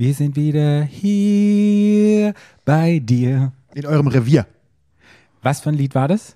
[0.00, 2.32] Wir sind wieder hier
[2.64, 3.52] bei dir.
[3.74, 4.46] In eurem Revier.
[5.42, 6.34] Was für ein Lied war das?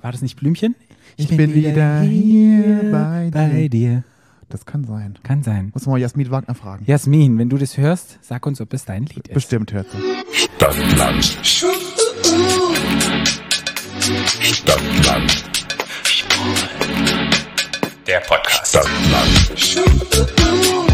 [0.00, 0.74] War das nicht Blümchen?
[1.18, 3.68] Ich bin wieder hier bei dir.
[3.68, 4.04] dir.
[4.48, 5.18] Das kann sein.
[5.24, 5.72] Kann sein.
[5.74, 6.86] Muss man mal Jasmin Wagner fragen.
[6.86, 9.34] Jasmin, wenn du das hörst, sag uns, ob es dein Lied ist.
[9.34, 9.98] Bestimmt hört sie.
[10.56, 11.22] Stadtland.
[14.40, 15.44] Stadtland.
[18.06, 18.68] Der Podcast.
[18.68, 20.85] Stadtland.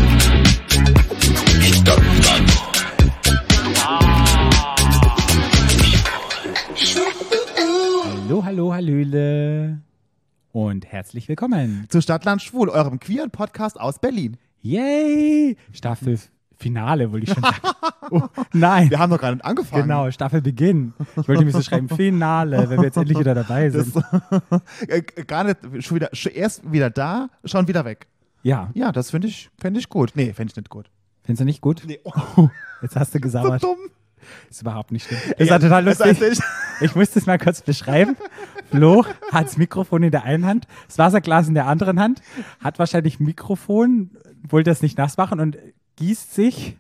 [8.04, 9.79] Hallo, hallo, hallöle.
[10.53, 11.86] Und herzlich willkommen.
[11.89, 14.36] Zu Stadtland Schwul, eurem queeren Podcast aus Berlin.
[14.63, 15.57] Yay!
[15.72, 16.18] Staffel
[16.57, 17.57] Finale, wollte ich schon sagen.
[18.11, 18.91] Oh, nein.
[18.91, 19.85] Wir haben noch gar nicht angefangen.
[19.85, 20.93] Genau, Staffelbeginn.
[21.13, 23.94] Ich wollte nämlich so schreiben, Finale, wenn wir jetzt endlich wieder dabei sind.
[24.86, 28.07] Äh, gar nicht, schon wieder, erst wieder da, schon wieder weg.
[28.43, 30.13] ja, Ja, das finde ich, fänd ich gut.
[30.14, 30.91] Nee, fände ich nicht gut.
[31.25, 31.82] Findest du nicht gut?
[31.86, 32.48] Nee, oh,
[32.83, 33.62] Jetzt hast du so gesauert.
[33.62, 33.78] dumm.
[34.48, 35.19] Ist überhaupt nicht schlimm.
[35.36, 36.20] Das war total Das lustig.
[36.30, 36.42] heißt,
[36.80, 38.16] ich- muss das mal kurz beschreiben.
[38.70, 42.22] Flo hat das Mikrofon in der einen Hand, das Wasserglas in der anderen Hand,
[42.60, 44.10] hat wahrscheinlich Mikrofon,
[44.48, 45.58] wollte das nicht nass machen und
[45.97, 46.78] gießt sich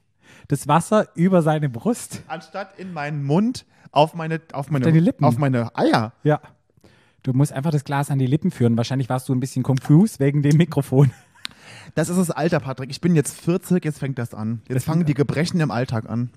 [0.48, 2.22] das Wasser über seine Brust.
[2.28, 5.24] Anstatt in meinen Mund auf meine, auf meine, deine Lippen.
[5.24, 6.12] auf meine Eier.
[6.22, 6.40] Ja.
[7.24, 8.76] Du musst einfach das Glas an die Lippen führen.
[8.76, 11.10] Wahrscheinlich warst du ein bisschen confused wegen dem Mikrofon.
[11.94, 12.90] Das ist das Alter, Patrick.
[12.90, 14.62] Ich bin jetzt 40, jetzt fängt das an.
[14.68, 16.30] Jetzt fangen die Gebrechen im Alltag an.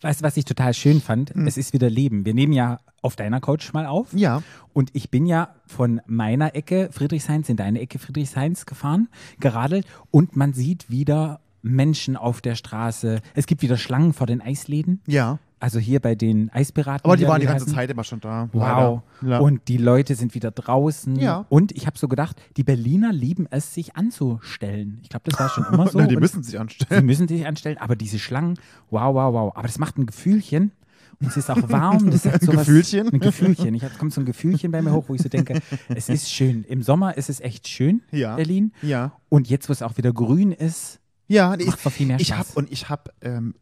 [0.00, 1.30] Weißt du, was ich total schön fand?
[1.46, 2.24] Es ist wieder Leben.
[2.24, 4.12] Wir nehmen ja auf deiner Couch mal auf.
[4.12, 4.42] Ja.
[4.72, 10.36] Und ich bin ja von meiner Ecke Friedrichshains in deine Ecke Friedrichshains gefahren, geradelt und
[10.36, 13.20] man sieht wieder Menschen auf der Straße.
[13.34, 15.00] Es gibt wieder Schlangen vor den Eisläden.
[15.06, 15.38] Ja.
[15.62, 17.04] Also hier bei den Eispiraten.
[17.04, 17.74] Aber die waren die ganze heißen.
[17.74, 18.48] Zeit immer schon da.
[18.52, 19.02] Wow.
[19.20, 19.40] Ja.
[19.40, 21.16] Und die Leute sind wieder draußen.
[21.16, 21.44] Ja.
[21.50, 25.00] Und ich habe so gedacht, die Berliner lieben es, sich anzustellen.
[25.02, 25.98] Ich glaube, das war schon immer so.
[25.98, 27.04] Na, die Und müssen sich Sie anstellen.
[27.04, 28.58] müssen sich anstellen, aber diese Schlangen,
[28.90, 29.52] wow, wow, wow.
[29.54, 30.72] Aber das macht ein Gefühlchen.
[31.20, 32.10] Und es ist auch warm.
[32.10, 33.08] Das hat Ein sowas, Gefühlchen?
[33.12, 33.74] Ein Gefühlchen.
[33.74, 35.60] Ich hab, kommt so ein Gefühlchen bei mir hoch, wo ich so denke,
[35.90, 36.64] es ist schön.
[36.64, 38.36] Im Sommer ist es echt schön, Ja.
[38.36, 38.72] Berlin.
[38.80, 39.12] Ja.
[39.28, 40.99] Und jetzt, wo es auch wieder grün ist,
[41.30, 42.50] Ja, nee, Macht doch viel mehr ich Spaß.
[42.50, 43.54] hab, und ich habe ähm,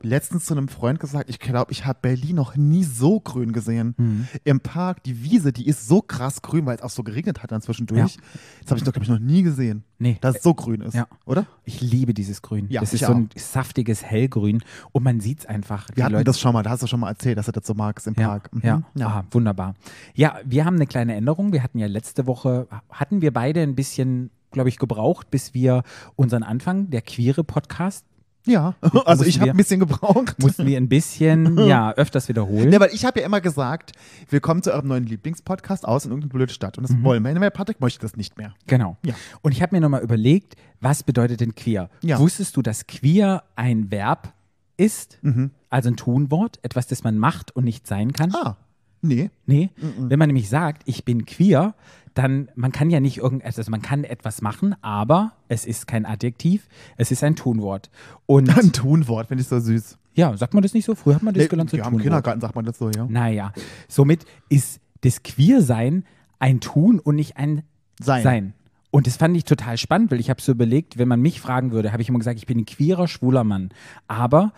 [0.00, 3.96] letztens zu einem Freund gesagt, ich glaube, ich habe Berlin noch nie so grün gesehen.
[3.98, 4.28] Mhm.
[4.44, 7.50] Im Park, die Wiese, die ist so krass grün, weil es auch so geregnet hat
[7.50, 8.14] dann zwischendurch.
[8.14, 8.22] Ja.
[8.62, 10.94] Das habe ich, glaube ich, noch nie gesehen, nee, dass es so grün ist.
[10.94, 11.08] Ja.
[11.24, 11.46] Oder?
[11.64, 12.66] ich liebe dieses Grün.
[12.68, 14.62] Ja, das ist ich so ein saftiges Hellgrün.
[14.92, 15.88] Und man sieht es einfach.
[15.96, 17.66] Wir hatten Leute- das schon mal, da hast du schon mal erzählt, dass du das
[17.66, 18.54] so magst im Ja, Park.
[18.54, 18.60] Mhm.
[18.62, 18.82] ja.
[18.94, 19.06] ja.
[19.08, 19.74] Aha, wunderbar.
[20.14, 21.52] Ja, wir haben eine kleine Änderung.
[21.52, 25.82] Wir hatten ja letzte Woche, hatten wir beide ein bisschen, glaube ich, gebraucht, bis wir
[26.16, 28.04] unseren Anfang, der queere Podcast,
[28.46, 28.74] Ja.
[29.04, 30.36] also ich habe wir- ein bisschen gebraucht.
[30.38, 32.72] mussten wir ein bisschen, ja, öfters wiederholen.
[32.72, 33.92] Ja, weil ich habe ja immer gesagt,
[34.30, 36.78] willkommen zu eurem neuen Lieblingspodcast aus in irgendeiner blöden Stadt.
[36.78, 37.38] Und das wollen wir.
[37.40, 38.54] Weil Patrick möchte das nicht mehr.
[38.66, 38.96] Genau.
[39.04, 39.14] Ja.
[39.42, 41.90] Und ich habe mir nochmal überlegt, was bedeutet denn queer?
[42.02, 42.18] Ja.
[42.18, 44.32] Wusstest du, dass queer ein Verb
[44.78, 45.18] ist?
[45.22, 45.50] Mhm.
[45.70, 48.32] Also ein Tunwort, etwas, das man macht und nicht sein kann?
[48.34, 48.56] Ah,
[49.02, 49.30] nee.
[49.46, 51.74] Nee, wenn man nämlich sagt, ich bin queer,
[52.14, 56.04] dann man kann ja nicht irgendetwas, also man kann etwas machen, aber es ist kein
[56.04, 57.90] Adjektiv, es ist ein Tunwort.
[58.26, 59.98] Und Ein Tunwort, finde ich so süß.
[60.14, 60.94] ja, sagt man das nicht so?
[60.94, 61.98] Früher hat man das gelernt, so ja, im.
[61.98, 63.06] Kindergarten sagt man das so, ja.
[63.08, 63.52] Naja,
[63.86, 66.04] somit ist das Queersein
[66.40, 67.62] ein Tun und nicht ein
[68.00, 68.22] Sein.
[68.22, 68.54] Sein.
[68.90, 71.72] Und das fand ich total spannend, weil ich habe so überlegt, wenn man mich fragen
[71.72, 73.70] würde, habe ich immer gesagt, ich bin ein queerer, schwuler Mann.
[74.06, 74.52] Aber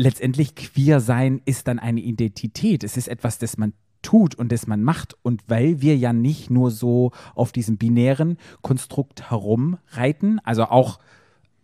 [0.00, 2.84] letztendlich queer sein ist dann eine Identität.
[2.84, 5.14] Es ist etwas, das man tut und das man macht.
[5.22, 10.98] Und weil wir ja nicht nur so auf diesem binären Konstrukt herumreiten, also auch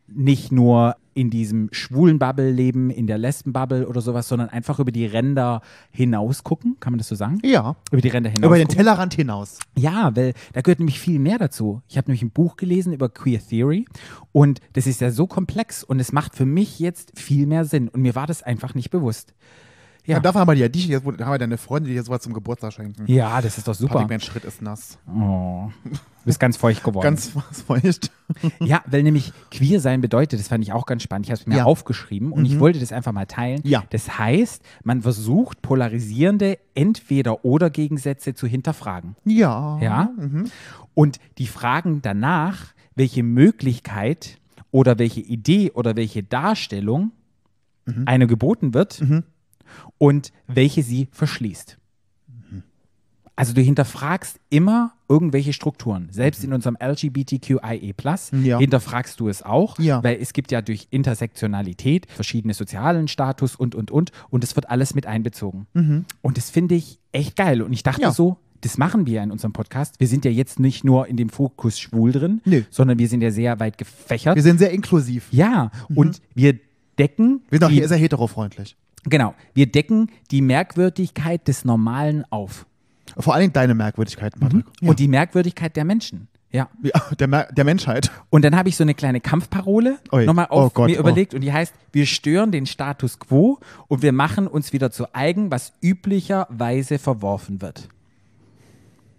[0.06, 4.92] nicht nur in diesem schwulen Bubble leben, in der Lesben-Bubble oder sowas, sondern einfach über
[4.92, 7.38] die Ränder hinaus gucken, kann man das so sagen?
[7.42, 7.74] Ja.
[7.90, 8.46] Über die Ränder hinaus.
[8.46, 8.76] Über den gucken.
[8.76, 9.58] Tellerrand hinaus.
[9.76, 11.80] Ja, weil da gehört nämlich viel mehr dazu.
[11.88, 13.86] Ich habe nämlich ein Buch gelesen über Queer Theory
[14.32, 17.88] und das ist ja so komplex und es macht für mich jetzt viel mehr Sinn
[17.88, 19.32] und mir war das einfach nicht bewusst.
[20.06, 20.20] Ja, Ja.
[20.20, 22.72] Dafür haben wir dir dich, jetzt, haben wir deine Freunde, die dir sowas zum Geburtstag
[22.72, 23.04] schenken.
[23.10, 23.94] ja das ist doch super.
[23.94, 24.98] Patrick, mein Schritt ist nass.
[25.08, 25.90] Oh, du
[26.24, 27.04] bist ganz feucht geworden.
[27.04, 27.30] Ganz
[27.66, 28.10] feucht.
[28.60, 31.26] ja, weil nämlich queer sein bedeutet, das fand ich auch ganz spannend.
[31.26, 31.64] Ich habe es mir Ja.
[31.64, 33.60] aufgeschrieben und ich wollte das einfach mal teilen.
[33.64, 33.84] Ja.
[33.90, 39.16] Das heißt, man versucht polarisierende Entweder-oder-Gegensätze zu hinterfragen.
[39.24, 39.78] Ja.
[39.80, 40.10] Ja.
[40.16, 40.44] Mhm.
[40.94, 44.38] Und die Fragen danach, welche Möglichkeit
[44.70, 47.12] oder welche Idee oder welche Darstellung
[47.88, 48.02] Mhm.
[48.06, 49.00] eine geboten wird
[49.98, 51.78] und welche sie verschließt.
[53.38, 56.08] Also du hinterfragst immer irgendwelche Strukturen.
[56.10, 57.94] Selbst in unserem LGBTQIE+,
[58.42, 58.58] Ja.
[58.58, 60.02] hinterfragst du es auch, Ja.
[60.02, 64.10] weil es gibt ja durch Intersektionalität verschiedene sozialen Status und, und, und.
[64.30, 65.66] Und es wird alles mit einbezogen.
[66.22, 67.60] Und das finde ich echt geil.
[67.60, 68.10] Und ich dachte Ja.
[68.10, 70.00] so, das machen wir ja in unserem Podcast.
[70.00, 72.62] Wir sind ja jetzt nicht nur in dem Fokus schwul drin, Nö.
[72.70, 74.34] sondern wir sind ja sehr weit gefächert.
[74.34, 75.28] Wir sind sehr inklusiv.
[75.30, 76.58] ja, und wir
[76.98, 78.78] decken Wir sind auch hier sehr heterofreundlich.
[79.06, 82.66] Genau, wir decken die Merkwürdigkeit des Normalen auf
[83.18, 84.64] Vor allem deine Merkwürdigkeiten, Patrick.
[84.80, 84.90] Ja.
[84.90, 86.28] und die Merkwürdigkeit der Menschen.
[86.52, 86.68] Ja.
[86.82, 88.10] ja, der, Mer der Menschheit.
[88.30, 90.24] Und dann habe ich so eine kleine Kampfparole Ui.
[90.24, 91.00] nochmal Oh auf Gott, mir oh.
[91.00, 93.58] überlegt und die heißt, wir stören den Status quo
[93.88, 97.88] und wir machen uns wieder zu eigen, was üblicherweise verworfen wird.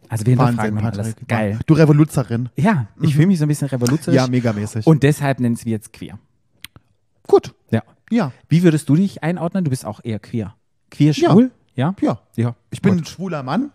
[0.09, 1.07] Also wir hinterfragen Wahnsinn, mal alles.
[1.09, 1.27] Patrick.
[1.27, 1.59] Geil.
[1.65, 2.49] Du Revoluzerin.
[2.55, 4.15] Ja, ich fühle mich so ein bisschen revoluzerisch.
[4.15, 4.87] Ja, megamäßig.
[4.87, 6.17] Und deshalb nennen wir jetzt queer.
[7.27, 7.53] gut.
[7.71, 7.83] Ja.
[8.09, 8.31] Ja.
[8.49, 9.63] Wie würdest du dich einordnen?
[9.63, 10.55] Du bist auch eher queer.
[10.91, 11.31] Queer, Ja.
[11.31, 11.51] schwul?
[11.75, 11.93] Ja.
[12.01, 12.19] Ja.
[12.35, 12.55] Ja.
[12.71, 13.01] Ich bin Gut.
[13.01, 13.71] ein schwuler Mann,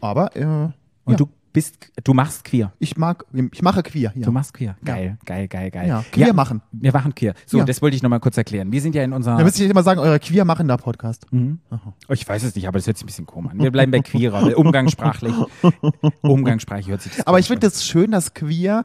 [0.00, 0.72] aber äh, Und
[1.06, 1.16] ja.
[1.16, 2.72] du bist, du machst queer.
[2.80, 4.12] ich mag, ich mache queer.
[4.16, 4.24] Ja.
[4.24, 4.76] Du machst queer.
[4.84, 5.86] Geil, geil, geil, geil.
[5.86, 6.62] Ja, queer machen.
[6.72, 7.34] Wir machen queer.
[7.46, 7.64] So, Ja.
[7.64, 8.72] das wollte ich nochmal kurz erklären.
[8.72, 9.36] Wir sind ja in unserer.
[9.38, 11.26] Da müsste ich immer sagen, euer queer machender Podcast.
[11.32, 13.60] Oh, Ich weiß es nicht, aber das hört sich ein bisschen komisch an.
[13.60, 15.32] Wir bleiben bei queerer, umgangssprachlich.
[16.22, 18.84] Umgangssprachlich hört sich das Aber ich finde es schön, dass queer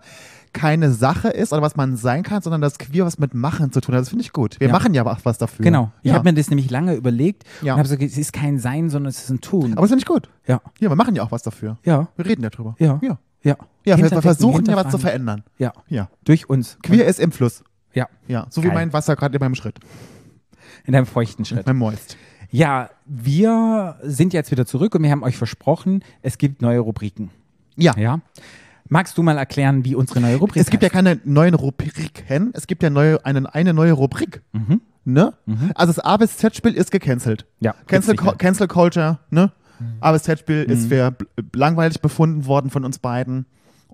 [0.53, 3.81] keine Sache ist oder was man sein kann, sondern dass queer was mit Machen zu
[3.81, 4.01] tun hat.
[4.01, 4.59] Das finde ich gut.
[4.59, 4.73] Wir Ja.
[4.73, 5.63] machen ja auch was dafür.
[5.63, 5.91] Genau.
[6.01, 6.15] Ich ja.
[6.17, 7.73] habe mir das nämlich lange überlegt Ja.
[7.73, 9.73] und habe so gesagt, es ist kein Sein, sondern es ist ein Tun.
[9.73, 10.29] Aber das finde ich gut.
[10.47, 10.61] ja.
[10.79, 11.77] Ja, wir machen ja auch was dafür.
[11.85, 12.07] Ja.
[12.15, 12.75] Wir reden ja drüber.
[12.79, 12.99] Ja.
[13.01, 13.55] Ja, Ja.
[13.85, 15.43] ja wir versuchen ja was zu verändern.
[15.57, 15.73] Ja.
[15.87, 16.09] Ja.
[16.23, 16.77] Durch uns.
[16.83, 17.63] Queer ist im Fluss.
[17.93, 18.07] Ja.
[18.27, 18.75] Ja, so wie Geil.
[18.75, 19.79] mein Wasser gerade in meinem Schritt.
[20.85, 21.65] In einem feuchten Schritt.
[21.65, 22.17] Mein Moist.
[22.51, 27.29] Ja, wir sind jetzt wieder zurück und wir haben euch versprochen, es gibt neue Rubriken.
[27.75, 27.95] Ja.
[27.97, 28.19] Ja.
[28.87, 30.93] Magst du mal erklären, wie unsere neue Rubrik Es gibt ja heißt?
[30.93, 34.41] keine neuen Rubriken, es gibt ja neue, eine, eine neue Rubrik.
[34.53, 34.81] Mhm.
[35.05, 35.33] Ne?
[35.75, 37.45] Also das A bis Z-Spiel ist gecancelt.
[37.59, 38.15] Ja, Cancel.
[38.15, 39.51] Cancel Culture, ne?
[40.01, 43.45] A bis Z-Spiel ist für bl- langweilig befunden worden von uns beiden.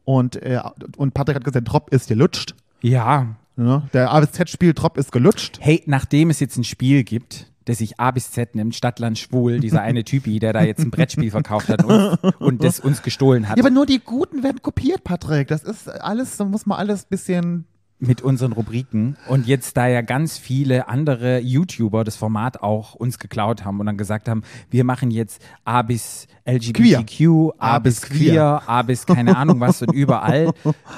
[0.03, 0.61] Und, äh,
[0.97, 2.55] und Patrick hat gesagt, Drop ist gelutscht.
[2.81, 3.35] Ja.
[3.55, 3.83] Ne?
[3.93, 5.57] Der A bis Z-Spiel Drop ist gelutscht.
[5.61, 9.59] Hey, nachdem es jetzt ein Spiel gibt, das sich A bis Z nimmt, Stadtland Schwul,
[9.59, 13.49] dieser eine Typi, der da jetzt ein Brettspiel verkauft hat und, und das uns gestohlen
[13.49, 15.47] hat Ja, aber nur die Guten werden kopiert, Patrick.
[15.47, 17.65] Das ist alles, da muss man alles bisschen.
[17.99, 19.17] mit unseren Rubriken.
[19.27, 23.87] Und jetzt, da ja ganz viele andere YouTuber das Format auch uns geklaut haben und
[23.87, 28.81] dann gesagt haben, wir machen jetzt A bis LGBTQ, A, A bis bis queer, A
[28.83, 30.51] bis keine Ahnung was und überall.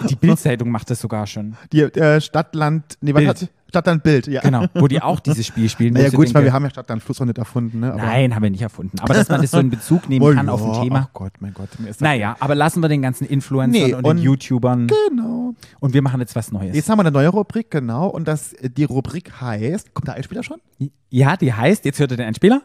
[0.09, 1.55] Die Bildzeitung macht das sogar schon.
[1.71, 3.29] Die äh, Stadtland, nee, was Bild.
[3.41, 4.41] hat Stadtland Bild, ja.
[4.41, 5.93] Genau, wo die auch dieses Spiel spielen.
[5.93, 7.93] wo Naja, gut, weil wir haben ja Stadtland Fluss auch nicht erfunden, ne?
[7.93, 8.99] Aber Nein, haben wir nicht erfunden.
[8.99, 11.07] Aber dass man das so in Bezug nehmen Oh kann auf ein Thema.
[11.09, 11.69] Ach Gott, mein Gott.
[11.79, 15.53] Mir ist Naja, aber lassen wir den ganzen Influencern Nee, und, und- den YouTubern Genau.
[15.79, 16.75] und wir machen jetzt was Neues.
[16.75, 18.07] Jetzt haben wir eine neue Rubrik, genau.
[18.07, 20.57] Und das, die Rubrik heißt, kommt der Einspieler schon?
[21.09, 22.61] Ja, die heißt, jetzt hört ihr den Einspieler?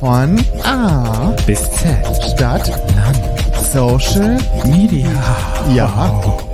[0.00, 2.06] Von A Bis Z.
[2.34, 2.70] Stadt
[3.72, 4.36] Social
[4.66, 5.08] Media.
[5.74, 5.86] Ja.
[5.86, 6.51] genau.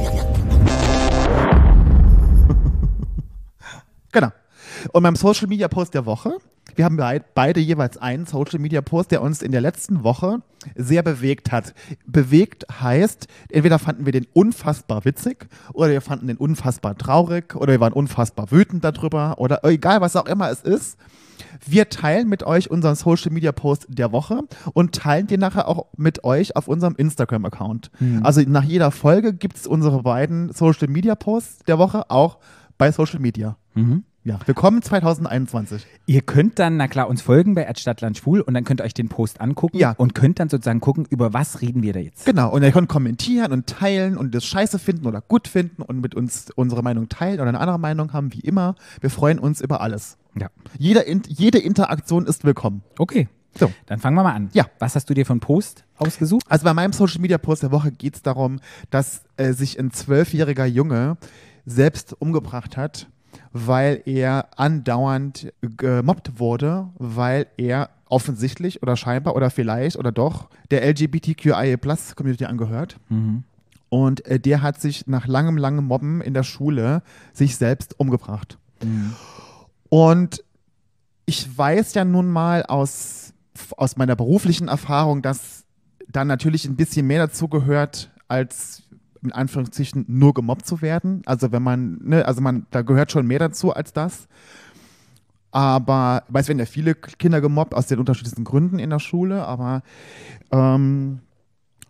[4.92, 6.32] Und beim Social Media Post der Woche,
[6.76, 10.40] wir haben beid- beide jeweils einen Social Media Post, der uns in der letzten Woche
[10.76, 11.74] sehr bewegt hat.
[12.06, 17.72] Bewegt heißt, entweder fanden wir den unfassbar witzig oder wir fanden den unfassbar traurig oder
[17.72, 20.98] wir waren unfassbar wütend darüber oder egal was auch immer es ist.
[21.66, 24.40] Wir teilen mit euch unseren Social Media Post der Woche
[24.74, 27.90] und teilen den nachher auch mit euch auf unserem Instagram-Account.
[28.22, 32.38] Also nach jeder Folge gibt es unsere beiden Social Media Posts der Woche auch
[32.76, 33.56] bei Social Media.
[34.28, 35.86] Ja, willkommen 2021.
[36.04, 38.92] Ihr könnt dann, na klar, uns folgen bei Stadtland Schwul und dann könnt ihr euch
[38.92, 39.94] den Post angucken Ja.
[39.96, 42.26] und könnt dann sozusagen gucken, über was reden wir da jetzt.
[42.26, 46.02] Genau, und ihr könnt kommentieren und teilen und das scheiße finden oder gut finden und
[46.02, 48.74] mit uns unsere Meinung teilen oder eine andere Meinung haben, wie immer.
[49.00, 50.18] Wir freuen uns über alles.
[50.38, 50.48] Ja.
[50.78, 52.82] Jeder, In- jede Interaktion ist willkommen.
[52.98, 53.28] Okay.
[53.58, 53.72] So.
[53.86, 54.50] Dann fangen wir mal an.
[54.52, 54.66] Ja.
[54.78, 56.44] Was hast du dir einen Post ausgesucht?
[56.50, 59.90] Also bei meinem Social Media Post der Woche geht es darum, dass äh, sich ein
[59.90, 61.16] zwölfjähriger Junge
[61.64, 63.08] selbst umgebracht hat,
[63.52, 70.86] weil er andauernd gemobbt wurde, weil er offensichtlich oder scheinbar oder vielleicht oder doch der
[70.88, 72.96] LGBTQIA Plus Community angehört.
[73.90, 77.02] Und äh, der hat sich nach langem, langem Mobben in der Schule
[77.32, 78.58] sich selbst umgebracht.
[79.88, 80.44] Und
[81.26, 83.32] ich weiß ja nun mal aus,
[83.76, 85.64] aus meiner beruflichen Erfahrung, dass
[86.08, 88.82] da natürlich ein bisschen mehr dazu gehört, als
[89.22, 91.22] in Anführungszeichen nur gemobbt zu werden.
[91.26, 94.28] Also wenn man, ne, also man, da gehört schon mehr dazu als das.
[95.50, 99.46] Aber, weil es werden ja viele Kinder gemobbt aus den unterschiedlichsten Gründen in der Schule,
[99.46, 99.82] aber
[100.52, 101.20] ähm,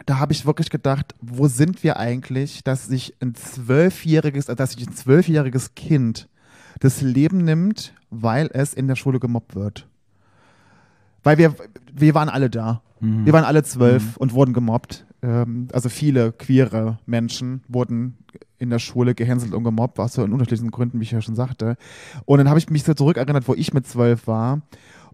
[0.07, 4.87] da habe ich wirklich gedacht, wo sind wir eigentlich, dass sich ein zwölfjähriges, dass sich
[4.87, 6.29] ein zwölfjähriges Kind
[6.79, 9.89] das Leben nimmt, weil es in der Schule gemobbt wird.
[11.25, 11.55] Weil wir,
[11.93, 12.81] wir waren alle da.
[13.25, 15.05] Wir waren alle zwölf und wurden gemobbt.
[15.23, 18.19] Ähm, also viele queere Menschen wurden
[18.59, 21.37] in der Schule gehänselt und gemobbt, was so in unterschiedlichen Gründen, wie ich ja schon
[21.37, 21.77] sagte.
[22.25, 24.63] Und dann habe ich mich so zurückerinnert, wo ich mit zwölf war.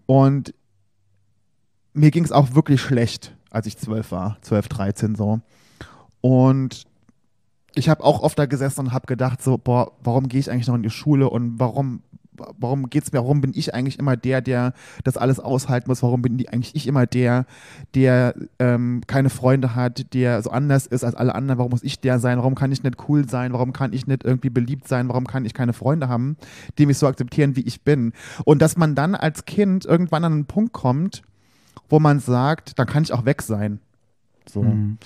[0.05, 0.53] Und
[1.93, 3.35] mir ging es auch wirklich schlecht.
[3.55, 5.39] als ich zwölf war, zwölf, dreizehn so.
[6.19, 6.83] Und
[7.73, 10.67] ich habe auch oft da gesessen und habe gedacht, so, boah, warum gehe ich eigentlich
[10.67, 12.01] noch in die Schule und warum,
[12.57, 14.73] warum geht's mir, warum bin ich eigentlich immer der, der
[15.03, 16.03] das alles aushalten muss?
[16.03, 17.45] Warum bin eigentlich ich immer der,
[17.93, 21.57] der ähm, keine Freunde hat, der so anders ist als alle anderen?
[21.57, 22.37] Warum muss ich der sein?
[22.37, 23.53] Warum kann ich nicht cool sein?
[23.53, 25.09] Warum kann ich nicht irgendwie beliebt sein?
[25.09, 26.37] Warum kann ich keine Freunde haben,
[26.77, 28.13] die mich so akzeptieren, wie ich bin?
[28.43, 31.23] Und dass man dann als Kind irgendwann an einen Punkt kommt,
[31.89, 33.79] wo man sagt, dann kann ich auch weg sein.
[34.47, 34.63] So.
[34.63, 34.97] Mhm.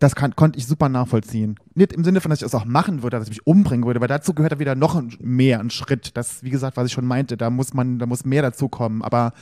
[0.00, 1.56] Das kann, konnte ich super nachvollziehen.
[1.74, 4.00] Nicht im Sinne von, dass ich es auch machen würde, dass ich mich umbringen würde,
[4.00, 6.16] weil dazu gehört ja wieder noch mehr ein Schritt.
[6.16, 9.02] Das, wie gesagt, was ich schon meinte, da muss man, da muss mehr dazu kommen.
[9.02, 9.32] Aber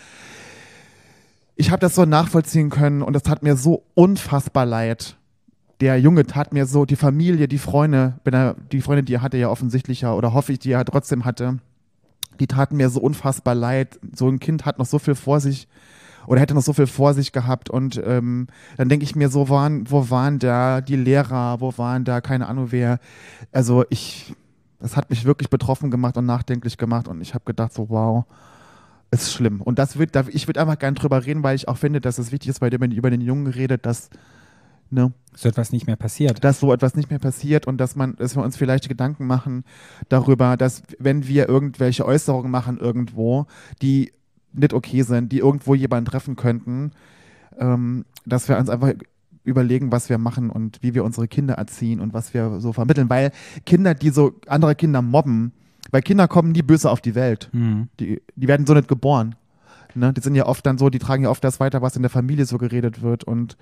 [1.56, 5.16] ich habe das so nachvollziehen können und es tat mir so unfassbar leid.
[5.80, 9.23] Der Junge tat mir so, die Familie, die Freunde, wenn er, die Freunde, die er
[9.23, 11.59] hatte, ja offensichtlich ja, oder hoffe ich, die er trotzdem hatte,
[12.40, 13.99] die taten mir so unfassbar leid.
[14.14, 15.68] So ein Kind hat noch so viel vor sich
[16.26, 19.49] oder hätte noch so viel vor sich gehabt und ähm, dann denke ich mir so,
[19.49, 22.99] waren, wo waren da die Lehrer, wo waren da keine Ahnung wer.
[23.50, 24.35] Also ich,
[24.81, 28.25] das hat mich wirklich betroffen gemacht und nachdenklich gemacht und ich habe gedacht so, wow,
[29.12, 29.61] ist schlimm.
[29.61, 32.33] Und das wird, ich würde einfach gerne drüber reden, weil ich auch finde, dass es
[32.33, 34.09] wichtig ist, weil wenn man über den Jungen redet, dass,
[34.91, 36.43] ne, So etwas nicht mehr passiert.
[36.43, 39.64] dass so etwas nicht mehr passiert und dass man, dass wir uns vielleicht Gedanken machen
[40.09, 43.47] darüber, dass wenn wir irgendwelche Äußerungen machen irgendwo,
[43.83, 44.12] die
[44.52, 46.92] nicht okay sind, die irgendwo jemanden treffen könnten,
[47.59, 48.92] ähm, dass wir uns einfach
[49.44, 53.11] überlegen, was wir machen und wie wir unsere Kinder erziehen und was wir so vermitteln.
[53.11, 53.32] Weil
[53.66, 55.52] Kinder, die so andere Kinder mobben,
[55.90, 57.49] weil Kinder kommen nie böse auf die Welt.
[57.52, 57.88] Mhm.
[57.99, 59.35] Die, die werden so nicht geboren.
[59.94, 60.12] Ne?
[60.12, 62.11] Die sind ja oft dann so, die tragen ja oft das weiter, was in der
[62.11, 63.25] Familie so geredet wird.
[63.25, 63.56] Und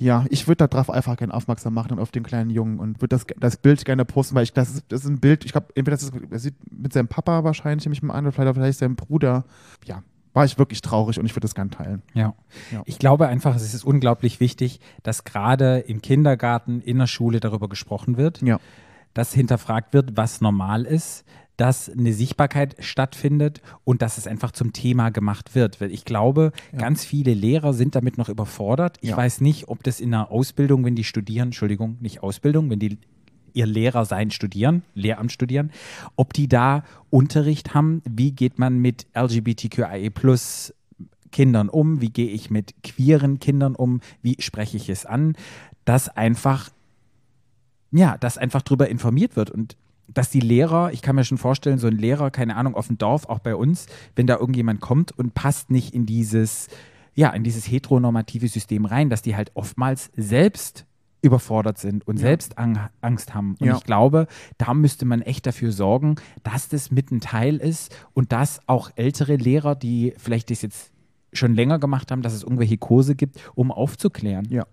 [0.00, 3.14] ja, ich würde darauf einfach gerne aufmerksam machen und auf den kleinen Jungen und würde
[3.16, 5.68] das, das Bild gerne posten, weil ich, das ist, das ist ein Bild, ich glaube,
[5.74, 8.54] entweder das ist, er sieht mit seinem Papa wahrscheinlich, nehme ich mal an, oder vielleicht,
[8.54, 9.44] vielleicht seinem Bruder.
[9.84, 10.02] Ja,
[10.32, 12.02] war ich wirklich traurig und ich würde das gerne teilen.
[12.14, 12.34] Ja.
[12.72, 12.82] Ja.
[12.86, 17.68] Ich glaube einfach, es ist unglaublich wichtig, dass gerade im Kindergarten, in der Schule darüber
[17.68, 18.58] gesprochen wird, Ja.
[19.12, 21.24] dass hinterfragt wird, was normal ist,
[21.60, 25.78] dass eine Sichtbarkeit stattfindet und dass es einfach zum Thema gemacht wird.
[25.78, 28.96] Weil ich glaube, ganz viele Lehrer sind damit noch überfordert.
[29.02, 29.18] Ich Ja.
[29.18, 32.96] weiß nicht, ob das in der Ausbildung, wenn die studieren, Entschuldigung, nicht Ausbildung, wenn die
[33.52, 35.70] ihr Lehrer sein studieren, Lehramt studieren,
[36.16, 40.72] ob die da Unterricht haben, wie geht man mit LGBTQIA plus
[41.30, 45.36] Kindern um, wie gehe ich mit queeren Kindern um, wie spreche ich es an,
[45.84, 46.70] dass einfach,
[47.92, 49.76] ja, dass einfach drüber informiert wird und
[50.14, 52.98] dass die Lehrer, ich kann mir schon vorstellen, so ein Lehrer, keine Ahnung, auf dem
[52.98, 53.86] Dorf, auch bei uns,
[54.16, 56.68] wenn da irgendjemand kommt und passt nicht in dieses,
[57.14, 60.86] ja, in dieses heteronormative System rein, dass die halt oftmals selbst
[61.22, 63.54] überfordert sind und selbst Ang Angst haben.
[63.60, 63.76] Und Ja.
[63.76, 64.26] ich glaube,
[64.56, 68.90] da müsste man echt dafür sorgen, dass das mit ein Teil ist und dass auch
[68.96, 70.92] ältere Lehrer, die vielleicht das jetzt
[71.32, 74.46] schon länger gemacht haben, dass es irgendwelche Kurse gibt, um aufzuklären.
[74.50, 74.66] Ja.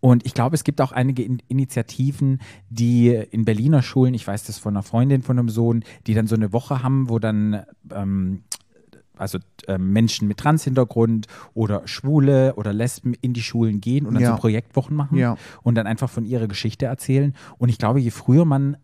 [0.00, 2.40] Und ich glaube, es gibt auch einige In Initiativen,
[2.70, 6.26] die in Berliner Schulen, ich weiß das von einer Freundin von einem Sohn, die dann
[6.26, 7.62] so eine Woche haben, wo dann
[7.92, 8.42] ähm,
[9.16, 14.22] also ähm, Menschen mit Transhintergrund oder Schwule oder Lesben in die Schulen gehen und dann
[14.22, 14.34] Ja.
[14.36, 15.36] so Projektwochen machen Ja.
[15.64, 17.34] und dann einfach von ihrer Geschichte erzählen.
[17.58, 18.76] Und ich glaube, je früher man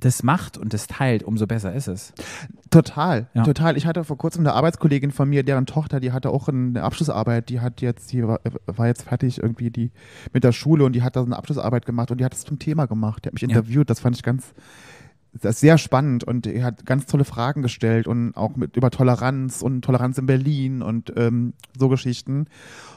[0.00, 2.12] das macht und das teilt, umso besser ist es.
[2.70, 3.42] Total, Ja.
[3.42, 3.76] total.
[3.76, 7.48] Ich hatte vor kurzem eine Arbeitskollegin von mir, deren Tochter, die hatte auch eine Abschlussarbeit,
[7.48, 9.90] die hat jetzt, die war, war jetzt fertig irgendwie die
[10.32, 12.44] mit der Schule und die hat da so eine Abschlussarbeit gemacht und die hat es
[12.44, 13.24] zum Thema gemacht.
[13.24, 14.52] Die hat mich interviewt, das fand ich ganz
[15.32, 18.90] das ist sehr spannend und er hat ganz tolle Fragen gestellt und auch mit über
[18.90, 22.46] Toleranz und Toleranz in Berlin und ähm, so Geschichten.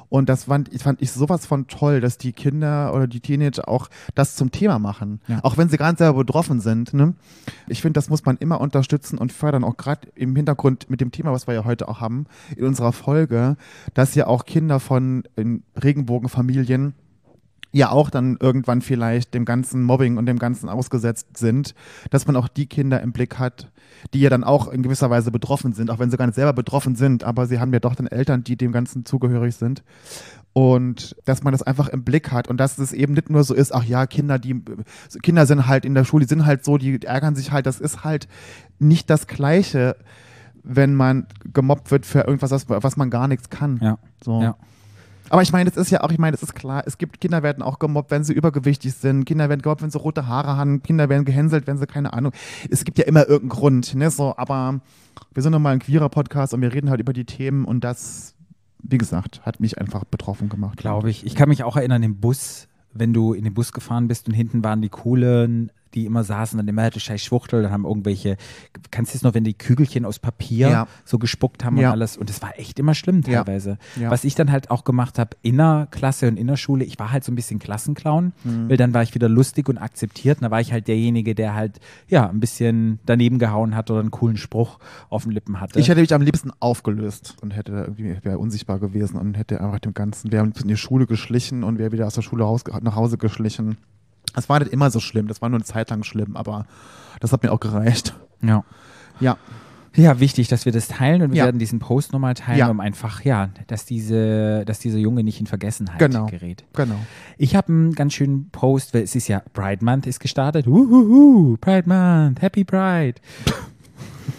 [0.10, 3.70] Und das fand, ich fand ich sowas von toll, dass die Kinder oder die Teenager
[3.70, 5.22] auch das zum Thema machen.
[5.28, 5.40] Ja.
[5.44, 6.94] Auch wenn sie gar nicht selber betroffen sind.
[6.94, 7.16] Ne?
[7.70, 11.12] Ich finde, das muss man immer unterstützen und fördern, auch gerade im Hintergrund mit dem
[11.12, 12.26] Thema, was wir ja heute auch haben,
[12.58, 13.56] in unserer Folge,
[13.94, 15.24] dass ja auch Kinder von
[15.82, 16.94] Regenbogenfamilien
[17.72, 21.74] ja auch dann irgendwann vielleicht dem ganzen Mobbing und dem ganzen ausgesetzt sind,
[22.10, 23.72] dass man auch die Kinder im Blick hat,
[24.13, 26.54] die ja dann auch in gewisser Weise betroffen sind, auch wenn sie gar nicht selber
[26.54, 29.84] betroffen sind, aber sie haben ja doch dann Eltern, die dem Ganzen zugehörig sind.
[30.54, 33.54] Und dass man das einfach im Blick hat und dass es eben nicht nur so
[33.54, 34.62] ist, ach ja, Kinder, die
[35.22, 37.80] Kinder sind halt in der Schule, die sind halt so, die ärgern sich halt, das
[37.80, 38.28] ist halt
[38.78, 39.96] nicht das Gleiche,
[40.63, 43.80] wenn man gemobbt wird für irgendwas, was, man gar nichts kann.
[43.82, 43.98] Ja.
[44.22, 44.42] So.
[44.42, 44.58] Ja.
[45.32, 47.42] Aber ich meine, das ist ja auch, ich meine, das ist klar, es gibt Kinder
[47.42, 50.84] werden auch gemobbt, wenn sie übergewichtig sind, Kinder werden gemobbt, wenn sie rote Haare haben,
[50.84, 52.34] Kinder werden gehänselt, wenn sie keine Ahnung.
[52.70, 54.82] Es gibt ja immer irgendeinen Grund, ne, so, aber
[55.34, 57.86] wir sind nun mal ein queerer Podcast und wir reden halt über die Themen und
[57.86, 58.36] das,
[58.84, 60.78] wie gesagt, hat mich einfach betroffen gemacht.
[60.78, 61.26] Glaube ich.
[61.26, 64.34] Ich kann mich auch erinnern im Bus, wenn du in den Bus gefahren bist und
[64.34, 68.38] hinten waren die coolen die immer saßen und immer, du scheiß Schwuchtel, dann haben irgendwelche,
[68.91, 70.88] kannst du es noch, wenn die Kügelchen aus Papier Ja.
[71.05, 71.88] so gespuckt haben Ja.
[71.89, 72.17] und alles.
[72.17, 73.77] Und das war echt immer schlimm teilweise.
[74.00, 74.10] Ja.
[74.12, 76.98] Was ich dann halt auch gemacht habe, in der Klasse und in der Schule, ich
[77.00, 78.69] war halt so ein bisschen Klassenclown, Mhm.
[78.69, 80.39] weil dann war ich wieder lustig und akzeptiert.
[80.39, 84.00] Und da war ich halt derjenige, der halt, ja, ein bisschen daneben gehauen hat oder
[84.00, 84.79] einen coolen Spruch
[85.10, 85.79] auf den Lippen hatte.
[85.79, 89.79] Ich hätte mich am liebsten aufgelöst und hätte irgendwie wäre unsichtbar gewesen und hätte einfach
[89.79, 92.95] dem Ganzen, wäre in die Schule geschlichen und wäre wieder aus der Schule raus, nach
[92.95, 93.77] Hause geschlichen.
[94.34, 96.66] Das war nicht immer so schlimm, das war nur eine Zeit lang schlimm, aber
[97.20, 98.16] das hat mir auch gereicht.
[98.42, 98.64] ja.
[99.20, 99.38] Ja,
[99.94, 101.44] Ja, wichtig, dass wir das teilen und wir Ja.
[101.46, 102.70] werden diesen Post nochmal teilen, Ja.
[102.70, 106.28] um einfach, ja, dass diese, dass dieser Junge nicht in Vergessenheit Genau.
[106.28, 106.64] gerät.
[106.74, 106.96] genau.
[107.38, 110.66] Ich habe einen ganz schönen Post, weil es ist ja Pride Month ist gestartet.
[110.66, 113.20] Uhuhu, Pride Month, Happy Pride.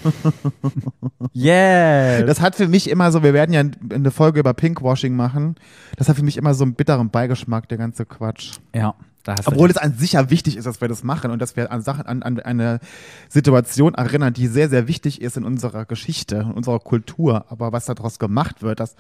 [1.35, 2.23] yeah.
[2.23, 3.63] Das hat für mich immer so, wir werden ja
[3.95, 5.57] eine Folge über Pinkwashing machen,
[5.97, 8.53] das hat für mich immer so einen bitteren Beigeschmack, der ganze Quatsch.
[8.75, 8.95] ja,
[9.27, 9.77] Obwohl recht.
[9.77, 12.07] es an sich ja wichtig ist, dass wir das machen und dass wir an Sachen,
[12.07, 12.81] an, an eine
[13.29, 17.45] Situation erinnern, die sehr, sehr wichtig ist in unserer Geschichte, in unserer Kultur.
[17.49, 18.97] Aber was daraus gemacht wird, das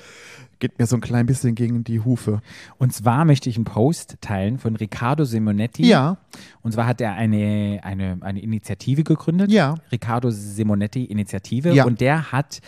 [0.58, 2.40] geht mir so ein klein bisschen gegen die Hufe.
[2.78, 5.86] Und zwar möchte ich einen Post teilen von Riccardo Simonetti.
[5.86, 6.18] Ja,
[6.62, 9.50] Und zwar hat er eine, eine, eine Initiative gegründet.
[9.50, 9.74] Ja.
[9.90, 11.72] Riccardo Simonetti Initiative.
[11.74, 11.84] Ja.
[11.84, 12.60] Und der hat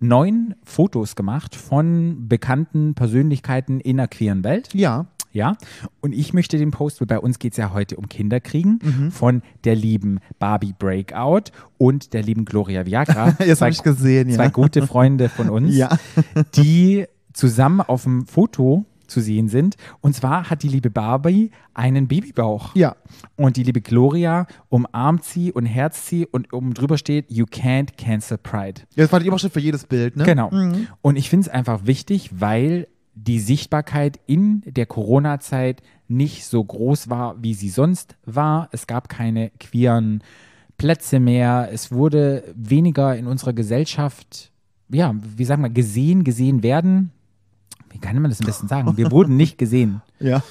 [0.00, 4.74] neun Fotos gemacht von bekannten Persönlichkeiten in der queeren Welt.
[4.74, 5.56] ja, Ja,
[6.00, 9.10] und ich möchte den Post, weil bei uns geht es ja heute um Kinderkriegen, Mhm.
[9.10, 13.36] von der lieben Barbie Breakout und der lieben Gloria Viagra.
[13.44, 14.36] Jetzt habe ich gesehen, ja.
[14.36, 15.90] Zwei gute Freunde von uns, Ja.
[16.56, 19.76] die zusammen auf dem Foto zu sehen sind.
[20.00, 22.74] Und zwar hat die liebe Barbie einen Babybauch.
[22.74, 22.96] Ja.
[23.36, 27.90] Und die liebe Gloria umarmt sie und herzt sie und oben drüber steht, You can't
[27.98, 28.80] cancel Pride.
[28.96, 30.24] Das war die Überschrift für jedes Bild, ne?
[30.24, 30.50] Genau.
[31.02, 37.08] Und ich finde es einfach wichtig, weil die Sichtbarkeit in der Corona-Zeit nicht so groß
[37.08, 38.68] war, wie sie sonst war.
[38.72, 40.22] Es gab keine queeren
[40.76, 41.70] Plätze mehr.
[41.72, 44.52] Es wurde weniger in unserer Gesellschaft,
[44.90, 47.10] ja, wie sagen wir, gesehen, gesehen werden.
[47.90, 48.96] Wie kann man das am besten sagen?
[48.98, 50.02] Wir wurden nicht gesehen.
[50.18, 50.42] Ja.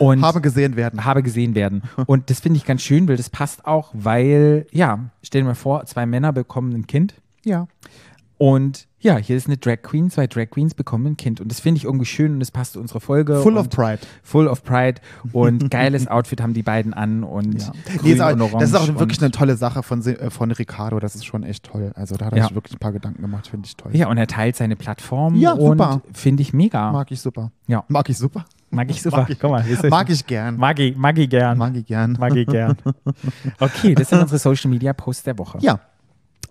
[0.00, 1.04] Und Habe gesehen werden.
[1.04, 1.82] habe gesehen werden.
[2.06, 5.54] Und das finde ich ganz schön, weil das passt auch, weil, ja, stell dir mal
[5.54, 7.14] vor, zwei Männer bekommen ein Kind.
[7.44, 7.68] Ja.
[8.36, 11.40] Und ja, hier ist eine Drag Queen, zwei Drag Queens bekommen ein Kind.
[11.40, 13.40] Und das finde ich irgendwie schön und das passt zu unserer Folge.
[13.40, 14.00] Full of Pride.
[14.22, 15.00] Full of Pride.
[15.32, 17.72] Und geiles Outfit haben die beiden an und Ja.
[18.02, 21.00] Nee, ist auch, und das ist auch wirklich eine tolle Sache von, äh, von Ricardo.
[21.00, 21.92] Das ist schon echt toll.
[21.94, 22.44] Also da hat er Ja.
[22.44, 23.46] sich wirklich ein paar Gedanken gemacht.
[23.48, 23.90] Finde ich toll.
[23.96, 26.02] Ja, und er teilt seine Plattform Ja, super.
[26.12, 26.92] finde ich mega.
[26.92, 27.52] Mag ich super.
[27.66, 27.84] Ja.
[27.88, 28.44] Mag ich super.
[28.72, 29.16] Mag ich super.
[29.22, 30.56] Mag ich, Guck mal, mag ich gern.
[30.56, 31.58] Mag ich, mag ich gern.
[31.58, 32.16] Mag ich gern.
[32.20, 32.76] Mag ich gern.
[33.58, 35.58] Okay, das sind unsere Social Media Posts der Woche.
[35.60, 35.80] Ja.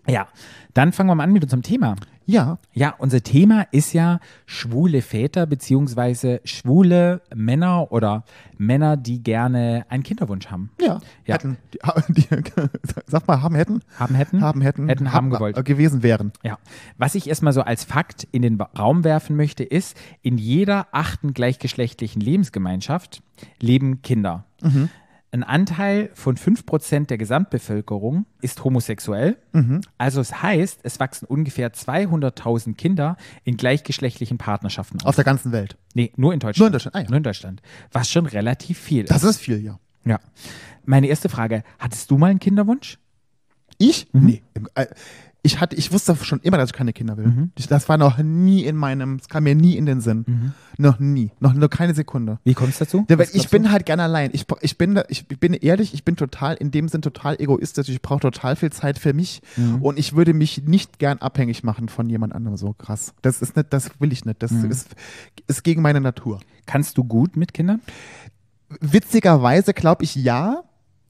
[0.08, 0.28] Ja,
[0.74, 1.96] dann fangen wir mal an mit unserem Thema.
[2.30, 2.60] Ja.
[2.74, 8.24] Ja, unser Thema ist ja schwule Väter beziehungsweise schwule Männer oder
[8.58, 10.70] Männer, die gerne einen Kinderwunsch haben.
[10.80, 11.00] Ja.
[11.26, 11.36] Ja.
[11.36, 11.58] Hätten.
[12.10, 12.24] Die,
[13.08, 13.82] sag mal, haben hätten.
[13.98, 14.42] Haben hätten?
[14.42, 14.88] Haben hätten.
[14.88, 15.58] Hätten, haben gewollt.
[15.58, 16.32] äh, Gewesen wären.
[16.44, 16.60] Ja.
[16.98, 21.34] Was ich erstmal so als Fakt in den Raum werfen möchte, ist, in jeder achten
[21.34, 23.24] gleichgeschlechtlichen Lebensgemeinschaft
[23.60, 24.46] leben Kinder.
[25.32, 29.38] Ein Anteil von 5% der Gesamtbevölkerung ist homosexuell.
[30.00, 35.10] Also es heißt, es wachsen ungefähr 200.000 Kinder in gleichgeschlechtlichen Partnerschaften auf.
[35.10, 35.78] Auf der ganzen Welt.
[35.94, 36.60] Nee, nur in Deutschland.
[36.60, 37.08] Nur in Deutschland, ah ja.
[37.10, 37.62] Nur in Deutschland.
[37.92, 39.32] Was schon relativ viel Das ist.
[39.32, 39.80] ist viel, ja.
[40.04, 40.20] Ja.
[40.86, 42.98] Meine erste Frage, hattest du mal einen Kinderwunsch?
[43.78, 44.08] Ich?
[44.14, 44.26] Mhm.
[44.26, 44.44] Nee.
[45.42, 47.28] Ich, hatte, ich wusste schon immer, dass ich keine Kinder will.
[47.28, 47.52] Mhm.
[47.70, 50.52] Das war noch nie in meinem, es kam mir nie in den Sinn.
[50.78, 51.32] Noch nie.
[51.40, 52.40] Noch nur keine Sekunde.
[52.44, 53.06] Wie kommst du dazu?
[53.10, 54.32] Ja, ich glaubst bin halt gerne allein.
[54.34, 57.88] Ich, ich, bin, ich bin ehrlich, ich bin total, in dem Sinn total egoistisch.
[57.88, 59.82] Ich brauche total viel Zeit für mich Mhm.
[59.82, 62.58] und ich würde mich nicht gern abhängig machen von jemand anderem.
[62.58, 63.14] So krass.
[63.22, 64.44] Das ist nicht, das will ich nicht.
[64.44, 64.70] Das Mhm.
[64.72, 64.90] ist,
[65.48, 66.40] ist gegen meine Natur.
[66.66, 67.80] Kannst du gut mit Kindern?
[68.82, 70.64] Witzigerweise glaube ich ja.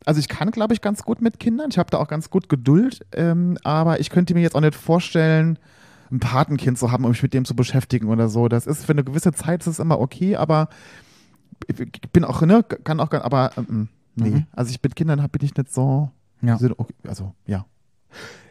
[0.06, 1.70] Also ich kann, glaube ich, ganz gut mit Kindern.
[1.72, 3.06] Ich habe da auch ganz gut Geduld.
[3.12, 5.60] Ähm, aber ich könnte mir jetzt auch nicht vorstellen,
[6.12, 8.48] ein Patenkind zu haben, um mich mit dem zu beschäftigen oder so.
[8.48, 10.70] Das ist für eine gewisse Zeit ist es immer okay, aber
[11.68, 14.30] ich bin auch, ne, kann auch, aber ähm, nee.
[14.30, 14.46] Mhm.
[14.54, 16.10] Also ich mit Kindern bin ich nicht so.
[16.42, 16.56] Ja.
[16.78, 17.66] okay, Also ja.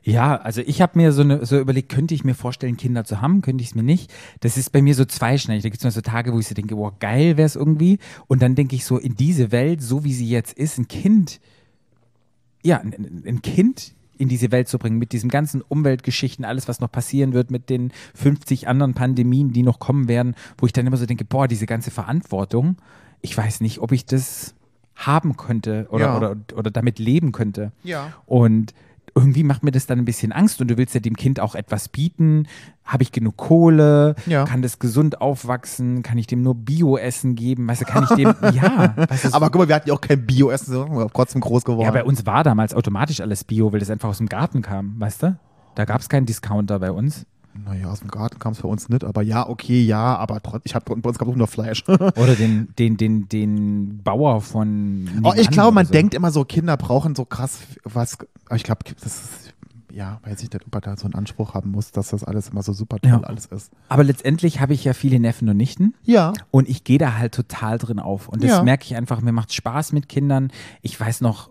[0.02, 3.20] Ja, also ich habe mir so, eine, so überlegt, könnte ich mir vorstellen, Kinder zu
[3.20, 4.10] haben, könnte ich es mir nicht.
[4.40, 5.62] Das ist bei mir so zweischneidig.
[5.64, 7.98] Da gibt es so Tage, wo ich so denke, boah, geil wäre es irgendwie.
[8.26, 11.40] Und dann denke ich so, in diese Welt, so wie sie jetzt ist, ein Kind,
[12.62, 16.66] ja, ein, ein- ein Kind in diese Welt zu bringen, mit diesen ganzen Umweltgeschichten, alles,
[16.68, 20.72] was noch passieren wird, mit den 50 anderen Pandemien, die noch kommen werden, wo ich
[20.72, 22.76] dann immer so denke, boah, diese ganze Verantwortung,
[23.20, 24.54] ich weiß nicht, ob ich das
[24.96, 26.16] haben könnte oder, Ja.
[26.16, 27.70] oder, oder damit leben könnte.
[27.84, 28.12] Ja.
[28.26, 28.74] Und,
[29.18, 31.54] irgendwie macht mir das dann ein bisschen Angst und du willst ja dem Kind auch
[31.54, 32.46] etwas bieten.
[32.84, 34.14] Habe ich genug Kohle?
[34.26, 34.44] Ja.
[34.44, 36.02] Kann das gesund aufwachsen?
[36.02, 37.68] Kann ich dem nur Bio-Essen geben?
[37.68, 38.94] Weißt du, kann ich dem, ja.
[38.96, 41.84] Weißt du, Aber guck mal, wir hatten ja auch kein Bio-Essen, so, trotzdem groß geworden.
[41.84, 44.98] ja, bei uns war damals automatisch alles Bio, weil das einfach aus dem Garten kam,
[44.98, 45.38] weißt du?
[45.74, 47.26] Da gab es keinen Discounter bei uns.
[47.64, 50.62] Naja, aus dem Garten kam es bei uns nicht, aber ja, okay, ja, aber trotz,
[50.64, 51.84] ich hab, bei uns gab es auch nur Fleisch.
[51.88, 55.08] Oder den, den, den, den Bauer von.
[55.24, 55.92] Oh, ich glaube, man so.
[55.92, 58.18] denkt immer so, Kinder brauchen so krass was.
[58.46, 59.54] Aber ich glaube, das ist,
[59.92, 62.48] ja, weiß ich nicht, ob man da so einen Anspruch haben muss, dass das alles
[62.50, 63.20] immer so super toll Ja.
[63.20, 63.70] alles ist.
[63.88, 65.94] Aber letztendlich habe ich ja viele Neffen und Nichten.
[66.04, 66.32] Ja.
[66.50, 68.28] Und ich gehe da halt total drin auf.
[68.28, 68.62] Und das Ja.
[68.62, 70.50] merke ich einfach, mir macht Spaß mit Kindern.
[70.82, 71.50] Ich weiß noch,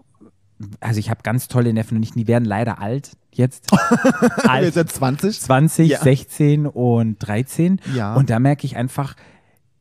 [0.80, 3.72] also ich habe ganz tolle Neffen und Nichten, die werden leider alt jetzt.
[3.72, 4.74] Wir alt.
[4.74, 5.40] sind 20.
[5.42, 6.00] 20, Ja.
[6.02, 7.80] 16 und 13.
[7.96, 8.16] Ja.
[8.16, 9.16] Und da merke ich einfach,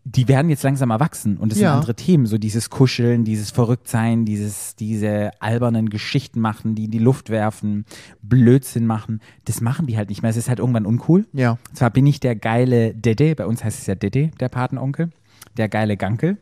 [0.08, 1.70] die werden jetzt langsam erwachsen und es Ja.
[1.70, 6.90] sind andere Themen, so dieses Kuscheln, dieses Verrücktsein, dieses, diese albernen Geschichten machen, die in
[6.92, 7.86] die Luft werfen,
[8.22, 9.20] Blödsinn machen.
[9.46, 10.30] Das machen die halt nicht mehr.
[10.30, 11.26] Es ist halt irgendwann uncool.
[11.32, 11.58] Ja.
[11.72, 15.10] Zwar bin ich der geile Dede, bei uns heißt es ja Dede, der Patenonkel,
[15.56, 16.36] der geile Gankel,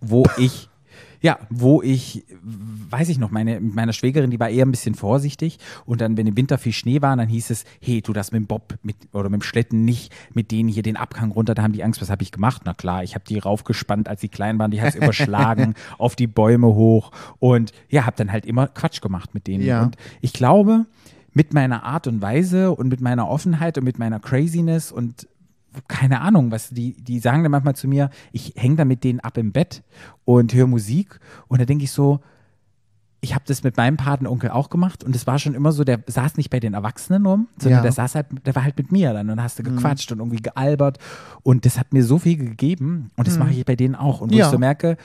[0.00, 0.68] wo ich,
[1.22, 2.24] ja, wo ich,
[2.90, 6.16] weiß ich noch, meine, mit meiner Schwägerin, die war eher ein bisschen vorsichtig und dann,
[6.16, 8.74] wenn im Winter viel Schnee war, dann hieß es, hey, tu das mit dem Bob
[8.82, 11.84] mit, oder mit dem Schlitten nicht, mit denen hier den Abhang runter, da haben die
[11.84, 12.62] Angst, was habe ich gemacht?
[12.64, 16.16] Na klar, ich habe die raufgespannt, als sie klein waren, die hat es überschlagen, auf
[16.16, 19.64] die Bäume hoch und ja, habe dann halt immer Quatsch gemacht mit denen.
[19.64, 19.82] Ja.
[19.84, 20.86] Und ich glaube,
[21.34, 25.28] mit meiner Art und Weise und mit meiner Offenheit und mit meiner Craziness und
[25.88, 29.20] keine Ahnung, was die, die sagen dann manchmal zu mir, ich hänge da mit denen
[29.20, 29.82] ab im Bett
[30.24, 32.20] und höre Musik und da denke ich so,
[33.24, 36.00] ich habe das mit meinem Patenonkel auch gemacht und es war schon immer so, der
[36.06, 37.82] saß nicht bei den Erwachsenen rum, sondern Ja.
[37.82, 40.42] der saß halt, der war halt mit mir dann und hast du gequatscht und irgendwie
[40.42, 40.98] gealbert
[41.44, 44.32] und das hat mir so viel gegeben und das mache ich bei denen auch und
[44.32, 44.46] wo Ja.
[44.46, 44.96] ich so merke,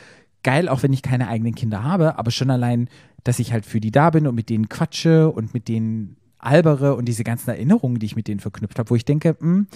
[0.43, 2.89] geil, auch wenn ich keine eigenen Kinder habe, aber schon allein,
[3.23, 6.95] dass ich halt für die da bin und mit denen quatsche und mit denen albere
[6.95, 9.67] und diese ganzen Erinnerungen, die ich mit denen verknüpft habe, wo ich denke, hm,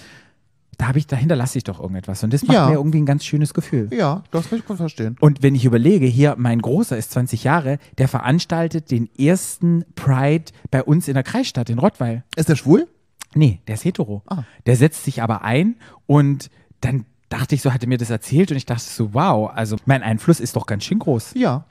[0.78, 2.68] da habe ich, dahinter lasse ich doch irgendetwas und das macht Ja.
[2.70, 3.90] mir irgendwie ein ganz schönes Gefühl.
[3.94, 5.16] Ja, das kann ich gut verstehen.
[5.20, 10.46] Und wenn ich überlege, hier, mein Großer ist 20 Jahre, der veranstaltet den ersten Pride
[10.72, 12.24] bei uns in der Kreisstadt in Rottweil.
[12.36, 12.88] Ist der schwul?
[13.36, 14.24] Nee, der ist hetero.
[14.28, 14.44] Ah.
[14.66, 15.76] Der setzt sich aber ein
[16.08, 16.50] und
[16.82, 20.04] dann dachte ich so, hatte mir das erzählt und ich dachte so, wow, also mein
[20.04, 21.34] Einfluss ist doch ganz schön groß.
[21.36, 21.66] Ja.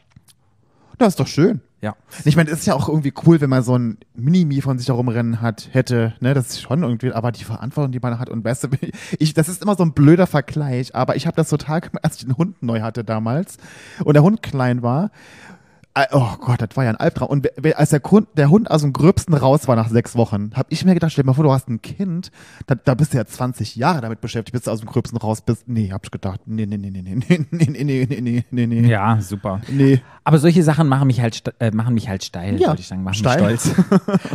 [0.99, 1.61] Das ist doch schön.
[1.83, 1.97] Ja.
[2.25, 4.89] Ich meine, es ist ja auch irgendwie cool, wenn man so ein Mini-Mi von sich
[4.89, 8.45] herumrennen hat, hätte, ne, das ist schon irgendwie, aber die Verantwortung, die man hat und
[8.45, 8.69] weißt du,
[9.19, 12.17] ich, das ist immer so ein blöder Vergleich, aber ich habe das total gemacht, als
[12.17, 13.57] ich den Hund neu hatte damals
[14.05, 15.11] und der Hund klein war.
[15.95, 17.29] Äh, Oh Gott, das war ja ein Albtraum.
[17.29, 20.69] Und als der, Hund, der Hund aus dem Gröbsten raus war nach sechs Wochen, habe
[20.71, 22.31] ich mir gedacht, stell dir mal vor, du hast ein Kind,
[22.69, 25.41] da, da bist du ja 20 Jahre damit beschäftigt, bis du aus dem Gröbsten raus
[25.41, 25.69] bist.
[25.69, 28.67] Nee, hab ich gedacht, nee, nee, nee, nee, nee, nee, nee, nee, nee, nee, nee,
[28.67, 28.89] nee.
[28.89, 29.61] Ja, super.
[29.69, 30.01] Nee.
[30.23, 33.03] Aber solche Sachen machen mich halt, äh, machen mich halt steil, Ja, wollte ich sagen.
[33.03, 33.51] Machen steil.
[33.51, 33.75] mich stolz.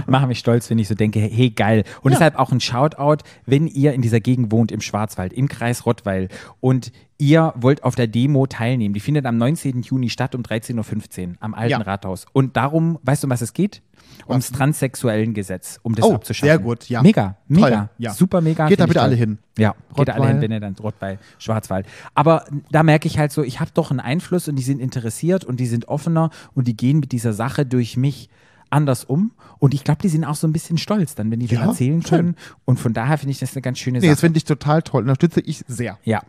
[0.07, 1.83] machen mich stolz, wenn ich so denke, hey, geil.
[2.01, 2.17] Und Ja.
[2.17, 6.27] deshalb auch ein Shoutout, wenn ihr in dieser Gegend wohnt, im Schwarzwald, im Kreis Rottweil
[6.59, 8.93] und ihr wollt auf der Demo teilnehmen.
[8.93, 9.82] Die findet am 19.
[9.84, 11.78] Juni statt um 13.15 Uhr am Alten Ja.
[11.80, 12.25] Rathaus.
[12.34, 13.82] Und darum, weißt du, um was es geht?
[14.30, 16.47] Ums transsexuellen Gesetz, um das Oh, abzuschaffen.
[16.47, 17.01] sehr gut, ja.
[17.01, 17.69] Mega, mega.
[17.69, 18.13] Toll, ja.
[18.13, 18.67] Super mega.
[18.67, 19.04] Geht da bitte toll.
[19.08, 19.38] alle hin.
[19.58, 20.41] Ja, geht alle hin, Rottweil.
[20.41, 21.86] wenn ihr dann Rottweil, Schwarzwald.
[22.13, 25.43] Aber da merke ich halt so, ich habe doch einen Einfluss und die sind interessiert
[25.43, 28.30] und die sind offener und die gehen mit dieser Sache durch mich
[28.69, 29.32] anders um.
[29.60, 31.69] Und ich glaube, die sind auch so ein bisschen stolz dann, wenn die Ja, dann
[31.69, 32.10] erzählen schön.
[32.10, 32.36] können.
[32.65, 34.28] Und von daher finde ich das eine ganz schöne Nee, das Sache.
[34.28, 35.04] finde ich total toll.
[35.04, 35.97] Unterstütze ich sehr.
[36.04, 36.21] Ja.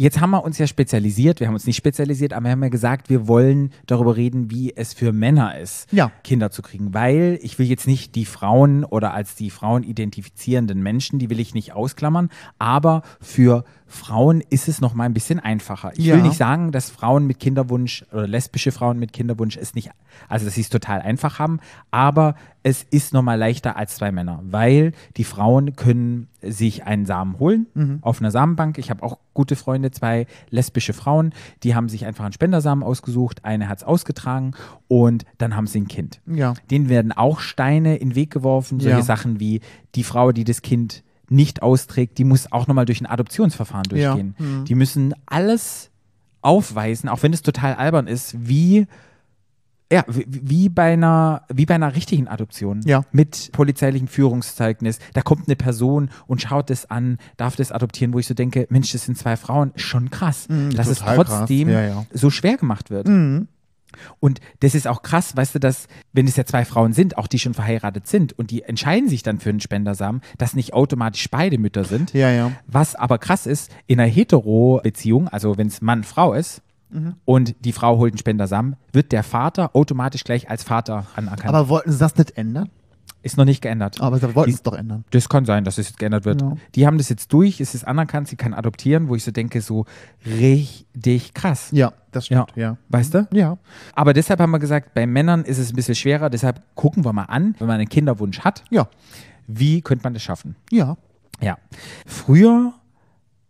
[0.00, 2.68] Jetzt haben wir uns ja spezialisiert, wir haben uns nicht spezialisiert, aber wir haben ja
[2.68, 6.12] gesagt, wir wollen darüber reden, wie es für Männer ist, Ja.
[6.22, 6.94] Kinder zu kriegen.
[6.94, 11.40] Weil ich will jetzt nicht die Frauen oder als die Frauen identifizierenden Menschen, die will
[11.40, 12.30] ich nicht ausklammern,
[12.60, 15.92] aber für Frauen ist es noch mal ein bisschen einfacher.
[15.96, 16.14] Ich Ja.
[16.16, 19.90] will nicht sagen, dass Frauen mit Kinderwunsch oder lesbische Frauen mit Kinderwunsch es nicht,
[20.28, 21.58] also dass sie es total einfach haben,
[21.90, 27.06] aber es ist noch mal leichter als zwei Männer, weil die Frauen können sich einen
[27.06, 27.98] Samen holen Mhm.
[28.02, 28.76] auf einer Samenbank.
[28.78, 33.44] Ich habe auch gute Freunde, zwei lesbische Frauen, die haben sich einfach einen Spendersamen ausgesucht,
[33.46, 34.52] eine hat es ausgetragen
[34.86, 36.20] und dann haben sie ein Kind.
[36.26, 36.52] Ja.
[36.70, 39.02] Denen werden auch Steine in den Weg geworfen, solche Ja.
[39.02, 39.60] Sachen wie
[39.94, 44.14] die Frau, die das Kind nicht austrägt, die muss auch nochmal durch ein Adoptionsverfahren Ja.
[44.14, 44.34] durchgehen.
[44.38, 44.64] Mhm.
[44.64, 45.90] Die müssen alles
[46.42, 48.86] aufweisen, auch wenn es total albern ist, wie
[49.90, 52.82] ja, wie, wie bei einer, wie bei einer richtigen Adoption.
[52.84, 53.04] Ja.
[53.10, 54.98] Mit polizeilichem Führungszeugnis.
[55.14, 58.66] Da kommt eine Person und schaut das an, darf das adoptieren, wo ich so denke,
[58.68, 61.70] Mensch, das sind zwei Frauen, schon krass, Mhm, dass es trotzdem.
[61.70, 62.06] Ja, ja.
[62.12, 63.08] so schwer gemacht wird.
[63.08, 63.48] Mhm.
[64.20, 67.26] Und das ist auch krass, weißt du, dass, wenn es ja zwei Frauen sind, auch
[67.26, 71.28] die schon verheiratet sind und die entscheiden sich dann für einen Spendersamen, dass nicht automatisch
[71.30, 72.12] beide Mütter sind.
[72.12, 72.52] Ja, ja.
[72.66, 76.62] Was aber krass ist, in einer Hetero-Beziehung, also wenn es Mann-Frau ist,
[77.26, 81.54] und die Frau holt einen Spendersamen, wird der Vater automatisch gleich als Vater anerkannt.
[81.54, 82.70] Aber wollten sie das nicht ändern?
[83.22, 84.00] Ist noch nicht geändert.
[84.00, 85.04] Aber sie wollten es doch ändern.
[85.10, 86.40] Das kann sein, dass es jetzt geändert wird.
[86.40, 86.54] Ja.
[86.74, 89.60] Die haben das jetzt durch, es ist anerkannt, sie kann adoptieren, wo ich so denke,
[89.60, 89.86] so
[90.24, 91.68] richtig krass.
[91.72, 92.52] Ja, das stimmt.
[92.54, 92.76] Ja.
[92.88, 93.26] Weißt du?
[93.32, 93.58] Ja.
[93.94, 97.12] Aber deshalb haben wir gesagt, bei Männern ist es ein bisschen schwerer, deshalb gucken wir
[97.12, 98.88] mal an, wenn man einen Kinderwunsch hat, Ja.
[99.46, 100.56] wie könnte man das schaffen?
[100.70, 100.96] Ja.
[101.40, 101.58] Ja.
[102.06, 102.72] Früher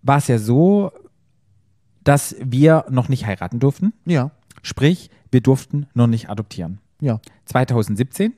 [0.02, 0.92] war es ja so,
[2.04, 3.92] dass wir noch nicht heiraten durften.
[4.06, 4.30] Ja.
[4.62, 6.78] Sprich, wir durften noch nicht adoptieren.
[7.00, 7.20] Ja.
[7.44, 8.32] 2017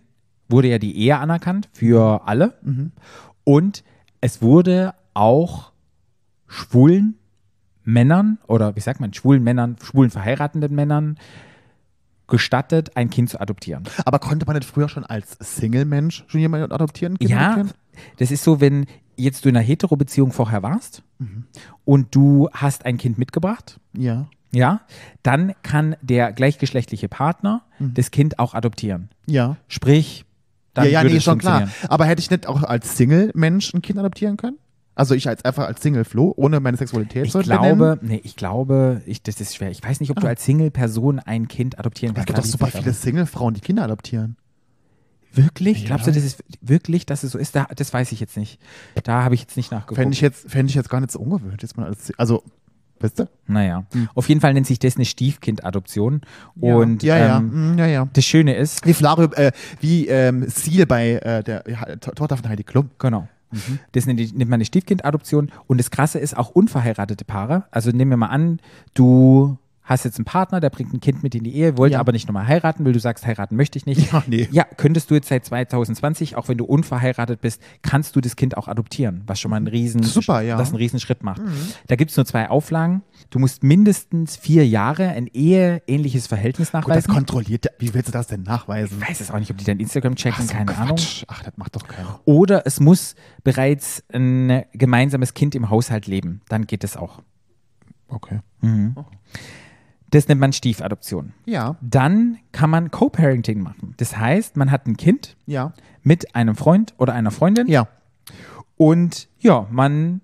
[0.51, 2.55] wurde ja die Ehe anerkannt für alle.
[2.63, 2.93] Mhm.
[3.45, 3.85] Und
[4.21, 5.73] es wurde auch
[6.47, 7.15] schwulen
[7.85, 11.17] Männern oder wie sagt man, schwulen Männern, schwulen verheiratenden Männern
[12.29, 13.85] gestattet, ein Kind zu adoptieren.
[14.05, 17.19] Aber konnte man nicht früher schon als Single-Mensch schon jemanden adoptieren?
[17.19, 17.71] Kind Ja, adoptieren?
[18.19, 18.87] das ist so, wenn
[19.17, 21.45] jetzt du in einer Hetero-Beziehung vorher warst Mhm.
[21.85, 24.29] und du hast ein Kind mitgebracht, Ja.
[24.53, 24.83] ja,
[25.25, 27.95] dann kann der gleichgeschlechtliche Partner Mhm.
[27.95, 29.09] das Kind auch adoptieren.
[29.27, 29.57] Ja.
[29.67, 30.25] Sprich,
[30.75, 31.69] dann ja, ja, würde nee, es schon klar.
[31.89, 34.59] Aber hätte ich nicht auch als Single-Mensch ein Kind adoptieren können?
[34.95, 39.01] Also ich als einfach als Single-Flo, ohne meine Sexualität Ich zu glaube, nee, ich glaube,
[39.07, 39.71] ich, das ist schwer.
[39.71, 42.21] Ich weiß nicht, ob du als Single-Person ein Kind adoptieren Ah.
[42.21, 42.53] Es kannst.
[42.53, 42.93] gibt doch super viele.
[42.93, 44.37] Single-Frauen, die Kinder adoptieren.
[45.33, 45.83] Wirklich?
[45.83, 45.87] Ja.
[45.89, 47.55] Glaubst du, das ist wirklich, dass es so ist?
[47.55, 48.59] Da, das weiß ich jetzt nicht.
[49.05, 49.97] Da habe ich jetzt nicht nachgeguckt.
[49.97, 51.63] Fände ich, jetzt, fänd ich jetzt gar nicht so ungewöhnlich.
[51.63, 52.43] Jetzt mal als, also,
[53.01, 53.29] weißt du?
[53.47, 53.85] naja.
[53.93, 54.09] Hm.
[54.15, 56.21] Auf jeden Fall nennt sich das eine Stiefkind-Adoption.
[56.61, 58.09] Und ja, ja, ähm, mm, ja, ja.
[58.13, 61.65] das Schöne ist, Wie Flario, äh, wie ähm, Seal bei äh, der
[62.01, 62.91] Tochter von Heidi Klum.
[62.99, 63.29] Genau.
[63.51, 63.79] Mhm.
[63.93, 65.51] Das nennt, nennt man eine Stiefkind-Adoption.
[65.67, 67.65] Und das Krasse ist auch unverheiratete Paare.
[67.71, 68.61] Also nehmen wir mal an,
[68.95, 69.59] du
[69.91, 72.01] hast jetzt einen Partner, der bringt ein Kind mit in die Ehe, wollte Ja.
[72.01, 74.13] aber nicht nochmal heiraten, weil du sagst, heiraten möchte ich nicht.
[74.13, 74.49] Ja, nee.
[74.51, 78.57] Ja, könntest du jetzt seit 2020, auch wenn du unverheiratet bist, kannst du das Kind
[78.57, 80.55] auch adoptieren, was schon mal ein riesen, Super, ja.
[80.55, 80.59] Mhm.
[80.59, 81.43] das einen Riesenschritt macht.
[81.89, 83.03] Da gibt es nur zwei Auflagen.
[83.31, 87.13] Du musst mindestens vier Jahre ein eheähnliches Verhältnis Gut, das nachweisen.
[87.15, 88.99] kontrolliert, wie willst du das denn nachweisen?
[89.03, 90.79] ich weiß es auch nicht, ob die dein Instagram checken, so, keine Quatsch.
[90.81, 90.99] Ahnung.
[91.29, 92.21] Ach, das macht doch keiner.
[92.25, 96.41] Oder es muss bereits ein gemeinsames Kind im Haushalt leben.
[96.49, 97.23] Dann geht es auch.
[98.09, 98.41] Okay.
[100.11, 101.33] Das nennt man Stiefadoption.
[101.47, 103.95] Ja, Dann kann man Co-Parenting machen.
[103.99, 107.87] Das heißt, man hat ein Kind ja, mit einem Freund oder einer Freundin ja.
[108.77, 110.21] und ja, man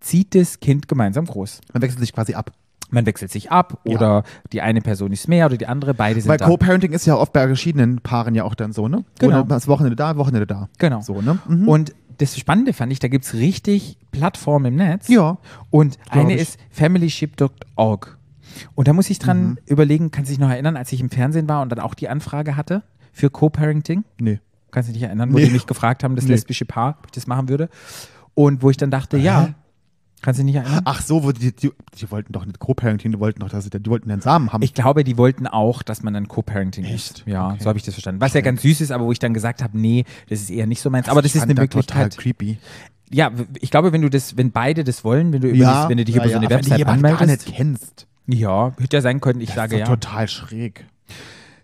[0.00, 1.60] zieht das Kind gemeinsam groß.
[1.72, 2.52] Man wechselt sich quasi ab.
[2.90, 3.94] Man wechselt sich ab Ja.
[3.96, 4.22] oder
[4.52, 6.38] die eine Person ist mehr oder die andere, beide sind Weil.
[6.38, 9.04] Co-Parenting ist ja oft bei verschiedenen Paaren ja auch dann so, ne?
[9.18, 9.40] Genau.
[9.40, 10.68] Oder das Wochenende da, Wochenende da.
[10.78, 11.00] Genau.
[11.02, 11.38] So, ne?
[11.46, 11.68] Mhm.
[11.68, 15.08] Und das Spannende fand ich, da gibt es richtig Plattformen im Netz.
[15.08, 15.38] Ja.
[15.70, 16.40] Und eine ich.
[16.40, 18.17] ist familyship.org.
[18.74, 19.58] Und da muss ich dran Mhm.
[19.66, 22.08] überlegen, kannst du dich noch erinnern, als ich im Fernsehen war und dann auch die
[22.08, 24.04] Anfrage hatte für Co-Parenting?
[24.20, 24.40] Nee.
[24.70, 25.46] Kannst du dich erinnern, wo Nee.
[25.46, 26.32] die mich gefragt haben, das Nee.
[26.32, 27.68] lesbische Paar, ob ich das machen würde?
[28.34, 29.54] Und wo ich dann dachte, ja,
[30.20, 30.82] kannst du dich nicht erinnern?
[30.84, 33.88] Ach so, die, die, die wollten doch nicht Co-Parenting, die wollten doch, dass sie, die
[33.90, 34.62] wollten den Samen haben.
[34.62, 37.22] Ich glaube, die wollten auch, dass man dann Co-Parenting ist.
[37.26, 37.58] Ja, Okay.
[37.60, 38.20] so habe ich das verstanden.
[38.20, 40.66] Was ja ganz süß ist, aber wo ich dann gesagt habe, nee, das ist eher
[40.66, 41.08] nicht so meins.
[41.08, 42.16] Aber das ist eine das total Möglichkeit.
[42.18, 42.58] creepy.
[43.10, 45.96] Ja, ich glaube, wenn du das, wenn beide das wollen, wenn du, über das, wenn
[45.96, 47.46] du dich ja, über so ja, eine aber wenn du Website jemanden gar anmeldest.
[47.46, 48.06] nicht kennst.
[48.28, 49.86] Ja, hätte ja sein können, ich Das sage ist ja.
[49.86, 50.86] total schräg.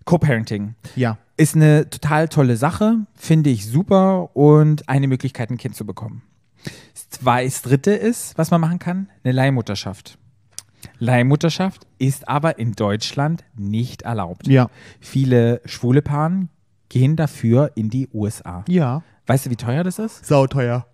[0.04, 1.18] Co-Parenting Ja.
[1.36, 6.22] ist eine total tolle Sache, finde ich super und eine Möglichkeit, ein Kind zu bekommen.
[7.24, 10.18] Das, dritte ist, was man machen kann, eine Leihmutterschaft.
[10.98, 14.46] Leihmutterschaft ist aber in Deutschland nicht erlaubt.
[14.46, 14.68] Ja.
[15.00, 16.48] Viele schwule Paaren
[16.88, 18.64] gehen dafür in die USA.
[18.68, 19.02] Ja.
[19.26, 20.26] Weißt du, wie teuer das ist?
[20.26, 20.86] Sauteuer.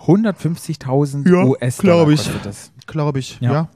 [0.00, 2.72] 150.000 Ja, US-Dollar kostet das.
[2.86, 3.38] Glaube ich.
[3.40, 3.52] Ja.
[3.52, 3.68] Ja.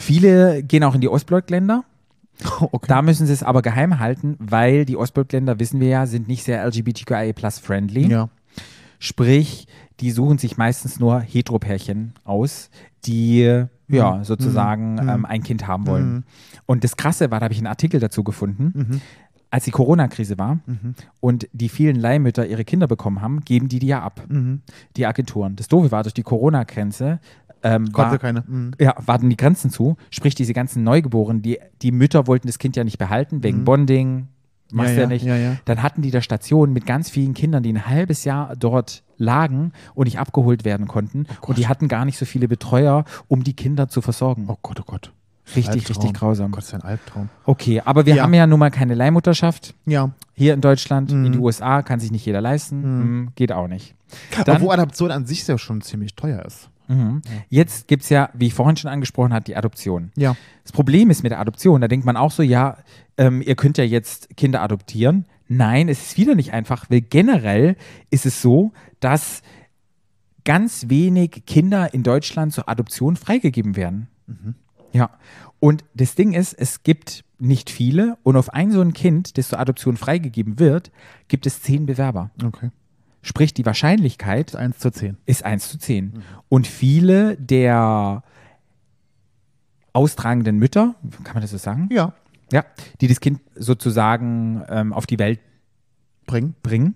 [0.00, 1.84] Viele gehen auch in die Ostblockländer.
[2.60, 2.86] okay.
[2.88, 6.44] Da müssen sie es aber geheim halten, weil die Ostblockländer, wissen wir ja, sind nicht
[6.44, 8.08] sehr LGBTQIA plus friendly.
[8.08, 8.28] ja.
[8.98, 9.66] Sprich,
[10.00, 12.70] die suchen sich meistens nur Heteropärchen aus,
[13.04, 16.24] die ja sozusagen ähm, ein Kind haben wollen.
[16.66, 19.00] Und das Krasse war, da habe ich einen Artikel dazu gefunden,
[19.50, 20.60] als die Corona-Krise war
[21.20, 24.22] und die vielen Leihmütter ihre Kinder bekommen haben, geben die die ja ab,
[24.96, 25.56] die Agenturen.
[25.56, 27.20] Das Doofe war, durch die Corona-Grenze
[27.62, 28.44] ähm, Konnte war, keine.
[28.46, 28.72] Mhm.
[28.78, 29.96] ja, warten die Grenzen zu.
[30.10, 34.28] Sprich, diese ganzen Neugeborenen, die, die Mütter wollten das Kind ja nicht behalten, wegen Bonding,
[34.72, 34.96] machst Mhm.
[34.96, 35.24] Ja, ja, ja, nicht.
[35.24, 35.56] ja, ja.
[35.64, 39.72] Dann hatten die da Stationen mit ganz vielen Kindern, die ein halbes Jahr dort lagen
[39.94, 41.26] und nicht abgeholt werden konnten.
[41.42, 44.46] und die hatten gar nicht so viele Betreuer, um die Kinder zu versorgen.
[44.48, 45.12] Oh Gott, oh Gott.
[45.56, 45.96] richtig, Albtraum.
[45.96, 46.46] richtig grausam.
[46.52, 47.28] Oh Gott, ist ein Albtraum.
[47.44, 48.22] Okay, aber wir Ja.
[48.22, 50.12] haben ja nun mal keine Leihmutterschaft Ja.
[50.32, 51.10] hier in Deutschland.
[51.10, 51.32] In Mhm.
[51.32, 52.82] die USA kann sich nicht jeder leisten.
[52.82, 53.94] Hm, geht auch nicht.
[54.36, 56.69] Aber Dann- wo Adoption an sich ja schon ziemlich teuer ist.
[56.90, 57.22] Mhm.
[57.48, 60.10] Jetzt gibt es ja, wie ich vorhin schon angesprochen habe, die Adoption.
[60.16, 60.36] Ja.
[60.64, 62.78] Das Problem ist mit der Adoption, da denkt man auch so, ja,
[63.16, 65.26] ähm, ihr könnt ja jetzt Kinder adoptieren.
[65.46, 67.76] Nein, es ist wieder nicht einfach, weil generell
[68.10, 69.42] ist es so, dass
[70.44, 74.08] ganz wenig Kinder in Deutschland zur Adoption freigegeben werden.
[74.92, 75.10] Ja.
[75.60, 79.48] Und das Ding ist, es gibt nicht viele und auf ein so ein Kind, das
[79.48, 80.90] zur Adoption freigegeben wird,
[81.28, 82.30] gibt es zehn Bewerber.
[82.42, 82.70] Okay.
[83.22, 85.16] Sprich, die Wahrscheinlichkeit 1 zu 10.
[85.26, 86.22] ist 1 zu 10.
[86.48, 88.22] Und viele der
[89.92, 91.88] austragenden Mütter, kann man das so sagen?
[91.92, 92.12] Ja.
[92.52, 92.64] Ja,
[93.00, 95.38] die das Kind sozusagen ähm, auf die Welt
[96.26, 96.54] Bringen.
[96.62, 96.94] bringen,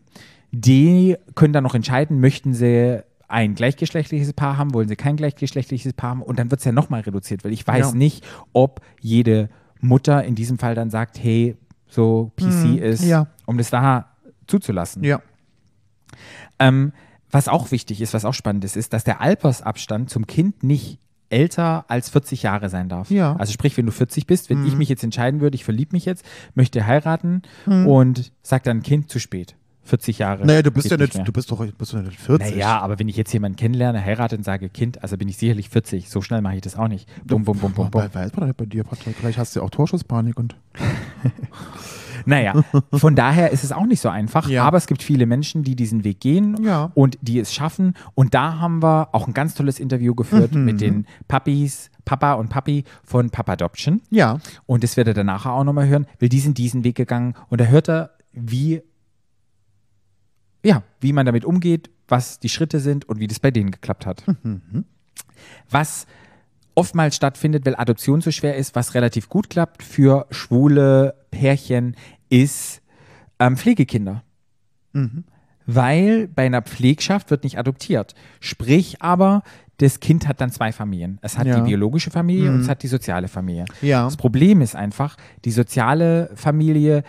[0.51, 5.93] die können dann noch entscheiden, möchten sie ein gleichgeschlechtliches Paar haben, wollen sie kein gleichgeschlechtliches
[5.93, 7.95] Paar haben und dann wird es ja nochmal reduziert, weil ich weiß Ja.
[7.97, 9.49] nicht, ob jede
[9.81, 11.57] Mutter in diesem Fall dann sagt, hey,
[11.89, 13.09] so PC ist, Mhm.
[13.09, 13.27] ja.
[13.47, 14.11] um das da
[14.47, 15.03] zuzulassen.
[15.05, 15.21] Ja.
[16.59, 16.93] Ähm,
[17.31, 20.99] was auch wichtig ist, was auch spannend ist, ist, dass der Altersabstand zum Kind nicht
[21.31, 23.11] älter als 40 Jahre sein darf.
[23.11, 23.35] Ja.
[23.35, 23.41] Mhm.
[23.41, 26.05] Also sprich, wenn du 40 bist, wenn ich mich jetzt entscheiden würde, ich verliebe mich
[26.05, 26.25] jetzt,
[26.55, 29.57] möchte heiraten und sag dann Kind zu spät.
[29.85, 30.47] 40 Jahre.
[30.47, 31.25] Naja, du bist ja nicht, mehr.
[31.25, 32.53] du bist doch bist doch nicht 40.
[32.53, 35.69] Naja, aber wenn ich jetzt jemanden kennenlerne, heirate und sage Kind, also bin ich sicherlich
[35.69, 36.09] 40.
[36.09, 37.07] So schnell mache ich das auch nicht.
[37.25, 38.01] Bum, bum, bum, bum, bum.
[38.01, 39.17] Bei, weiß man nicht bei dir, Patrick.
[39.17, 40.57] Vielleicht hast du ja auch Torschusspanik und.
[42.27, 44.65] Naja, von daher ist es auch nicht so einfach, Ja.
[44.65, 46.91] aber es gibt viele Menschen, die diesen Weg gehen Ja.
[46.95, 47.95] und die es schaffen.
[48.15, 50.65] Und da haben wir auch ein ganz tolles Interview geführt Mhm.
[50.65, 54.01] mit den Papis, Papa und Papi von Papa Adoption.
[54.11, 54.39] Ja.
[54.67, 57.61] Und das werdet ihr nachher auch nochmal hören, weil die sind diesen Weg gegangen und
[57.61, 58.83] da hört er, wie,
[60.65, 64.07] ja, wie man damit umgeht, was die Schritte sind und wie das bei denen geklappt
[64.07, 64.25] hat.
[65.71, 66.07] Was
[66.75, 71.97] oftmals stattfindet, weil Adoption so schwer ist, was relativ gut klappt für schwule Pärchen,
[72.29, 72.83] ist
[73.39, 74.23] ähm, Pflegekinder.
[75.67, 78.15] Weil bei einer Pflegschaft wird nicht adoptiert.
[78.41, 79.43] Sprich aber,
[79.79, 81.19] das Kind hat dann zwei Familien.
[81.23, 81.57] Es hat Ja.
[81.57, 83.65] die biologische Familie und es hat die soziale Familie.
[83.83, 84.05] Ja.
[84.05, 87.03] Das Problem ist einfach, die soziale Familie,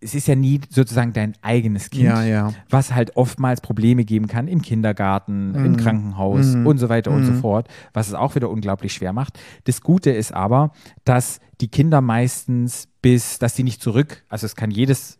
[0.00, 2.52] es ist ja nie sozusagen dein eigenes Kind, Ja, ja.
[2.68, 5.64] was halt oftmals Probleme geben kann im Kindergarten, Mhm.
[5.64, 9.38] im Krankenhaus und so weiter und so fort, was es auch wieder unglaublich schwer macht.
[9.64, 10.72] Das Gute ist aber,
[11.04, 15.18] dass die Kinder meistens bis, dass sie nicht zurück, also es kann jedes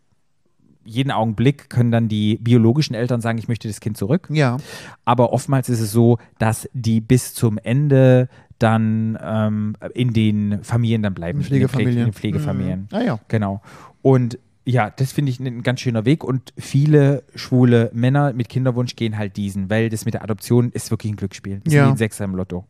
[0.89, 4.29] jeden Augenblick können dann die biologischen Eltern sagen, ich möchte das Kind zurück.
[4.31, 4.57] Ja.
[5.05, 8.29] Aber oftmals ist es so, dass die bis zum Ende
[8.61, 11.41] dann ähm, in den Familien dann bleiben.
[11.41, 11.99] In Pflegefamilien.
[11.99, 12.81] In den Pflegefamilien.
[12.83, 12.97] Mhm.
[12.97, 13.19] Ah ja.
[13.27, 13.63] Genau.
[14.01, 18.97] Und ja, das finde ich ein ganz schöner Weg und viele schwule Männer mit Kinderwunsch
[18.97, 21.61] gehen halt diesen, weil das mit der Adoption ist wirklich ein Glücksspiel.
[21.65, 21.83] Das Ja.
[21.85, 22.67] ist wie ein Sechser im Lotto.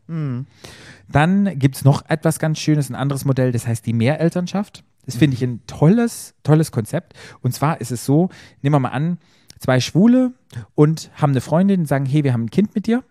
[1.09, 4.85] Dann gibt es noch etwas ganz Schönes, ein anderes Modell, das heißt die Mehrelternschaft.
[5.07, 7.15] Das finde ich ein tolles, tolles Konzept.
[7.41, 8.29] Und zwar ist es so,
[8.61, 9.19] nehmen wir mal an,
[9.59, 10.33] zwei Schwule
[10.75, 13.05] und haben eine Freundin und sagen, hey, wir haben ein Kind mit dir.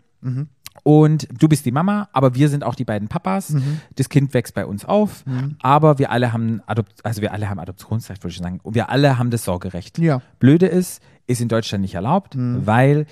[0.88, 3.56] Und du bist die Mama, aber wir sind auch die beiden Papas.
[3.96, 5.26] Das Kind wächst bei uns auf,
[5.60, 8.60] aber wir alle haben Adop also wir alle haben Adoptionsrecht, würde ich sagen.
[8.62, 9.98] Und wir alle haben das Sorgerecht.
[9.98, 10.22] Ja.
[10.38, 13.08] Blöde ist, ist in Deutschland nicht erlaubt, weil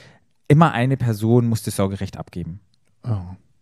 [0.48, 2.60] immer eine Person muss das Sorgerecht abgeben.
[3.04, 3.18] Oh.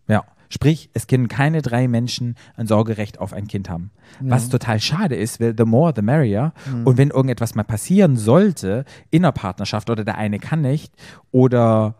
[0.08, 0.24] Ja.
[0.50, 3.92] Sprich, es können keine drei Menschen ein Sorgerecht auf ein Kind haben.
[4.20, 6.52] Was total schade ist, weil the more, the merrier.
[6.84, 10.92] Und wenn irgendetwas mal passieren sollte in der Partnerschaft oder der eine kann nicht
[11.30, 11.94] oder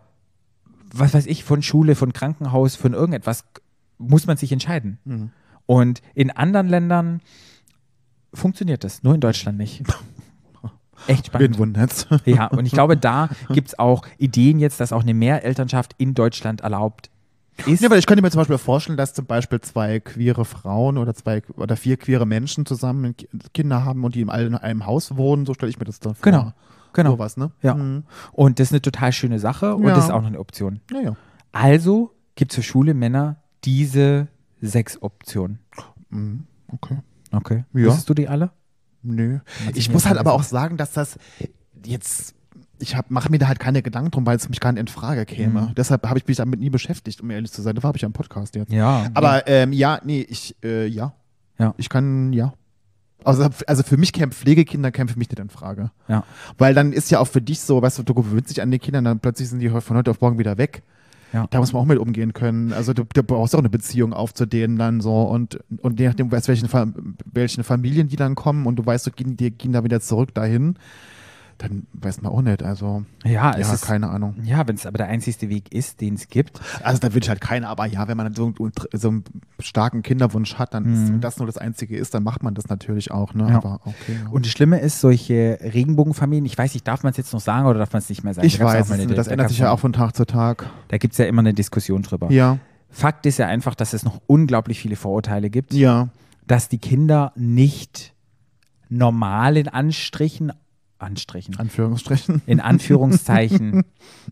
[0.93, 3.43] was weiß ich, von Schule, von Krankenhaus, von irgendetwas,
[3.97, 4.99] muss man sich entscheiden.
[5.65, 7.21] Und in anderen Ländern
[8.33, 9.83] funktioniert das, nur in Deutschland nicht.
[11.07, 11.53] Echt spannend.
[11.53, 12.07] Wen wundert's?
[12.25, 16.13] Ja, und ich glaube, da gibt es auch Ideen jetzt, dass auch eine Mehrelternschaft in
[16.13, 17.09] Deutschland erlaubt
[17.65, 17.81] ist.
[17.81, 21.13] Ja, weil ich könnte mir zum Beispiel vorstellen, dass zum Beispiel zwei queere Frauen oder
[21.13, 25.17] zwei oder vier queere Menschen zusammen Ki- Kinder haben und die in einem, einem Haus
[25.17, 26.23] wohnen, so stelle ich mir das dann vor.
[26.23, 26.53] Genau,
[26.93, 27.11] genau.
[27.11, 27.51] Sowas, ne?
[27.61, 27.75] Ja.
[27.75, 28.03] Mhm.
[28.31, 29.95] Und das ist eine total schöne Sache und Ja.
[29.95, 30.79] das ist auch noch eine Option.
[30.91, 31.15] Ja, ja.
[31.51, 34.27] Also gibt es für schwule Männer diese
[34.61, 35.59] sechs Optionen.
[36.09, 36.45] Mhm.
[36.67, 36.97] Okay.
[37.31, 37.65] Okay.
[37.73, 37.87] Ja.
[37.87, 38.51] Wusstest du die alle?
[39.01, 39.39] Nö.
[39.67, 41.17] sich Ich muss halt aber auch sagen, dass das
[41.85, 42.35] jetzt,
[42.79, 45.25] ich mache mir da halt keine Gedanken drum, weil es mich gar nicht in Frage
[45.25, 45.61] käme.
[45.61, 45.75] Mhm.
[45.75, 47.75] Deshalb habe ich mich damit nie beschäftigt, um ehrlich zu sein.
[47.75, 48.71] Da habe ich ja im Podcast jetzt.
[48.71, 49.07] Ja.
[49.13, 51.13] Aber ähm, ja, nee, ich, äh, ja.
[51.59, 51.73] Ja.
[51.77, 52.53] Ich kann, ja.
[53.25, 55.91] Also, also für mich kämen Pflegekinder kämen für mich nicht in Frage.
[56.07, 56.23] ja.
[56.57, 58.79] Weil dann ist ja auch für dich so, weißt du, du gewöhnst dich an die
[58.79, 60.83] Kinder, dann plötzlich sind die von heute auf morgen wieder weg.
[61.33, 61.47] Ja.
[61.49, 62.73] Da muss man auch mit umgehen können.
[62.73, 66.07] Also du, du brauchst auch eine Beziehung auf zu denen dann so und, und je
[66.07, 66.69] nachdem, weißt, welchen,
[67.25, 70.33] welchen Familien die dann kommen und du weißt, du gehen, die gehen da wieder zurück
[70.35, 70.75] dahin,
[71.63, 72.61] dann weiß man auch nicht.
[72.61, 74.35] Also Ja, ja, ist, keine Ahnung.
[74.43, 76.59] ja wenn es aber der einzigste Weg ist, den es gibt.
[76.83, 78.53] Also da würde ich halt keine, aber ja, wenn man so,
[78.93, 79.23] so einen
[79.59, 82.67] starken Kinderwunsch hat, dann ist, und das nur das Einzige ist, dann macht man das
[82.67, 83.33] natürlich auch.
[83.33, 83.43] Ne?
[83.43, 83.49] Mhm.
[83.49, 83.55] Ja.
[83.57, 84.17] Aber okay.
[84.23, 84.29] Ja.
[84.29, 87.65] Und das Schlimme ist, solche Regenbogenfamilien, ich weiß nicht, darf man es jetzt noch sagen
[87.65, 88.45] oder darf man es nicht mehr sagen?
[88.45, 90.69] ich Da weiß, das da ändert sich ja auch von Tag zu Tag.
[90.89, 92.31] Da gibt es ja immer eine Diskussion drüber.
[92.31, 92.57] Ja,
[92.89, 96.09] Fakt ist ja einfach, dass es noch unglaublich viele Vorurteile gibt, ja,
[96.45, 98.13] dass die Kinder nicht
[98.89, 100.53] normal in Anstrichen,
[101.03, 102.41] Anstrichen, Anführungsstrichen.
[102.45, 103.83] in Anführungszeichen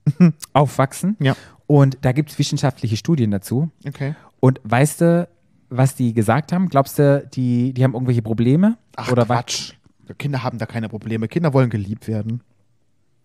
[0.53, 1.17] aufwachsen.
[1.19, 1.35] Ja.
[1.67, 3.69] Und da gibt es wissenschaftliche Studien dazu.
[3.87, 4.15] Okay.
[4.39, 5.27] Und weißt du,
[5.69, 6.67] was die gesagt haben?
[6.67, 8.77] Glaubst du, die, die haben irgendwelche Probleme?
[8.95, 9.37] Ach, Oder was?
[9.37, 9.73] Quatsch.
[10.17, 11.27] Kinder haben da keine Probleme.
[11.27, 12.41] Kinder wollen geliebt werden.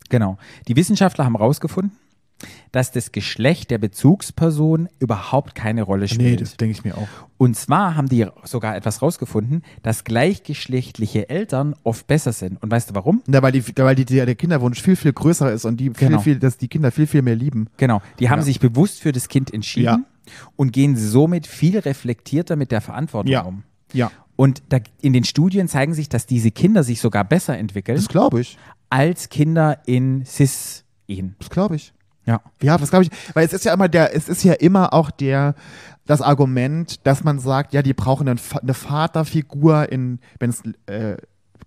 [0.09, 0.38] Genau.
[0.68, 1.97] Die Wissenschaftler haben herausgefunden,
[2.72, 6.61] dass das Geschlecht der Bezugsperson überhaupt keine Rolle spielt.
[6.61, 7.09] denke ich mir auch.
[7.39, 12.62] Und zwar haben die sogar etwas rausgefunden, dass gleichgeschlechtliche Eltern oft besser sind.
[12.62, 13.22] Und weißt du warum?
[13.26, 16.18] Na, weil die, weil die, der Kinderwunsch viel, viel größer ist und die Genau.
[16.20, 17.68] viel, viel, dass die Kinder viel, viel mehr lieben.
[17.76, 18.01] Genau.
[18.18, 18.45] Die haben Ja.
[18.45, 19.99] sich bewusst für das Kind entschieden Ja.
[20.57, 23.43] und gehen somit viel reflektierter mit der Verantwortung Ja.
[23.43, 23.62] um.
[23.93, 27.97] Ja, Und da, in den Studien zeigen sich, dass diese Kinder sich sogar besser entwickeln
[27.97, 28.59] das glaube ich.
[28.91, 31.37] als Kinder in Cis-Ehen.
[31.39, 31.95] Das glaube ich.
[32.26, 32.40] Ja.
[32.62, 33.10] Ja, das glaube ich.
[33.34, 35.54] Weil es ist ja immer der, es ist ja immer auch der,
[36.06, 41.16] das Argument, dass man sagt, ja, die brauchen eine Vaterfigur in, wenn es äh,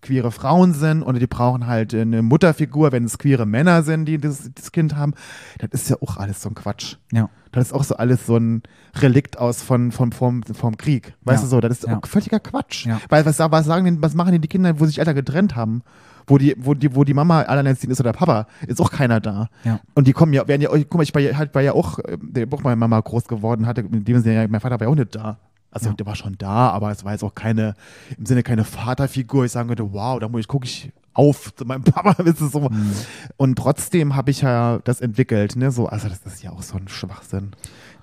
[0.02, 4.18] queere Frauen sind oder die brauchen halt eine Mutterfigur, wenn es queere Männer sind, die
[4.18, 5.14] das, das Kind haben.
[5.60, 6.96] Das ist ja auch alles so ein Quatsch.
[7.12, 7.30] Ja.
[7.52, 8.64] Das ist auch so alles so ein
[8.96, 11.16] Relikt aus von, von, vom, vom Krieg.
[11.24, 11.46] Weißt Ja.
[11.46, 11.98] du so, das ist Ja.
[11.98, 12.86] auch völliger Quatsch.
[12.86, 13.02] Ja.
[13.10, 15.82] Weil was, was sagen denn, was machen denn die Kinder, wo sich Eltern getrennt haben?
[16.30, 19.50] Wo die, wo die, wo die Mama alleinerziehend ist oder Papa, ist auch keiner da.
[19.64, 19.80] Ja.
[19.96, 22.00] Und die kommen ja, werden ja, guck mal, ich war ja, halt, war ja auch,
[22.00, 24.88] äh, der auch meine Mama groß geworden hatte, in dem Sinne, ja, mein Vater war
[24.88, 25.40] ja auch nicht da.
[25.72, 25.96] Also Ja.
[25.96, 27.74] der war schon da, aber es war jetzt auch keine,
[28.18, 29.46] im Sinne keine Vaterfigur.
[29.46, 32.52] Ich sagen würde, wow, da muss ich, gucke ich auf zu meinem Papa, ist es
[32.52, 32.62] so.
[32.62, 32.92] Mhm.
[33.38, 36.78] Und trotzdem habe ich ja das entwickelt, ne, so, also das ist ja auch so
[36.78, 37.52] ein Schwachsinn.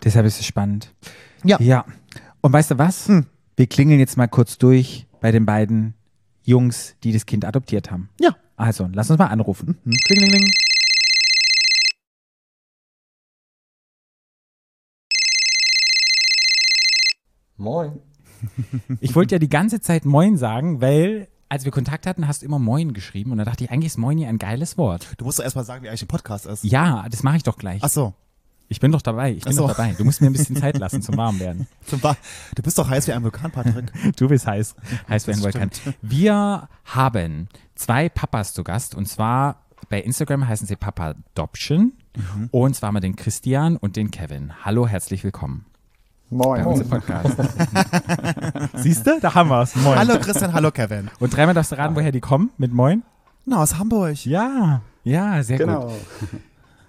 [0.04, 0.92] Deshalb ist es spannend.
[1.44, 1.60] Ja.
[1.60, 1.84] Ja.
[2.40, 3.08] Und weißt du was?
[3.08, 3.26] Hm.
[3.56, 5.94] Wir klingeln jetzt mal kurz durch bei den beiden
[6.46, 8.08] Jungs, die das Kind adoptiert haben.
[8.20, 8.36] Ja.
[8.56, 9.76] Also, lass uns mal anrufen.
[9.84, 9.92] Hm.
[10.06, 10.50] Klingelingeling.
[17.56, 18.00] Moin.
[19.00, 22.46] Ich wollte ja die ganze Zeit Moin sagen, weil als wir Kontakt hatten, hast du
[22.46, 25.14] immer Moin geschrieben und da dachte ich, eigentlich ist Moin ja ein geiles Wort.
[25.16, 26.62] Du musst doch erstmal sagen, wie eigentlich ein Podcast ist.
[26.62, 27.80] Ja, das mache ich doch gleich.
[27.82, 28.14] Ach so.
[28.68, 29.32] Ich bin doch dabei.
[29.32, 29.66] Ich bin so.
[29.68, 29.94] doch dabei.
[29.96, 31.66] Du musst mir ein bisschen Zeit lassen zum Warmwerden.
[31.86, 32.16] Zum Ba-
[32.54, 33.92] Du bist doch heiß wie ein Vulkan, Patrick.
[34.16, 34.74] Du bist heiß.
[35.08, 35.70] Heiß wie ein Vulkan.
[36.02, 42.48] Wir haben zwei Papas zu Gast und zwar bei Instagram heißen sie Papa Adoption Mhm.
[42.50, 44.50] und zwar mal den Christian und den Kevin.
[44.64, 45.66] Hallo, herzlich willkommen
[46.30, 46.64] Moin.
[48.74, 49.20] Siehst du?
[49.20, 49.76] Da haben wir es.
[49.76, 49.98] Moin.
[49.98, 51.10] hallo Christian, hallo Kevin.
[51.20, 53.02] Und dreimal darfst du raten, woher die kommen mit Moin?
[53.44, 54.24] Na, aus Hamburg.
[54.24, 55.66] Ja, ja, sehr gut.
[55.66, 55.92] Genau.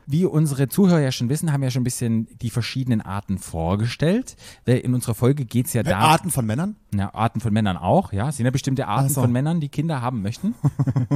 [0.09, 3.37] Wie unsere Zuhörer ja schon wissen, haben wir ja schon ein bisschen die verschiedenen Arten
[3.37, 4.37] vorgestellt.
[4.65, 5.97] In unserer Folge geht es ja da.
[5.97, 6.77] Arten von Männern?
[6.95, 8.31] Ja, Arten von Männern auch, ja.
[8.31, 9.21] Sind ja bestimmte Arten Ach so.
[9.21, 10.55] von Männern, die Kinder haben möchten.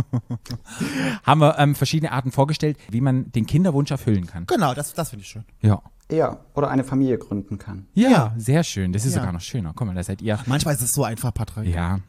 [1.23, 4.45] haben wir ähm, verschiedene Arten vorgestellt, wie man den Kinderwunsch erfüllen kann.
[4.47, 5.45] Genau, das, das finde ich schön.
[5.61, 5.81] Ja.
[6.11, 7.85] Ja, oder eine Familie gründen kann.
[7.93, 8.33] Ja, Ja.
[8.37, 8.91] sehr schön.
[8.91, 9.21] Das ist Ja.
[9.21, 9.71] sogar noch schöner.
[9.75, 10.37] Guck mal, da seid ihr.
[10.45, 11.73] Manchmal ist es so einfach, Patrick.
[11.73, 11.99] Ja.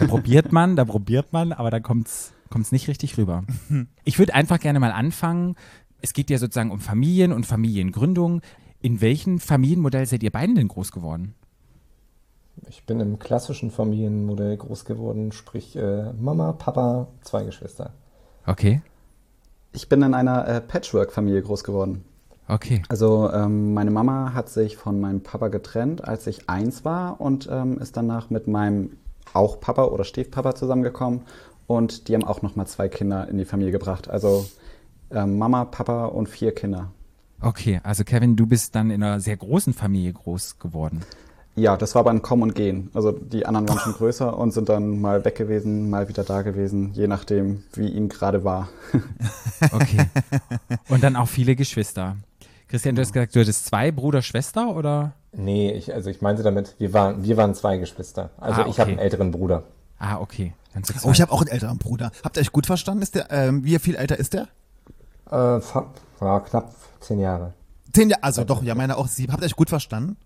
[0.00, 3.44] Da probiert man, da probiert man, aber da kommt's kommt's nicht richtig rüber.
[4.04, 5.54] Ich würde einfach gerne mal anfangen.
[6.02, 8.42] Es geht ja sozusagen um Familien und Familiengründung.
[8.80, 11.34] In welchem Familienmodell seid ihr beiden denn groß geworden?
[12.68, 17.92] Ich bin im klassischen Familienmodell groß geworden, sprich äh, Mama, Papa, zwei Geschwister.
[18.46, 18.82] Okay.
[19.72, 22.04] Ich bin in einer äh, Patchwork-Familie groß geworden.
[22.48, 22.82] Okay.
[22.88, 27.48] Also ähm, meine Mama hat sich von meinem Papa getrennt, als ich eins war und
[27.50, 28.96] ähm, ist danach mit meinem
[29.32, 31.22] auch Papa oder Stiefpapa zusammengekommen
[31.68, 34.10] und die haben auch nochmal zwei Kinder in die Familie gebracht.
[34.10, 34.46] Also
[35.14, 36.90] ähm, Mama, Papa und vier Kinder.
[37.40, 41.02] Okay, also Kevin, du bist dann in einer sehr großen Familie groß geworden.
[41.54, 42.90] Ja, das war ein Kommen und Gehen.
[42.94, 46.40] Also die anderen waren schon größer und sind dann mal weg gewesen, mal wieder da
[46.42, 48.68] gewesen, je nachdem, wie ihnen gerade war.
[49.70, 50.06] Okay.
[50.88, 52.16] Und dann auch viele Geschwister.
[52.68, 55.12] Christian, du hast gesagt, du hattest zwei Bruder, Schwester oder?
[55.32, 58.30] Nee, ich, also ich meinte damit, wir waren, wir waren zwei Geschwister.
[58.40, 58.90] Also Ah, ich habe okay.
[58.92, 59.62] einen älteren Bruder.
[59.98, 60.52] Ah, okay.
[61.04, 62.10] Oh, ich habe auch einen älteren Bruder.
[62.24, 63.02] Habt ihr euch gut verstanden?
[63.02, 64.48] Ist der, ähm, wie viel älter ist der?
[65.32, 65.86] Äh, fa-
[66.20, 67.52] ja, knapp zehn Jahre.
[67.92, 69.32] Zehn Jahre, also doch, ja, meine auch sieben.
[69.32, 70.16] Habt ihr euch gut verstanden?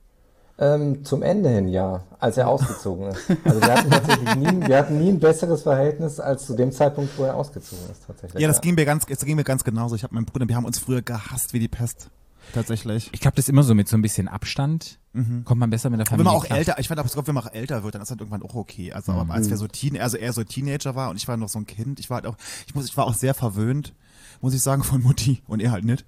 [0.58, 3.20] Ähm, zum Ende hin, ja, als er ausgezogen ist.
[3.44, 7.18] Also wir hatten tatsächlich nie, wir hatten nie ein besseres Verhältnis als zu dem Zeitpunkt,
[7.18, 8.40] wo er ausgezogen ist, tatsächlich.
[8.40, 9.96] Ja, das ging mir ganz, das ging mir ganz genauso.
[9.96, 12.08] Ich habe meinen Bruder, wir haben uns früher gehasst wie die Pest.
[12.54, 13.10] Tatsächlich.
[13.12, 14.98] ich glaube, das ist immer so mit so ein bisschen Abstand.
[15.44, 16.58] Kommt man besser mit der Und wenn Familie man auch klar.
[16.58, 18.92] älter, ich fand auch, wenn man auch älter wird, dann ist das irgendwann auch okay.
[18.92, 21.48] Also aber als wir so Teen, also er so Teenager war und ich war noch
[21.48, 22.36] so ein Kind, ich war halt auch,
[22.66, 23.94] ich muss, ich war auch sehr verwöhnt,
[24.40, 26.04] muss ich sagen, von Mutti und er halt nicht.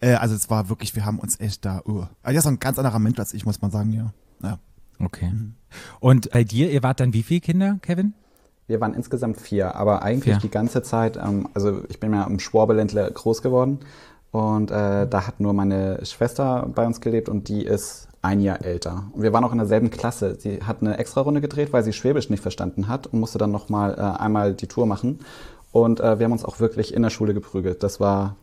[0.00, 2.06] Äh, also es war wirklich, wir haben uns echt da, uh.
[2.22, 4.12] Also er ist so ein ganz anderer Mensch als ich, muss man sagen, ja.
[4.42, 4.58] ja.
[5.00, 5.32] Okay.
[6.00, 8.14] Und bei dir, ihr wart dann wie viele Kinder, Kevin?
[8.66, 10.40] Wir waren insgesamt vier, aber eigentlich Vier.
[10.42, 13.78] die ganze Zeit, ähm, also ich bin ja im Schwabeländler groß geworden
[14.30, 18.62] und äh, da hat nur meine Schwester bei uns gelebt und die ist ein Jahr
[18.62, 19.04] älter.
[19.12, 20.36] Und wir waren auch in derselben Klasse.
[20.38, 23.94] Sie hat eine Extra-Runde gedreht, weil sie Schwäbisch nicht verstanden hat und musste dann nochmal
[23.94, 25.20] äh, einmal die Tour machen.
[25.72, 27.82] Und äh, wir haben uns auch wirklich in der Schule geprügelt.
[27.82, 28.36] Das war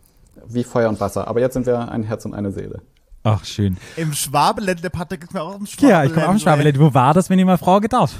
[0.47, 1.28] wie Feuer und Wasser.
[1.28, 2.82] Aber jetzt sind wir ein Herz und eine Seele.
[3.23, 3.78] Ach, schön.
[3.97, 5.89] Im Schwabeländle, Patrick ist mir auch im Schwabeländle.
[5.89, 6.80] Ja, ich komme auch im Schwabeland.
[6.80, 8.15] Wo war das, wenn ich mal fragen darf?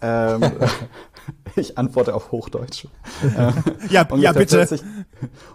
[0.00, 0.40] Ähm,
[1.56, 2.86] ich antworte auf Hochdeutsch.
[3.36, 3.52] Ja,
[3.90, 4.66] ja, Ungefähr bitte.
[4.66, 4.82] 40,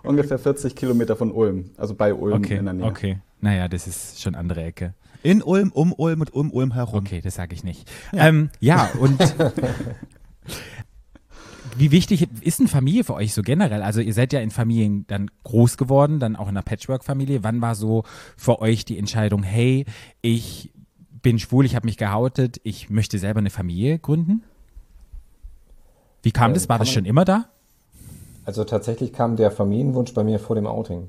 [0.03, 2.86] ungefähr 40 Kilometer von Ulm, also bei Ulm Okay, in der Nähe.
[2.86, 3.19] okay.
[3.39, 4.93] Naja, das ist schon andere Ecke.
[5.21, 6.99] In Ulm, um Ulm und um Ulm herum.
[6.99, 7.89] Okay, das sage ich nicht.
[8.11, 9.17] Ja, ähm, ja und
[11.78, 13.82] wie wichtig ist eine Familie für euch so generell?
[13.82, 17.43] Also ihr seid ja in Familien dann groß geworden, dann auch in einer Patchwork-Familie.
[17.43, 18.03] Wann war so
[18.38, 19.86] für euch die Entscheidung, hey,
[20.21, 20.71] ich
[21.21, 24.43] bin schwul, ich habe mich gehautet, ich möchte selber eine Familie gründen?
[26.21, 26.69] Wie kam Ähm, das?
[26.69, 27.45] War das schon immer da?
[28.45, 31.07] Also tatsächlich kam der Familienwunsch bei mir vor dem Outing.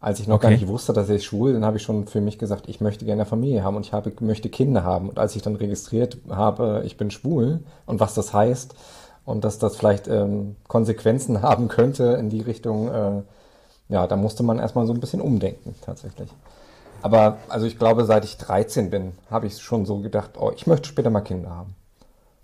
[0.00, 0.44] Als ich noch Okay.
[0.44, 3.04] gar nicht wusste, dass ich schwul, dann habe ich schon für mich gesagt, ich möchte
[3.04, 5.10] gerne eine Familie haben und ich habe, möchte Kinder haben.
[5.10, 8.74] Und als ich dann registriert habe, ich bin schwul und was das heißt
[9.24, 13.22] und dass das vielleicht ähm, Konsequenzen haben könnte in die Richtung, äh,
[13.88, 16.30] ja, da musste man erstmal so ein bisschen umdenken tatsächlich.
[17.02, 20.66] Aber also ich glaube, seit ich 13 bin, habe ich schon so gedacht, oh, ich
[20.66, 21.74] möchte später mal Kinder haben.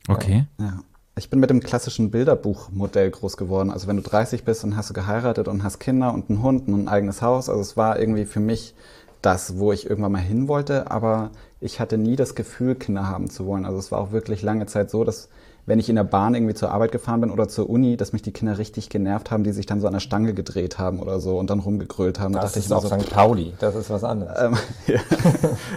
[0.08, 0.46] Okay.
[0.58, 0.80] Ja.
[1.18, 3.70] Ich bin mit dem klassischen Bilderbuchmodell groß geworden.
[3.70, 6.68] Also wenn du 30 bist und hast du geheiratet und hast Kinder und einen Hund
[6.68, 7.48] und ein eigenes Haus.
[7.48, 8.74] Also es war irgendwie für mich
[9.22, 10.90] das, wo ich irgendwann mal hin wollte.
[10.90, 13.64] Aber ich hatte nie das Gefühl, Kinder haben zu wollen.
[13.64, 15.28] Also es war auch wirklich lange Zeit so, dass
[15.66, 18.22] wenn ich in der Bahn irgendwie zur Arbeit gefahren bin oder zur Uni, dass mich
[18.22, 21.20] die Kinder richtig genervt haben, die sich dann so an der Stange gedreht haben oder
[21.20, 22.32] so und dann rumgegrölt haben.
[22.32, 23.10] Da Das dachte ich ist immer auch so, St.
[23.10, 24.38] Pauli, das ist was anderes.
[24.40, 24.56] ähm,
[24.86, 25.00] ja.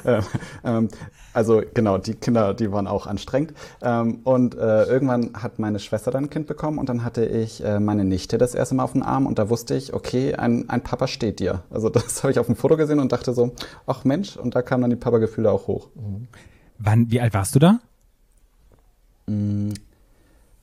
[0.06, 0.24] ähm,
[0.64, 0.90] ähm,
[1.34, 3.54] also genau, die Kinder, die waren auch anstrengend.
[3.82, 7.64] Ähm, und äh, irgendwann hat meine Schwester dann ein Kind bekommen und dann hatte ich
[7.64, 10.70] äh, meine Nichte das erste Mal auf dem Arm und da wusste ich, okay, ein,
[10.70, 11.64] ein Papa steht dir.
[11.70, 13.54] Also das habe ich auf dem Foto gesehen und dachte so,
[13.88, 15.88] ach Mensch, und da kamen dann die Papa-Gefühle auch hoch.
[16.78, 17.80] Wann, wie alt warst du da?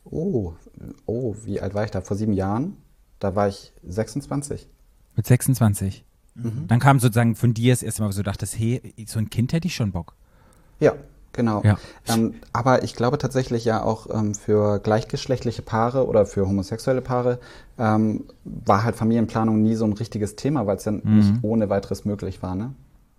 [0.04, 0.54] Oh,
[1.06, 2.00] oh, wie alt war ich da?
[2.00, 2.76] Vor sieben Jahren?
[3.18, 4.68] Da war ich 26.
[5.16, 6.04] Mit 26.
[6.34, 6.66] Mhm.
[6.68, 9.52] Dann kam sozusagen von dir das erste Mal, wo du dachtest, hey, so ein Kind
[9.52, 10.14] hätte ich schon Bock.
[10.80, 10.94] Ja,
[11.32, 11.62] genau.
[11.64, 11.78] Ja.
[12.06, 17.38] Ähm, aber ich glaube tatsächlich ja auch ähm, für gleichgeschlechtliche Paare oder für homosexuelle Paare
[17.78, 22.04] ähm, war halt Familienplanung nie so ein richtiges Thema, weil es ja nicht ohne weiteres
[22.04, 22.54] möglich war.
[22.54, 22.74] Ne?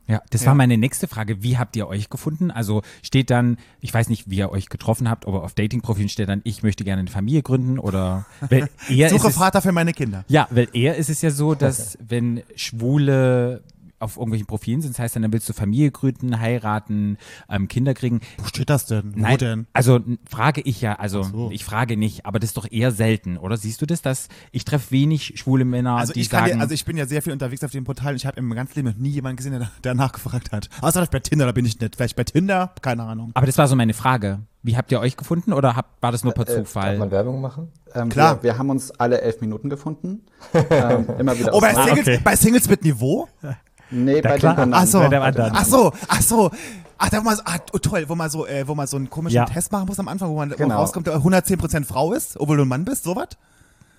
[0.07, 1.43] Ja, das war meine nächste Frage.
[1.43, 2.49] Wie habt ihr euch gefunden?
[2.49, 6.29] Also steht dann, ich weiß nicht, wie ihr euch getroffen habt, aber auf Datingprofilen steht
[6.29, 9.73] dann, ich möchte gerne eine Familie gründen oder weil eher ist Suche es, Vater für
[9.73, 10.23] meine Kinder.
[10.29, 13.61] Ja, weil eher ist es ja so, dass wenn Schwule
[13.99, 17.17] auf irgendwelchen Profilen sind, das heißt dann, dann willst du Familie gründen, heiraten,
[17.49, 18.21] ähm, Kinder kriegen.
[18.37, 19.15] Wo steht das denn?
[19.15, 19.67] Wo Nein, denn?
[19.73, 21.49] also frage ich ja, also so.
[21.51, 23.57] ich frage nicht, aber das ist doch eher selten, oder?
[23.57, 26.61] Siehst du das, dass ich treffe wenig schwule Männer, Also die ich, kann sagen, dir,
[26.61, 28.75] also ich bin ja sehr viel unterwegs auf dem Portal und ich habe im ganzen
[28.75, 30.69] Leben noch nie jemanden gesehen, der danach gefragt hat.
[30.81, 31.95] Außer vielleicht bei Tinder, da bin ich nicht.
[31.95, 33.31] Vielleicht bei Tinder, keine Ahnung.
[33.33, 34.39] aber das war so meine Frage.
[34.63, 36.97] Wie habt ihr euch gefunden oder habt, war das nur per Darf Zufall?
[36.97, 37.69] man Werbung machen?
[37.95, 38.37] Ähm, Klar.
[38.37, 40.25] Wir, wir haben uns alle elf Minuten gefunden.
[40.69, 41.53] ähm, immer wieder.
[41.53, 42.19] Oh, bei Singles, okay.
[42.23, 43.29] bei Singles mit Niveau?
[43.91, 44.55] nee, bei klar.
[44.55, 44.73] den anderen.
[44.83, 44.99] Ach so.
[44.99, 45.51] bei dem anderen.
[45.55, 46.51] Ach so, ach so.
[46.99, 48.97] Ach, da wo man so, ah, oh, toll, wo man so, äh, wo man so
[48.97, 49.45] einen komischen Ja.
[49.45, 50.77] Test machen muss am Anfang, wo man Genau.
[50.77, 53.27] rauskommt, der 110% Frau ist, obwohl du ein Mann bist, sowas?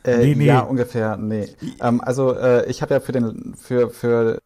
[0.05, 0.45] Äh, Nee, nee.
[0.47, 1.49] Ja, ungefähr, nee.
[1.81, 4.39] Ähm, also äh, ich habe ja für den für für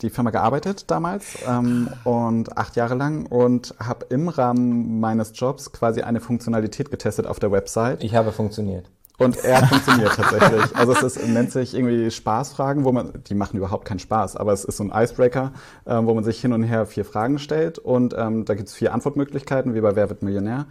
[0.00, 5.72] die Firma gearbeitet damals ähm, und acht Jahre lang und habe im Rahmen meines Jobs
[5.72, 8.88] quasi eine Funktionalität getestet auf der Website Ich habe funktioniert.
[9.18, 10.76] Und er funktioniert tatsächlich.
[10.76, 14.52] Also es ist, nennt sich irgendwie Spaßfragen, wo man, die machen überhaupt keinen Spaß, aber
[14.52, 15.52] es ist so ein Icebreaker,
[15.86, 18.74] ähm, wo man sich hin und her vier Fragen stellt und ähm, da gibt es
[18.74, 20.66] vier Antwortmöglichkeiten, wie bei Wer wird Millionär.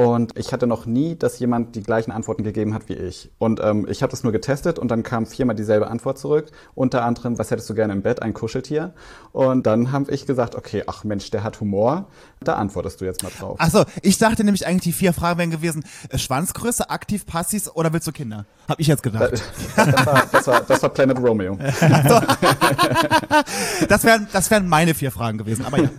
[0.00, 3.30] Und ich hatte noch nie, dass jemand die gleichen Antworten gegeben hat wie ich.
[3.36, 6.46] Und ähm, ich habe das nur getestet und dann kam viermal dieselbe Antwort zurück.
[6.74, 8.22] Unter anderem, was hättest du gerne im Bett?
[8.22, 8.94] Ein Kuscheltier.
[9.32, 12.06] Und dann habe ich gesagt, okay, ach Mensch, der hat Humor.
[12.42, 13.56] Da antwortest du jetzt mal drauf.
[13.60, 17.68] Ach so, ich dachte nämlich eigentlich, die vier Fragen wären gewesen, äh, Schwanzgröße, aktiv, passiv
[17.74, 18.46] oder willst du Kinder?
[18.70, 19.42] Hab ich jetzt gedacht.
[19.76, 21.58] Das war, das war, das war Planet Romeo.
[23.88, 25.90] Das wären, das wären meine vier Fragen gewesen, aber ja.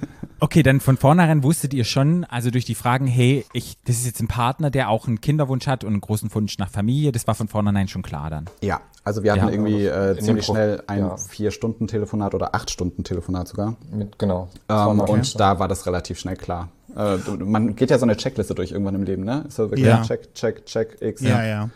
[0.43, 4.07] Okay, dann von vornherein wusstet ihr schon, also durch die Fragen, hey, ich, das ist
[4.07, 7.27] jetzt ein Partner, der auch einen Kinderwunsch hat und einen großen Wunsch nach Familie, das
[7.27, 8.45] war von vornherein schon klar dann.
[8.61, 9.51] Ja, also wir hatten Ja.
[9.51, 11.15] irgendwie äh, In dem ziemlich schnell ein ja.
[11.15, 13.75] Vier-Stunden-Telefonat oder Acht-Stunden-Telefonat sogar.
[13.91, 14.49] Mit, genau.
[14.67, 16.69] Ähm, Zweimal und da war das relativ schnell klar.
[16.97, 19.45] Äh, man geht ja so eine Checkliste durch irgendwann im Leben, ne?
[19.49, 20.01] So wirklich Ja.
[20.01, 21.21] check, check, check, x.
[21.21, 21.69] Ja, ja.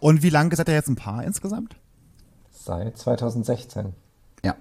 [0.00, 1.76] Und wie lange seid ihr jetzt ein Paar insgesamt?
[2.50, 3.94] Seit 2016.
[4.44, 4.56] Ja.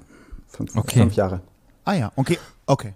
[0.50, 1.00] Fünf, Okay.
[1.00, 1.42] fünf Jahre.
[1.84, 2.94] Ah ja, okay, okay.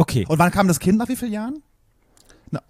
[0.00, 0.24] Okay.
[0.26, 0.96] Und wann kam das Kind?
[0.96, 1.62] Nach wie vielen Jahren?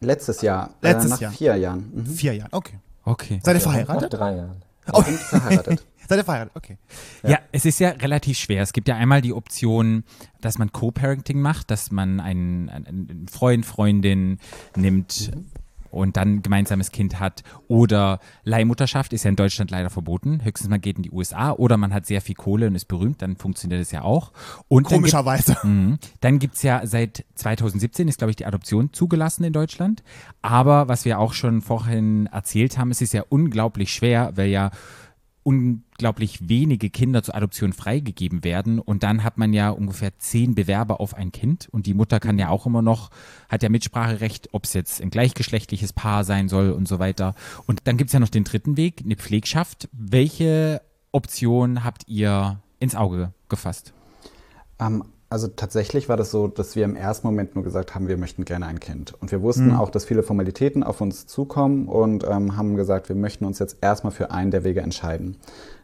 [0.01, 0.71] Letztes Jahr.
[0.83, 1.33] Letztes äh, nach Jahr.
[1.33, 1.91] vier Jahren.
[1.95, 2.07] Mhm.
[2.07, 2.79] Vier Jahren, okay.
[3.05, 3.41] Okay.
[3.43, 4.13] Seid ihr Nach verheiratet?
[4.13, 4.63] drei Jahren.
[4.93, 5.87] Und verheiratet.
[6.09, 6.57] Seid ihr verheiratet?
[6.57, 6.77] Okay.
[7.23, 7.39] Ja.
[7.53, 8.63] es ist ja relativ schwer.
[8.65, 10.03] Es gibt ja einmal die Option,
[10.41, 14.39] dass man Co-Parenting macht, dass man einen, einen Freund, Freundin
[14.75, 15.31] nimmt,
[15.91, 17.43] und dann gemeinsames Kind hat.
[17.69, 20.45] Oder Leihmutterschaft ist ja in Deutschland leider verboten.
[20.45, 23.23] Höchstens man geht in die USA oder man hat sehr viel Kohle und ist berühmt,
[23.23, 24.33] dann funktioniert das ja auch.
[24.69, 25.57] Und dann gibt- Komischerweise.
[25.65, 25.99] Mhm.
[26.63, 30.03] Ja seit 2017 ist, glaube ich, die Adoption zugelassen in Deutschland.
[30.43, 34.71] Aber was wir auch schon vorhin erzählt haben, es ist ja unglaublich schwer, weil ja
[36.01, 38.79] unglaublich wenige Kinder zur Adoption freigegeben werden.
[38.79, 41.69] Und dann hat man ja ungefähr zehn Bewerber auf ein Kind.
[41.73, 43.11] Und die Mutter kann ja auch immer noch,
[43.51, 47.35] hat ja Mitspracherecht, ob es jetzt ein gleichgeschlechtliches Paar sein soll und so weiter.
[47.67, 49.91] Und dann gibt's ja noch den dritten Weg, eine Pflegschaft.
[49.93, 50.81] Welche
[51.13, 53.93] Option habt ihr ins Auge gefasst?
[54.79, 58.17] Ähm, also tatsächlich war das so, dass wir im ersten Moment nur gesagt haben, wir
[58.17, 59.13] möchten gerne ein Kind.
[59.21, 63.17] Und wir wussten auch, dass viele Formalitäten auf uns zukommen und ähm, haben gesagt, wir
[63.17, 65.37] möchten uns jetzt erstmal für einen der Wege entscheiden.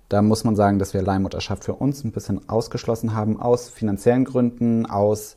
[0.08, 4.24] Da muss man sagen, dass wir Leihmutterschaft für uns ein bisschen ausgeschlossen haben, aus finanziellen
[4.24, 5.36] Gründen, aus,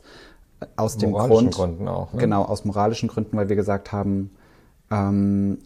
[0.76, 2.20] aus dem Moralischen Grund, Gründen auch, ne?
[2.20, 4.30] Genau, aus moralischen Gründen, weil wir gesagt haben,
[4.90, 5.58] ähm,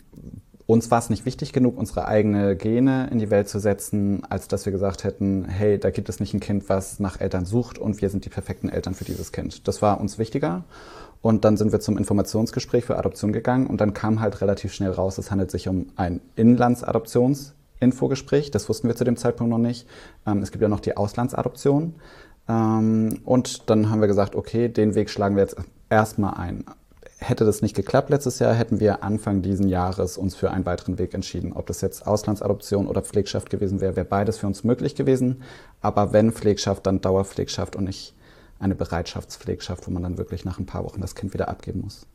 [0.66, 4.48] uns war es nicht wichtig genug, unsere eigene Gene in die Welt zu setzen, als
[4.48, 7.78] dass wir gesagt hätten, hey, da gibt es nicht ein Kind, was nach Eltern sucht
[7.78, 9.68] und wir sind die perfekten Eltern für dieses Kind.
[9.68, 10.64] Das war uns wichtiger.
[11.20, 14.90] Und dann sind wir zum Informationsgespräch für Adoption gegangen und dann kam halt relativ schnell
[14.90, 16.20] raus, es handelt sich um ein
[17.80, 18.50] Inlandsadoptions-Infogespräch.
[18.50, 19.86] Das wussten wir zu dem Zeitpunkt noch nicht.
[20.26, 21.94] Ähm, es gibt ja noch die Auslandsadoption.
[22.48, 25.56] Ähm, und dann haben wir gesagt, okay, den Weg schlagen wir jetzt
[25.90, 26.64] erstmal ein.
[27.18, 30.98] Hätte das nicht geklappt letztes Jahr, hätten wir Anfang diesen Jahres uns für einen weiteren
[30.98, 31.52] Weg entschieden.
[31.54, 35.42] Ob das jetzt Auslandsadoption oder Pflegschaft gewesen wäre, wäre beides für uns möglich gewesen.
[35.80, 38.14] Aber wenn Pflegschaft, dann Dauerpflegschaft und nicht
[38.58, 42.06] eine Bereitschaftspflegschaft, wo man dann wirklich nach ein paar Wochen das Kind wieder abgeben muss.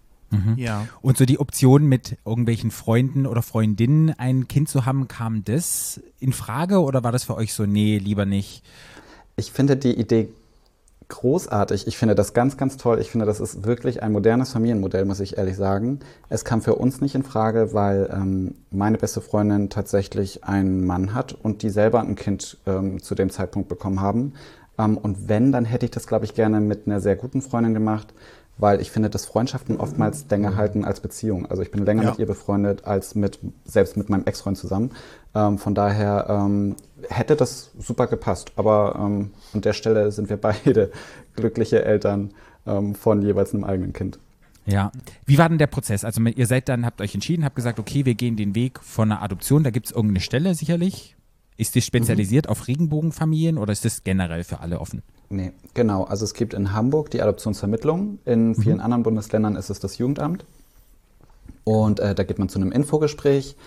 [0.58, 0.88] Ja.
[1.02, 6.02] Und so die Option mit irgendwelchen Freunden oder Freundinnen ein Kind zu haben, kam das
[6.20, 8.64] in Frage oder war das für euch so, nee, lieber nicht?
[9.36, 10.30] Ich finde die Idee
[11.10, 11.88] großartig.
[11.88, 13.00] Ich finde das ganz, ganz toll.
[13.00, 16.00] Ich finde, das ist wirklich ein modernes Familienmodell, muss ich ehrlich sagen.
[16.30, 21.14] Es kam für uns nicht in Frage, weil ähm, meine beste Freundin tatsächlich einen Mann
[21.14, 24.34] hat und die selber ein Kind ähm, zu dem Zeitpunkt bekommen haben.
[24.78, 27.74] Ähm, und wenn, dann hätte ich das, glaube ich, gerne mit einer sehr guten Freundin
[27.74, 28.14] gemacht,
[28.60, 31.46] weil ich finde, dass Freundschaften oftmals länger halten als Beziehungen.
[31.48, 32.10] Also ich bin länger Ja.
[32.12, 34.92] mit ihr befreundet als mit selbst mit meinem Ex-Freund zusammen.
[35.34, 36.76] Ähm, von daher ähm,
[37.10, 38.52] hätte das super gepasst.
[38.58, 40.92] Aber ähm, an der Stelle sind wir beide
[41.36, 42.32] glückliche Eltern
[42.68, 44.20] ähm, von jeweils einem eigenen Kind.
[44.66, 44.92] Ja.
[45.26, 46.04] Wie war denn der Prozess?
[46.04, 49.12] Also ihr seid dann, habt euch entschieden, habt gesagt, okay, wir gehen den Weg von
[49.12, 51.16] einer Adoption, da gibt es irgendeine Stelle sicherlich.
[51.60, 55.04] Ist die spezialisiert auf Regenbogenfamilien oder ist das generell für alle offen?
[55.28, 56.06] Nee, genau.
[56.06, 58.20] Also es gibt in Hamburg die Adoptionsvermittlung.
[58.24, 60.46] In vielen anderen Bundesländern ist es das Jugendamt.
[61.66, 63.58] Und äh, da geht man zu einem Infogespräch.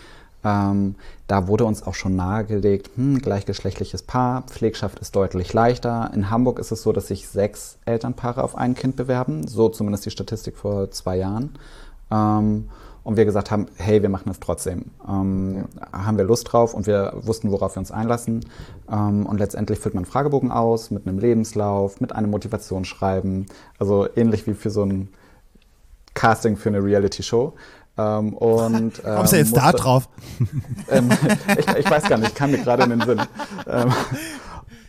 [0.43, 0.95] Ähm,
[1.26, 6.11] da wurde uns auch schon nahegelegt, hm, gleichgeschlechtliches Paar, Pflegschaft ist deutlich leichter.
[6.14, 10.07] In Hamburg ist es so, dass sich sechs Elternpaare auf ein Kind bewerben, so zumindest
[10.07, 11.51] die Statistik vor zwei Jahren.
[12.11, 12.70] Ähm,
[13.05, 14.86] und wir gesagt haben, hey, wir machen das trotzdem.
[15.09, 18.44] Ähm, Haben wir Lust drauf und wir wussten, worauf wir uns einlassen.
[18.90, 23.46] Ähm, und letztendlich füllt man einen Fragebogen aus mit einem Lebenslauf, mit einem Motivationsschreiben.
[23.78, 25.09] Also ähnlich wie für so ein
[26.14, 27.55] Casting für eine Reality-Show.
[27.98, 30.09] Ähm, und, Kommst du ähm, jetzt da musste- drauf?
[30.90, 31.11] ähm,
[31.59, 33.20] ich, ich weiß gar nicht, kam mir gerade in den Sinn.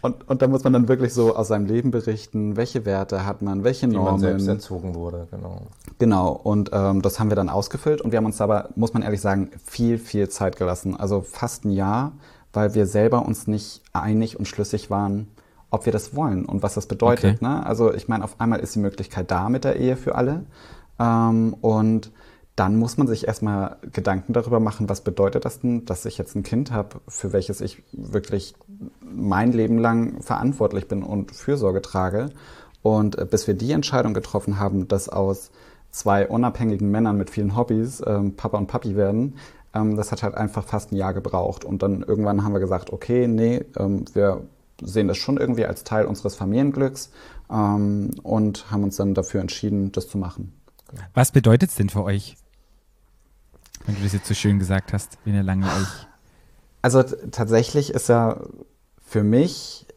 [0.04, 3.42] Und, und da muss man dann wirklich so aus seinem Leben berichten, welche Werte hat
[3.42, 4.58] man, welche Wie man selbst Normen.
[4.58, 5.62] erzogen wurde, genau.
[5.98, 9.02] Genau, und ähm, das haben wir dann ausgefüllt und wir haben uns aber, muss man
[9.02, 10.98] ehrlich sagen, viel, viel Zeit gelassen.
[10.98, 12.12] Also fast ein Jahr,
[12.52, 15.30] weil wir selber uns nicht einig und schlüssig waren,
[15.72, 17.36] ob wir das wollen und was das bedeutet.
[17.36, 17.46] Okay.
[17.46, 17.66] Ne?
[17.66, 20.44] Also ich meine, auf einmal ist die Möglichkeit da mit der Ehe für alle.
[21.00, 22.12] Ähm, und
[22.56, 26.36] dann muss man sich erstmal Gedanken darüber machen, was bedeutet das denn, dass ich jetzt
[26.36, 28.54] ein Kind habe, für welches ich wirklich
[29.02, 32.30] mein Leben lang verantwortlich bin und Fürsorge trage.
[32.84, 35.52] Und äh, bis wir die Entscheidung getroffen haben, dass aus
[35.90, 39.36] zwei unabhängigen Männern mit vielen Hobbys ähm, Papa und Papi werden,
[39.74, 41.66] ähm, das hat halt einfach fast ein Jahr gebraucht.
[41.66, 44.44] Und dann irgendwann haben wir gesagt, okay, nee, ähm, wir
[44.82, 47.12] sehen das schon irgendwie als Teil unseres Familienglücks
[47.50, 50.54] ähm, und haben uns dann dafür entschieden, das zu machen.
[51.14, 52.36] Was bedeutet es denn für euch?
[53.86, 56.08] Wenn du das jetzt so schön gesagt hast, wenn ihr lange euch.
[56.82, 58.42] Also tatsächlich ist ja
[59.06, 59.88] für mich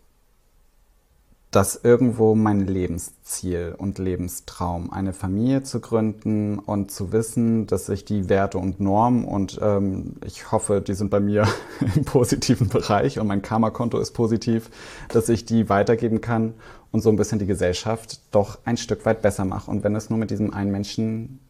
[1.56, 8.04] das irgendwo mein Lebensziel und Lebenstraum, eine Familie zu gründen und zu wissen, dass ich
[8.04, 11.48] die Werte und Normen und ähm, ich hoffe, die sind bei mir
[11.96, 14.70] im positiven Bereich und mein Karma-Konto ist positiv,
[15.08, 16.52] dass ich die weitergeben kann
[16.92, 19.70] und so ein bisschen die Gesellschaft doch ein Stück weit besser mache.
[19.70, 21.40] Und wenn es nur mit diesem einen Menschen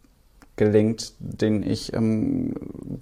[0.56, 2.54] gelingt, den ich ähm,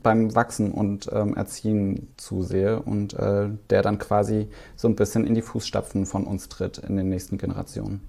[0.02, 5.34] beim Wachsen und ähm, Erziehen zusehe und äh, der dann quasi so ein bisschen in
[5.34, 8.02] die Fußstapfen von uns tritt in den nächsten Generationen.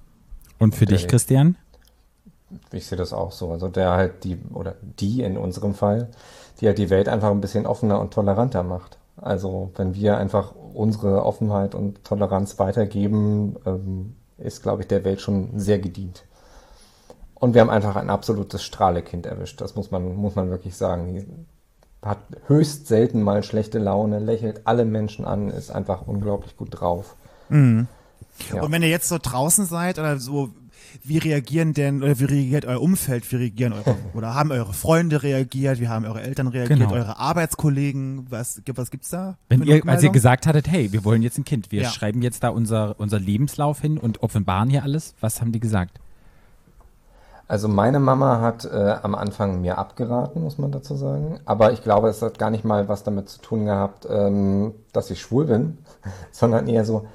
[0.59, 1.07] Und für dich, Okay.
[1.07, 1.55] Christian?
[2.71, 3.51] ich sehe das auch so.
[3.51, 6.09] Also der halt die, oder die in unserem Fall,
[6.59, 8.97] die halt die Welt einfach ein bisschen offener und toleranter macht.
[9.17, 15.21] Also wenn wir einfach unsere Offenheit und Toleranz weitergeben, ähm, ist, glaube ich, der Welt
[15.21, 16.25] schon sehr gedient.
[17.36, 19.61] Und wir haben einfach ein absolutes Strahlekind erwischt.
[19.61, 21.13] Das muss man, muss man wirklich sagen.
[21.13, 21.25] Die
[22.01, 27.15] hat höchst selten mal schlechte Laune, lächelt alle Menschen an, ist einfach unglaublich gut drauf.
[27.49, 27.88] Mhm.
[28.53, 28.61] Ja.
[28.63, 30.49] Und wenn ihr jetzt so draußen seid oder so,
[31.03, 35.23] wie reagieren denn, oder wie reagiert euer Umfeld, wie reagieren eure, oder haben eure Freunde
[35.23, 36.93] reagiert, wie haben eure Eltern reagiert, Genau.
[36.93, 39.38] eure Arbeitskollegen, was, was gibt's da?
[39.49, 41.89] Wenn ihr, als ihr gesagt hattet, hey, wir wollen jetzt ein Kind, wir Ja.
[41.89, 45.99] schreiben jetzt da unser, unser Lebenslauf hin und offenbaren hier alles, was haben die gesagt?
[47.47, 51.39] Also meine Mama hat äh, am Anfang mir abgeraten, muss man dazu sagen.
[51.45, 55.11] Aber ich glaube, es hat gar nicht mal was damit zu tun gehabt, ähm, dass
[55.11, 55.77] ich schwul bin,
[56.31, 57.05] sondern eher so,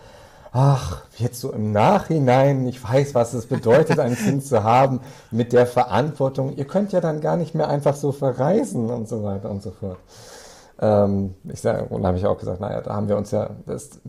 [0.52, 5.00] ach, jetzt so im Nachhinein, ich weiß, was es bedeutet, ein Kind zu haben,
[5.32, 6.54] mit der Verantwortung.
[6.56, 9.72] Ihr könnt ja dann gar nicht mehr einfach so verreisen und so weiter und so
[9.72, 9.98] fort.
[10.80, 13.50] Ähm, ich sag, und da habe ich auch gesagt, naja, da haben wir uns ja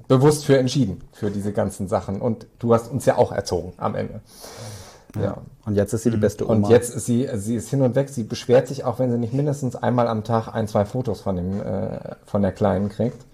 [0.08, 2.22] bewusst für entschieden, für diese ganzen Sachen.
[2.22, 4.22] Und du hast uns ja auch erzogen am Ende.
[5.20, 5.38] Ja.
[5.66, 6.56] Und jetzt ist sie die beste Oma.
[6.56, 8.10] Und jetzt ist sie, sie ist hin und weg.
[8.10, 11.36] Sie beschwert sich auch, wenn sie nicht mindestens einmal am Tag ein, zwei Fotos von
[11.36, 13.26] dem, äh, von der Kleinen kriegt.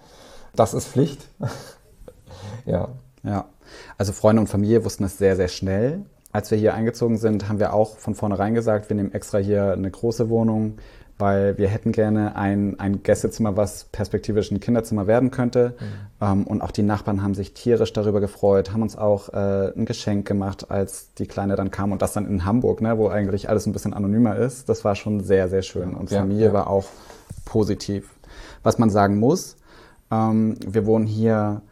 [0.56, 1.28] Das ist Pflicht.
[2.66, 2.88] ja.
[3.22, 3.46] Ja,
[3.96, 6.06] also Freunde und Familie wussten es sehr, sehr schnell.
[6.32, 9.72] Als wir hier eingezogen sind, haben wir auch von vornherein gesagt, wir nehmen extra hier
[9.72, 10.78] eine große Wohnung,
[11.18, 15.74] weil wir hätten gerne ein, ein Gästezimmer, was perspektivisch ein Kinderzimmer werden könnte.
[16.20, 19.84] Ähm, und auch die Nachbarn haben sich tierisch darüber gefreut, haben uns auch äh, ein
[19.84, 23.48] Geschenk gemacht, als die Kleine dann kam und das dann in Hamburg, ne, wo eigentlich
[23.48, 24.68] alles ein bisschen anonymer ist.
[24.68, 25.94] Das war schon sehr, sehr schön.
[25.94, 26.52] Und Ja, Familie ja.
[26.52, 26.86] war auch
[27.44, 28.08] positiv.
[28.62, 29.56] Was man sagen muss,
[30.10, 31.62] ähm, wir wohnen hier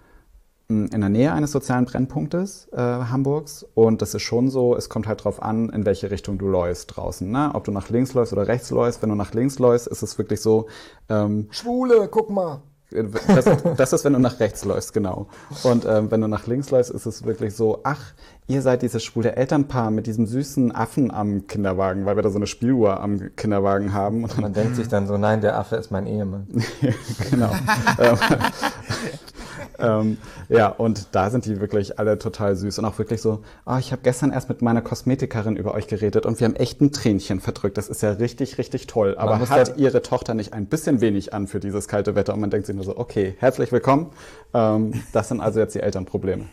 [0.68, 5.06] in der Nähe eines sozialen Brennpunktes äh, Hamburgs und das ist schon so, es kommt
[5.06, 7.30] halt drauf an, in welche Richtung du läufst draußen.
[7.30, 7.50] Ne?
[7.54, 9.00] Ob du nach links läufst oder rechts läufst.
[9.00, 10.66] Wenn du nach links läufst, ist es wirklich so,
[11.08, 12.62] ähm, Schwule, guck mal.
[12.90, 13.44] das,
[13.76, 15.28] das ist, wenn du nach rechts läufst, genau.
[15.62, 18.14] Und ähm, wenn du nach links läufst, ist es wirklich so, ach,
[18.48, 22.38] ihr seid dieses schwule Elternpaar mit diesem süßen Affen am Kinderwagen, weil wir da so
[22.38, 24.24] eine Spieluhr am Kinderwagen haben.
[24.24, 26.48] Und Man denkt sich dann so, nein, der Affe ist mein Ehemann.
[27.30, 27.52] genau.
[29.78, 30.18] ähm,
[30.48, 33.92] ja, und da sind die wirklich alle total süß und auch wirklich so, oh, ich
[33.92, 37.40] habe gestern erst mit meiner Kosmetikerin über euch geredet und wir haben echt ein Tränchen
[37.40, 37.76] verdrückt.
[37.78, 39.16] Das ist ja richtig, richtig toll.
[39.18, 42.34] Aber hat ja- ihre Tochter nicht ein bisschen wenig an für dieses kalte Wetter?
[42.34, 44.10] Und man denkt sich nur so, okay, herzlich willkommen.
[44.54, 46.44] Ähm, das sind also jetzt die Elternprobleme.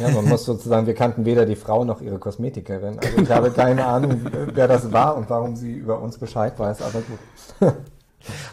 [0.00, 2.98] Ja, man muss sozusagen, wir kannten weder die Frau noch ihre Kosmetikerin.
[2.98, 4.20] Also ich habe keine Ahnung,
[4.54, 7.74] wer das war und warum sie über uns Bescheid weiß, aber gut.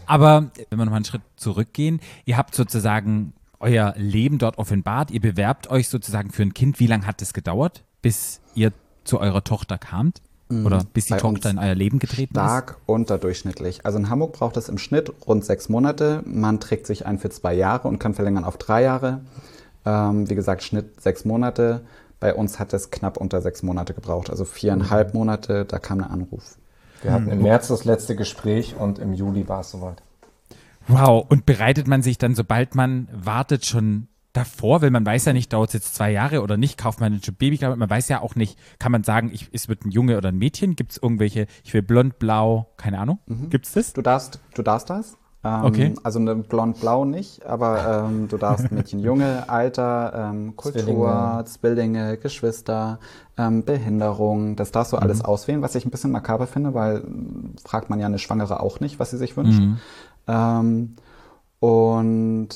[0.06, 5.22] Aber wenn wir nochmal einen Schritt zurückgehen, ihr habt sozusagen euer Leben dort offenbart, ihr
[5.22, 6.80] bewerbt euch sozusagen für ein Kind.
[6.80, 8.72] Wie lange hat es gedauert, bis ihr
[9.04, 10.22] zu eurer Tochter kamt?
[10.50, 12.40] Oder bis die Tochter in euer Leben getreten ist?
[12.40, 13.86] Stark unterdurchschnittlich.
[13.86, 16.24] Also in Hamburg braucht es im Schnitt rund sechs Monate.
[16.26, 19.20] Man trägt sich ein für zwei Jahre und kann verlängern auf drei Jahre.
[19.86, 21.82] Ähm, wie gesagt, Schnitt sechs Monate.
[22.22, 26.10] Bei uns hat es knapp unter sechs Monate gebraucht, also viereinhalb Monate, da kam ein
[26.10, 26.58] Anruf.
[27.04, 30.02] Wir hatten im März das letzte Gespräch und im Juli war es soweit.
[30.88, 35.34] Wow, und bereitet man sich dann, sobald man wartet, schon davor, weil man weiß ja
[35.34, 38.22] nicht, dauert es jetzt zwei Jahre oder nicht, kauft man ein Babykleid, man weiß ja
[38.22, 40.98] auch nicht, kann man sagen, ich, es wird ein Junge oder ein Mädchen, gibt es
[40.98, 43.20] irgendwelche, ich will blond, blau, keine Ahnung,
[43.50, 43.94] gibt's das?
[43.94, 45.18] Du darfst, du darfst das.
[45.44, 45.94] Ähm, Okay.
[46.04, 51.46] Also eine blond-blau nicht, aber ähm, du darfst Mädchen, Junge, Alter, ähm, Kultur, Zwillinge.
[51.46, 53.00] Zwillinge, Geschwister,
[53.38, 57.56] ähm, Behinderung, das darfst du alles auswählen, was ich ein bisschen makaber finde, weil ähm,
[57.64, 59.62] fragt man ja eine Schwangere auch nicht, was sie sich wünscht.
[60.28, 60.96] Ähm,
[61.60, 62.50] und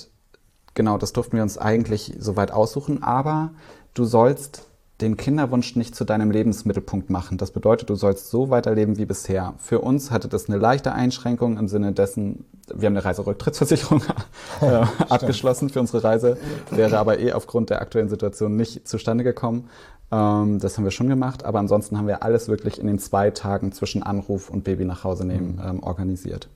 [0.74, 3.52] genau, das durften wir uns eigentlich soweit aussuchen, aber
[3.94, 4.68] du sollst
[5.02, 7.38] den Kinderwunsch nicht zu deinem Lebensmittelpunkt machen.
[7.38, 9.56] Das bedeutet, du sollst so weiterleben wie bisher.
[9.58, 14.04] Für uns hatte das eine leichte Einschränkung im Sinne dessen, wir haben eine Reiserücktrittsversicherung
[14.62, 16.38] äh, abgeschlossen für unsere Reise,
[16.70, 19.70] wäre aber eh aufgrund der aktuellen Situation nicht zustande gekommen.
[20.12, 23.32] Ähm, das haben wir schon gemacht, aber ansonsten haben wir alles wirklich in den zwei
[23.32, 26.48] Tagen zwischen Anruf und Baby nach Hause nehmen ähm, organisiert.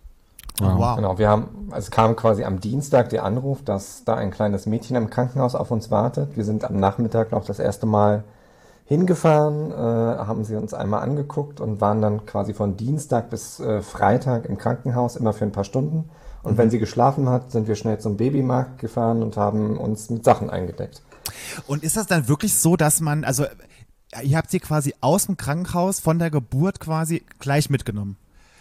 [0.59, 0.95] Wow.
[0.95, 4.95] Genau, wir haben, es kam quasi am Dienstag der Anruf, dass da ein kleines Mädchen
[4.95, 6.37] im Krankenhaus auf uns wartet.
[6.37, 8.23] Wir sind am Nachmittag noch das erste Mal
[8.85, 13.81] hingefahren, äh, haben sie uns einmal angeguckt und waren dann quasi von Dienstag bis äh,
[13.81, 16.09] Freitag im Krankenhaus, immer für ein paar Stunden.
[16.43, 20.23] Und wenn sie geschlafen hat, sind wir schnell zum Babymarkt gefahren und haben uns mit
[20.23, 21.01] Sachen eingedeckt.
[21.65, 23.45] Und ist das dann wirklich so, dass man, also
[24.21, 28.17] ihr habt sie quasi aus dem Krankenhaus von der Geburt quasi gleich mitgenommen?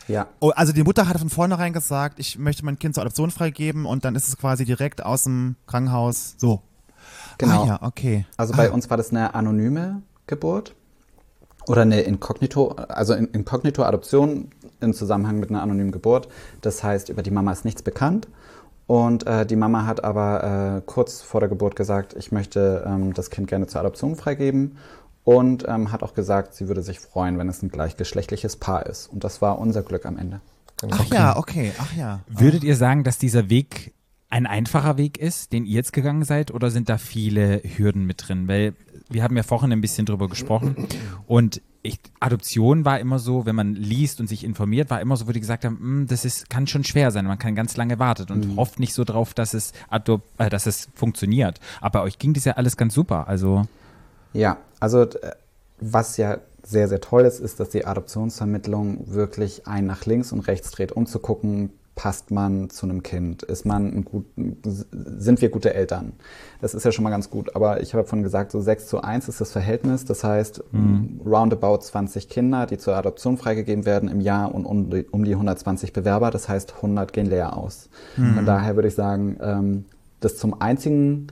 [0.09, 0.27] Ja.
[0.41, 3.87] Oh, also die Mutter hat von vornherein gesagt, ich möchte mein Kind zur Adoption freigeben
[3.87, 6.61] und dann ist es quasi direkt aus dem Krankenhaus so.
[7.39, 7.65] Genau.
[7.65, 8.27] Ah, ja, okay.
[8.37, 10.75] Also bei uns war das eine anonyme Geburt.
[11.67, 14.51] oder eine Inkognito, also in- Inkognito-Adoption
[14.81, 16.29] im Zusammenhang mit einer anonymen Geburt.
[16.61, 18.29] Das heißt, über die Mama ist nichts bekannt.
[18.87, 23.15] Und äh, die Mama hat aber äh, kurz vor der Geburt gesagt, ich möchte ähm,
[23.15, 24.77] das Kind gerne zur Adoption freigeben.
[25.25, 29.07] Und ähm, hat auch gesagt, sie würde sich freuen, wenn es ein gleichgeschlechtliches Paar ist.
[29.07, 30.41] Und das war unser Glück am Ende.
[30.91, 32.21] Ach ja, okay, ach ja.
[32.29, 33.95] Würdet ihr sagen, dass dieser Weg
[34.29, 38.29] ein einfacher Weg ist, den ihr jetzt gegangen seid, oder sind da viele Hürden mit
[38.29, 38.49] drin?
[38.49, 38.75] Weil
[39.09, 40.89] wir haben ja vorhin ein bisschen drüber gesprochen
[41.27, 45.29] und ich, Adoption war immer so, wenn man liest und sich informiert, war immer so,
[45.29, 47.99] wo die gesagt haben, "Hm, das ist, kann schon schwer sein, man kann ganz lange
[47.99, 51.61] warten und hofft nicht so drauf, dass es, adop äh, dass es funktioniert.
[51.83, 53.29] Aber bei euch ging das ja alles ganz super.
[53.29, 53.67] Also
[54.35, 55.33] Ja, also äh,
[55.81, 60.41] was ja sehr, sehr toll ist, ist, dass die Adoptionsvermittlung wirklich ein nach links und
[60.41, 63.43] rechts dreht, um zu gucken, passt man zu einem Kind?
[63.43, 66.15] Ist man ein gut, sind wir gute Eltern?
[66.61, 67.55] Das ist ja schon mal ganz gut.
[67.55, 70.05] Aber ich habe vorhin gesagt, so 6 zu 1 ist das Verhältnis.
[70.05, 70.65] Das heißt,
[71.25, 75.33] roundabout 20 Kinder, die zur Adoption freigegeben werden im Jahr und um die, um die
[75.33, 76.31] 120 Bewerber.
[76.31, 77.89] Das heißt, 100 gehen leer aus.
[78.35, 79.85] Von daher würde ich sagen, ähm,
[80.21, 81.29] das zum einzigen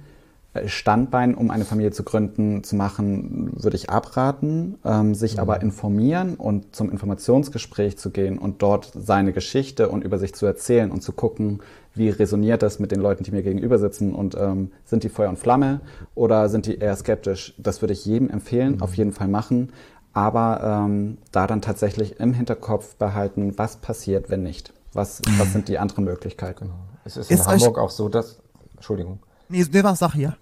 [0.67, 6.35] Standbein, um eine Familie zu gründen, zu machen, würde ich abraten, ähm, sich aber informieren
[6.35, 11.03] und zum Informationsgespräch zu gehen und dort seine Geschichte und über sich zu erzählen und
[11.03, 11.61] zu gucken,
[11.95, 15.31] wie resoniert das mit den Leuten, die mir gegenüber sitzen und ähm, sind die Feuer
[15.31, 15.81] und Flamme
[16.15, 17.55] oder sind die eher skeptisch?
[17.57, 19.73] Das würde ich jedem empfehlen, auf jeden Fall machen,
[20.13, 24.75] aber ähm, da dann tatsächlich im Hinterkopf behalten, was passiert, wenn nicht.
[24.93, 26.71] Was, was sind die anderen Möglichkeiten?
[27.05, 28.39] Es ist, Ist in Hamburg auch so, dass.
[28.75, 29.21] Entschuldigung.
[29.53, 30.37] Nee, nee was sag hier?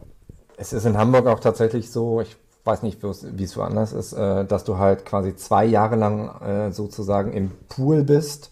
[0.56, 4.44] Es ist in Hamburg auch tatsächlich so, ich weiß nicht, wie es- woanders ist, äh,
[4.44, 8.50] dass du halt quasi zwei Jahre lang äh, sozusagen im Pool bist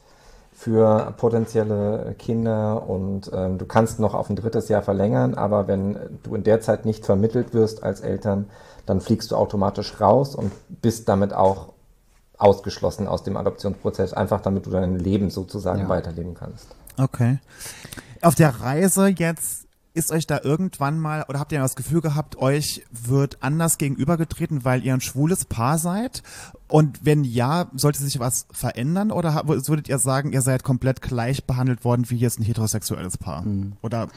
[0.53, 6.19] für potenzielle Kinder und ähm, du kannst noch auf ein drittes Jahr verlängern, aber wenn
[6.25, 8.47] du in der Zeit nicht vermittelt wirst als Eltern,
[8.85, 10.51] dann fliegst du automatisch raus und
[10.83, 11.75] bist damit auch
[12.39, 15.89] ausgeschlossen aus dem Adoptionsprozess, einfach damit du dein Leben sozusagen Ja.
[15.89, 16.67] weiterleben kannst.
[16.97, 17.39] Okay.
[18.23, 19.68] Auf der Reise jetzt
[19.99, 24.65] ist euch da irgendwann mal oder habt ihr das Gefühl gehabt, euch wird anders gegenübergetreten,
[24.65, 26.23] weil ihr ein schwules Paar seid?
[26.69, 31.45] Und wenn ja, sollte sich was verändern oder würdet ihr sagen, ihr seid komplett gleich
[31.45, 33.45] behandelt worden wie jetzt ein heterosexuelles Paar?
[33.83, 34.09] Oder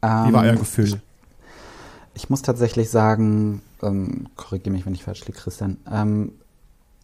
[0.00, 1.00] wie war Ähm, euer Gefühl?
[2.14, 5.76] Ich muss tatsächlich sagen, ähm, korrigiere mich, wenn ich falsch liege, Christian.
[5.90, 6.32] Ähm,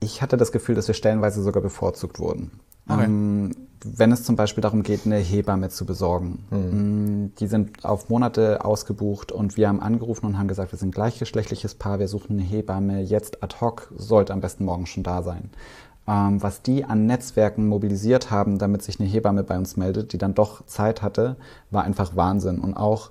[0.00, 2.50] ich hatte das Gefühl, dass wir stellenweise sogar bevorzugt wurden.
[2.88, 3.04] Okay.
[3.04, 3.54] Ähm,
[3.84, 6.44] wenn es zum Beispiel darum geht, eine Hebamme zu besorgen.
[6.50, 10.88] Mm, Die sind auf Monate ausgebucht und wir haben angerufen und haben gesagt, wir sind
[10.88, 15.02] ein gleichgeschlechtliches Paar, wir suchen eine Hebamme, jetzt ad hoc, sollte am besten morgen schon
[15.02, 15.50] da sein.
[16.06, 20.18] Ähm, was die an Netzwerken mobilisiert haben, damit sich eine Hebamme bei uns meldet, die
[20.18, 21.36] dann doch Zeit hatte,
[21.70, 22.58] war einfach Wahnsinn.
[22.58, 23.10] Und auch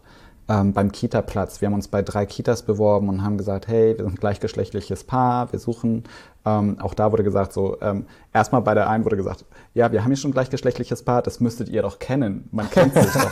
[0.51, 1.61] ähm, beim Kita-Platz.
[1.61, 5.05] Wir haben uns bei drei Kitas beworben und haben gesagt, hey, wir sind ein gleichgeschlechtliches
[5.05, 6.03] Paar, wir suchen.
[6.45, 10.03] Ähm, auch da wurde gesagt, so, ähm, erstmal bei der einen wurde gesagt, ja, wir
[10.03, 12.49] haben hier schon ein gleichgeschlechtliches Paar, das müsstet ihr doch kennen.
[12.51, 13.31] Man kennt sich doch.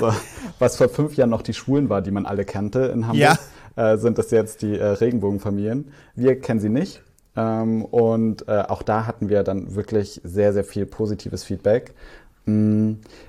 [0.00, 0.12] so,
[0.58, 3.38] was vor fünf Jahren noch die Schwulen war, die man alle kannte in Hamburg,
[3.76, 5.90] äh, sind das jetzt die äh, Regenbogenfamilien.
[6.14, 7.02] Wir kennen sie nicht.
[7.38, 11.94] Ähm, und äh, auch da hatten wir dann wirklich sehr, sehr viel positives Feedback.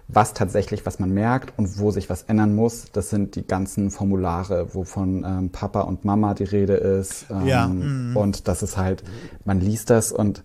[0.08, 3.92] Was tatsächlich, was man merkt und wo sich was ändern muss, das sind die ganzen
[3.92, 7.26] Formulare, wo von ähm, Papa und Mama die Rede ist.
[7.30, 8.18] Ähm, Ja, mm.
[8.18, 9.04] Und das ist halt,
[9.46, 10.44] man liest das und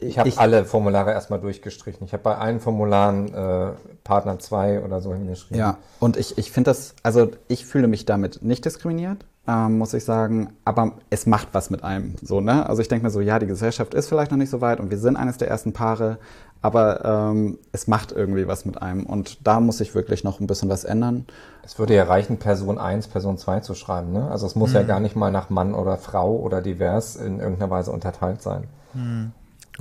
[0.00, 2.06] Ich habe alle Formulare erstmal durchgestrichen.
[2.06, 3.72] Ich habe bei allen Formularen äh,
[4.02, 5.58] Partner 2 oder so hingeschrieben.
[5.58, 9.92] Ja, und ich, ich finde das, also ich fühle mich damit nicht diskriminiert, ähm, muss
[9.94, 12.14] ich sagen, aber es macht was mit einem.
[12.22, 12.68] So, ne?
[12.68, 14.90] Also ich denke mir so, ja, die Gesellschaft ist vielleicht noch nicht so weit und
[14.90, 16.18] wir sind eines der ersten Paare,
[16.62, 19.04] aber ähm, es macht irgendwie was mit einem.
[19.04, 21.26] Und da muss sich wirklich noch ein bisschen was ändern.
[21.62, 24.12] Es würde ja reichen, Person 1, Person 2 zu schreiben.
[24.12, 24.30] Ne?
[24.30, 27.70] Also es muss ja gar nicht mal nach Mann oder Frau oder divers in irgendeiner
[27.70, 28.64] Weise unterteilt sein.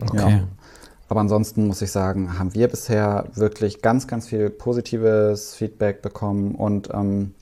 [0.01, 0.17] Okay.
[0.17, 0.39] Ja.
[1.07, 6.55] Aber ansonsten muss ich sagen, haben wir bisher wirklich ganz, ganz viel positives Feedback bekommen
[6.55, 7.33] und ähm,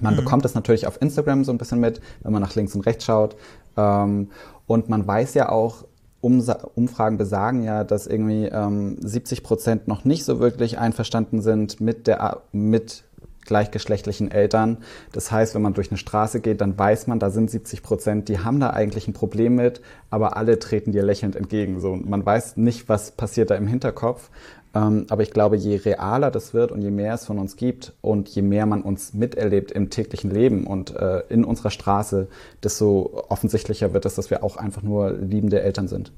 [0.00, 2.82] man bekommt das natürlich auf Instagram so ein bisschen mit, wenn man nach links und
[2.82, 3.36] rechts schaut.
[3.76, 4.30] Ähm,
[4.66, 5.84] und man weiß ja auch,
[6.20, 12.06] Umfragen besagen ja, dass irgendwie ähm, 70 Prozent noch nicht so wirklich einverstanden sind mit
[12.06, 13.04] der mit
[13.44, 14.78] gleichgeschlechtlichen Eltern.
[15.12, 18.28] Das heißt, wenn man durch eine Straße geht, dann weiß man, da sind 70 Prozent,
[18.28, 21.80] die haben da eigentlich ein Problem mit, aber alle treten dir lächelnd entgegen.
[21.80, 24.30] So, Und man weiß nicht, was passiert da im Hinterkopf.
[24.74, 27.92] Ähm, aber ich glaube, je realer das wird und je mehr es von uns gibt
[28.00, 32.28] und je mehr man uns miterlebt im täglichen Leben und äh, in unserer Straße,
[32.62, 36.12] desto offensichtlicher wird es, dass wir auch einfach nur liebende Eltern sind.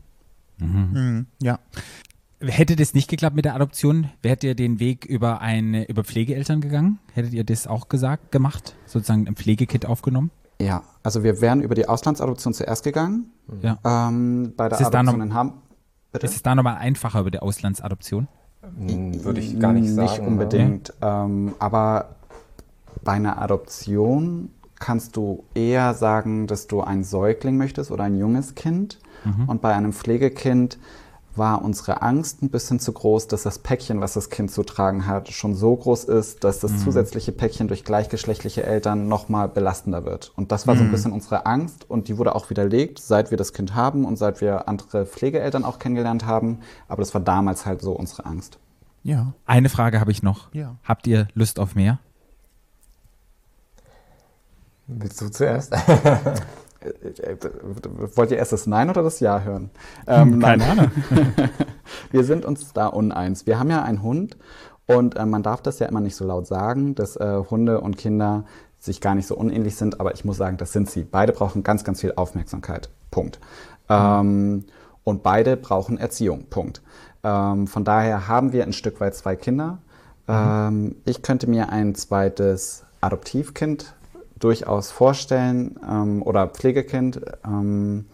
[0.59, 1.59] Mhm, ja.
[2.41, 6.61] Hätte das nicht geklappt mit der Adoption, wärt ihr den Weg über eine über Pflegeeltern
[6.61, 6.99] gegangen?
[7.15, 8.75] Hättet ihr das auch gesagt, gemacht?
[8.87, 10.31] Sozusagen ein Pflegekit aufgenommen?
[10.61, 13.31] Ja, also wir wären über die Auslandsadoption zuerst gegangen.
[13.63, 13.79] Ja.
[13.85, 15.59] Ähm, bei der Ist Adoption noch- in Hamburg.
[16.23, 18.29] Ist es da nochmal einfacher über die Auslandsadoption?
[18.79, 20.09] Hm, Würde ich gar nicht sagen.
[20.09, 20.93] Nicht unbedingt.
[21.03, 22.17] Ähm, aber
[23.05, 28.55] bei einer Adoption kannst du eher sagen, dass du einen Säugling möchtest oder ein junges
[28.55, 28.99] Kind.
[29.49, 30.79] Und bei einem Pflegekind
[31.39, 35.07] war unsere Angst ein bisschen zu groß, dass das Päckchen, was das Kind zu tragen
[35.07, 40.32] hat, schon so groß ist, dass das zusätzliche Päckchen durch gleichgeschlechtliche Eltern nochmal belastender wird.
[40.37, 43.39] Und das war so ein bisschen unsere Angst und die wurde auch widerlegt, seit wir
[43.39, 46.61] das Kind haben und seit wir andere Pflegeeltern auch kennengelernt haben.
[46.89, 48.59] Aber das war damals halt so unsere Angst.
[49.03, 49.34] Ja.
[49.45, 50.53] Eine Frage habe ich noch.
[50.53, 50.76] Ja.
[50.82, 51.99] Habt ihr Lust auf mehr?
[54.89, 55.74] Willst du zuerst?
[56.81, 57.37] Äh,
[58.14, 59.70] Wollt ihr erst das Nein oder das Ja hören?
[60.07, 60.61] Ähm, nein.
[60.61, 60.91] Ahnung.
[62.11, 63.47] Wir sind uns da uneins.
[63.47, 64.37] Wir haben ja einen Hund
[64.87, 67.97] und äh, man darf das ja immer nicht so laut sagen, dass äh, Hunde und
[67.97, 68.45] Kinder
[68.79, 71.05] sich gar nicht so unähnlich sind, aber ich muss sagen, das sind sie.
[71.05, 72.89] Beide brauchen ganz, ganz viel Aufmerksamkeit.
[73.11, 73.41] Punkt.
[73.89, 74.64] Ähm,
[75.05, 76.47] und beide brauchen Erziehung.
[76.51, 76.83] Punkt.
[77.24, 79.79] Ähm, von daher haben wir ein Stück weit zwei Kinder.
[80.29, 83.95] Ähm, ich könnte mir ein zweites Adoptivkind
[84.39, 88.07] durchaus vorstellen ähm, oder Pflegekind, ähm,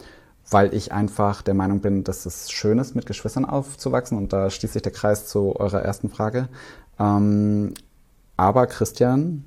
[0.50, 4.50] weil ich einfach der Meinung bin, dass es schön ist, mit Geschwistern aufzuwachsen und da
[4.50, 6.48] schließt sich der Kreis zu eurer ersten Frage.
[6.98, 7.74] Ähm,
[8.36, 9.44] aber Christian,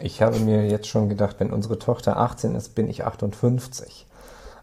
[0.00, 4.06] Ich habe mir jetzt schon gedacht, wenn unsere Tochter 18 ist, bin ich 58.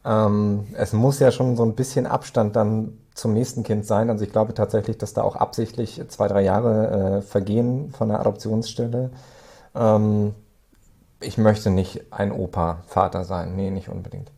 [0.06, 4.10] Ähm, es muss ja schon so ein bisschen Abstand dann zum nächsten Kind sein.
[4.10, 8.20] Also ich glaube tatsächlich, dass da auch absichtlich zwei, drei Jahre äh, vergehen von der
[8.20, 9.12] Adoptionsstelle.
[9.76, 10.36] Ähm,
[11.26, 13.56] ich möchte nicht ein Opa-Vater sein.
[13.56, 14.32] Nee, nicht unbedingt.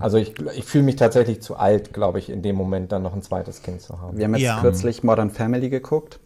[0.00, 3.12] Also ich, ich fühle mich tatsächlich zu alt, glaube ich, in dem Moment dann noch
[3.12, 4.16] ein zweites Kind zu haben.
[4.16, 4.60] wir haben jetzt Ja.
[4.60, 6.18] kürzlich Modern Family geguckt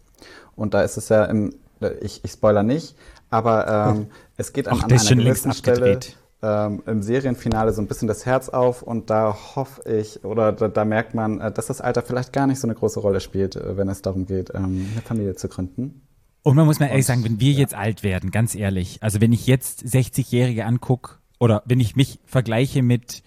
[0.55, 1.55] und da ist es ja im,
[2.01, 2.97] ich, ich spoiler nicht,
[3.31, 4.07] aber ähm,
[4.37, 5.99] es geht an, Ach, an einer gewissen Stelle
[6.43, 10.69] ähm, im Serienfinale so ein bisschen das Herz auf und da hoffe ich oder da,
[10.69, 13.57] da merkt man, äh, dass das Alter vielleicht gar nicht so eine große Rolle spielt,
[13.57, 16.03] äh, wenn es darum geht, ähm, eine Familie zu gründen.
[16.43, 19.33] Und man muss mal ehrlich sagen, wenn wir jetzt alt werden, ganz ehrlich, also wenn
[19.33, 23.23] ich jetzt 60-Jährige angucke oder wenn ich mich vergleiche mit,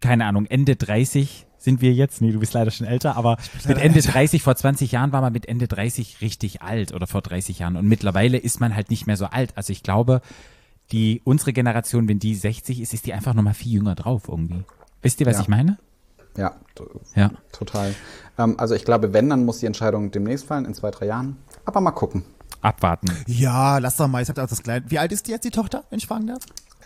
[0.00, 3.78] keine Ahnung, Ende 30 sind wir jetzt, nee, du bist leider schon älter, aber mit
[3.78, 7.58] Ende 30, vor 20 Jahren war man mit Ende 30 richtig alt oder vor 30
[7.58, 9.56] Jahren und mittlerweile ist man halt nicht mehr so alt.
[9.56, 10.20] Also ich glaube,
[10.92, 14.62] die, unsere Generation, wenn die 60 ist, ist die einfach nochmal viel jünger drauf irgendwie.
[15.02, 15.42] Wisst ihr, was Ja.
[15.42, 15.78] ich meine?
[16.36, 16.54] Ja,
[17.16, 17.30] Ja.
[17.50, 17.94] total.
[18.38, 21.36] Ähm, also ich glaube, wenn, dann muss die Entscheidung demnächst fallen, in zwei, drei Jahren.
[21.66, 22.24] Aber mal gucken.
[22.62, 23.08] Abwarten.
[23.26, 24.22] Ja, lass doch mal.
[24.22, 24.84] Ich hab da auch das Kleine.
[24.88, 26.40] Wie alt ist die jetzt, die Tochter, wenn ich fragen darf?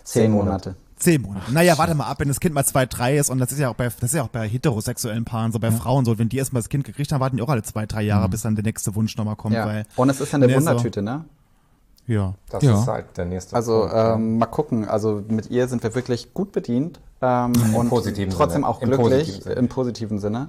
[0.05, 0.75] Zehn Monate.
[0.97, 1.51] Zehn Monate.
[1.53, 3.71] Naja, warte mal ab, wenn das Kind mal zwei, drei ist und das ist ja
[3.71, 6.37] auch bei, das ist ja auch bei heterosexuellen Paaren so, bei Frauen so, wenn die
[6.37, 8.65] erstmal das Kind gekriegt haben, warten die auch alle zwei, drei Jahre, bis dann der
[8.65, 9.65] nächste Wunsch nochmal kommt, Ja.
[9.67, 9.87] weil.
[9.97, 11.25] Und es ist ja eine Nee, so- Wundertüte, ne?
[12.07, 12.35] Ja.
[12.51, 12.81] Das Ja.
[12.81, 14.15] ist halt der nächste Also ja.
[14.15, 14.87] ähm, mal gucken.
[14.89, 18.69] Also mit ihr sind wir wirklich gut bedient ähm, und positiven trotzdem Sinne.
[18.69, 19.55] auch Im glücklich positiven Sinne.
[19.55, 20.49] im positiven Sinne.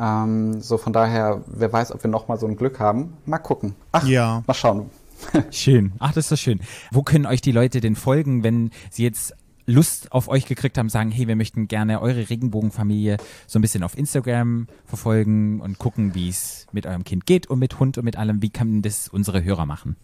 [0.00, 3.14] Ähm, so von daher, wer weiß, ob wir noch mal so ein Glück haben.
[3.26, 3.74] Mal gucken.
[3.92, 4.42] Ach, Ja.
[4.46, 4.90] mal schauen.
[5.50, 5.92] Schön.
[5.98, 6.60] Ach, das ist doch schön.
[6.92, 9.34] Wo können euch die Leute denn folgen, wenn sie jetzt
[9.66, 13.82] Lust auf euch gekriegt haben, sagen, hey, wir möchten gerne eure Regenbogenfamilie so ein bisschen
[13.82, 18.04] auf Instagram verfolgen und gucken, wie es mit eurem Kind geht und mit Hund und
[18.04, 18.40] mit allem.
[18.42, 19.96] Wie kann das unsere Hörer machen?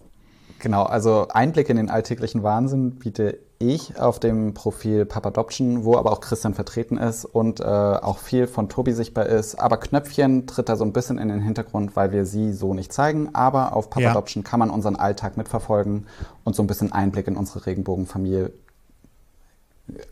[0.65, 6.11] Genau, also Einblick in den alltäglichen Wahnsinn biete ich auf dem Profil Papadoption, wo aber
[6.11, 9.57] auch Christian vertreten ist und äh, auch viel von Tobi sichtbar ist.
[9.57, 12.95] Aber Knöpfchen tritt da so ein bisschen in den Hintergrund, weil wir sie so nicht
[12.95, 13.35] zeigen.
[13.35, 14.09] Aber auf Ja.
[14.09, 16.07] Papadoption kann man unseren Alltag mitverfolgen
[16.45, 18.51] und so ein bisschen Einblick in unsere Regenbogenfamilie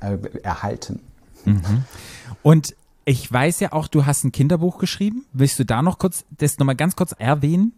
[0.00, 1.00] äh, erhalten.
[2.42, 2.76] Und
[3.06, 5.24] ich weiß ja auch, du hast ein Kinderbuch geschrieben.
[5.32, 7.72] Willst du da noch kurz, das nochmal ganz kurz erwähnen?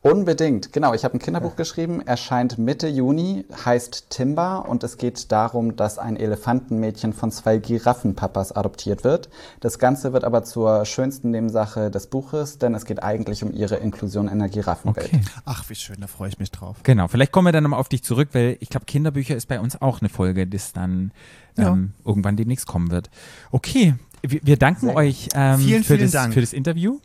[0.00, 0.94] Unbedingt, genau.
[0.94, 5.98] Ich habe ein Kinderbuch geschrieben, erscheint Mitte Juni, heißt Timba und es geht darum, dass
[5.98, 9.28] ein Elefantenmädchen von zwei Giraffenpapas adoptiert wird.
[9.58, 13.74] Das Ganze wird aber zur schönsten Nebensache des Buches, denn es geht eigentlich um ihre
[13.76, 15.08] Inklusion in der Giraffenwelt.
[15.12, 15.20] Okay.
[15.44, 16.76] Ach, wie schön, da freue ich mich drauf.
[16.84, 19.58] Genau, vielleicht kommen wir dann nochmal auf dich zurück, weil ich glaube, Kinderbücher ist bei
[19.58, 21.10] uns auch eine Folge, das dann
[21.56, 23.10] ähm, irgendwann demnächst kommen wird.
[23.50, 26.34] Okay, wir, wir danken euch ähm, Vielen, für, vielen das, Dank.
[26.34, 27.00] für das Interview.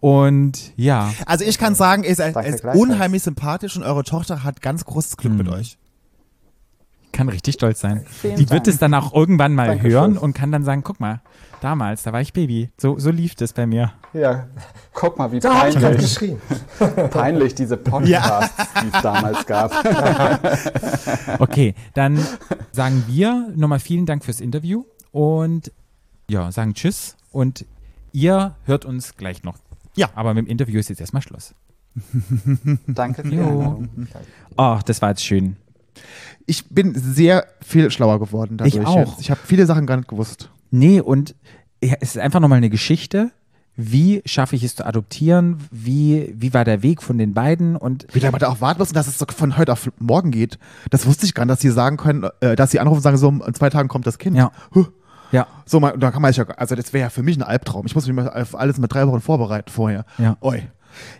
[0.00, 2.78] Und ja, Also ich kann sagen, Danke ihr seid gleichfalls.
[2.78, 5.78] unheimlich sympathisch und eure Tochter hat ganz großes Glück mit euch.
[7.12, 8.04] kann richtig stolz sein.
[8.06, 8.68] Vielen Die wird Dank.
[8.68, 9.90] es dann auch irgendwann mal Dankeschön.
[9.92, 11.22] hören und kann dann sagen, guck mal,
[11.62, 12.68] damals, da war ich Baby.
[12.78, 13.92] So, so lief das bei mir.
[14.12, 14.46] Ja,
[14.92, 16.40] guck mal, wie Da habe ich gerade peinlich, geschrien.
[17.10, 19.72] peinlich diese Podcasts, die es damals gab.
[21.38, 22.18] Okay, dann
[22.72, 25.72] sagen wir nochmal vielen Dank fürs Interview und
[26.30, 27.64] ja, sagen Tschüss und
[28.12, 29.56] ihr hört uns gleich noch.
[29.96, 30.10] Ja.
[30.14, 31.54] Aber mit dem Interview ist jetzt erstmal Schluss.
[32.86, 33.38] Danke für die.
[33.38, 33.88] Einladung.
[34.56, 35.56] Ach, das war jetzt schön.
[36.46, 38.76] Ich bin sehr viel schlauer geworden dadurch.
[38.76, 39.18] Ich auch.
[39.18, 40.50] Ich habe viele Sachen gar nicht gewusst.
[40.70, 41.34] Nee, und
[41.82, 43.32] ja, es ist einfach nochmal eine Geschichte.
[43.78, 45.58] Wie schaffe ich es zu adoptieren?
[45.70, 47.76] Wie, wie war der Weg von den beiden?
[47.76, 50.30] Und Wie lange man da auch warten muss, dass es so von heute auf morgen
[50.30, 50.58] geht.
[50.88, 53.18] Das wusste ich gar nicht, dass sie sagen können, äh, dass sie anrufen und sagen,
[53.18, 54.34] so in zwei Tagen kommt das Kind.
[54.36, 54.50] Ja.
[54.74, 54.86] Huh.
[55.32, 57.42] Ja, So, man, da kann man sich ja, also das wäre ja für mich ein
[57.42, 57.86] Albtraum.
[57.86, 60.04] Ich muss mich mal auf alles mit drei Wochen vorbereiten vorher.
[60.18, 60.36] Ja.
[60.40, 60.62] Oi.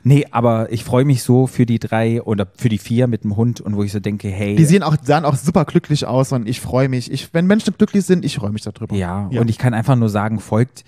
[0.05, 3.37] nee, aber ich freue mich so für die drei oder für die vier mit dem
[3.37, 4.57] Hund und wo ich so denke, hey.
[4.57, 7.11] Die sehen auch, sahen auch super glücklich aus und ich freue mich.
[7.11, 8.95] Ich, wenn Menschen glücklich sind, ich freue mich darüber.
[8.95, 10.85] Ja, und ich kann einfach nur sagen, folgt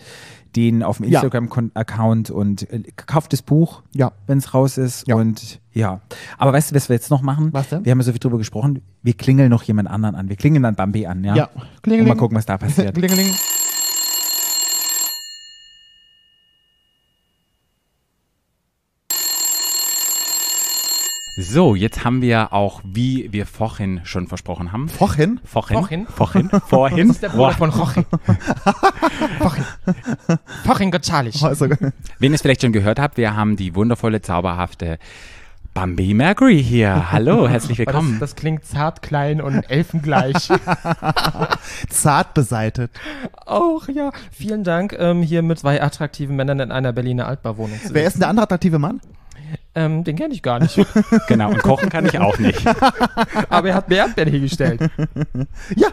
[0.59, 1.21] denen auf dem Ja.
[1.23, 4.11] Instagram-Account und äh, kauft das Buch, Ja.
[4.27, 5.07] wenn es raus ist.
[5.07, 5.15] Ja.
[5.15, 6.01] Und ja.
[6.37, 7.51] Aber weißt du, was wir jetzt noch machen?
[7.53, 7.85] Was denn?
[7.85, 8.83] Wir haben ja so viel drüber gesprochen.
[9.03, 10.29] Wir klingeln noch jemand anderen an.
[10.29, 11.37] Wir klingeln dann Bambi an, ja?
[11.37, 11.49] Ja.
[11.55, 12.09] Und Klingeling.
[12.09, 12.95] mal gucken, was da passiert.
[12.97, 13.29] Klingeling.
[21.41, 24.89] So, jetzt haben wir auch, wie wir vorhin schon versprochen haben.
[24.89, 25.39] Vorhin?
[25.45, 25.78] Vorhin.
[25.78, 26.07] Vorhin?
[26.07, 26.51] Vorhin.
[26.66, 27.07] Vorhin.
[27.07, 28.05] Das ist der Bruder von Rochi.
[29.39, 29.64] Vorhin.
[30.64, 31.41] Vorhin Gonzales.
[31.45, 34.99] Also, Wenn ihr es vielleicht schon gehört habt, wir haben die wundervolle, zauberhafte
[35.74, 37.12] Bambi Mercury hier.
[37.12, 38.18] Hallo, herzlich willkommen.
[38.18, 40.49] Das, das klingt zart, klein und elfengleich.
[41.89, 42.91] zart beseitet.
[43.47, 44.11] Auch, ja.
[44.32, 48.14] Vielen Dank, ähm, hier mit zwei attraktiven Männern in einer Berliner Altbauwohnung zu Wer ist
[48.14, 49.01] denn der andere attraktive Mann?
[49.75, 50.79] Ähm, den kenne ich gar nicht.
[51.29, 52.67] genau, und kochen kann ich auch nicht.
[53.49, 54.91] Aber er hat mir Erdbeeren hingestellt.
[55.77, 55.89] Ja.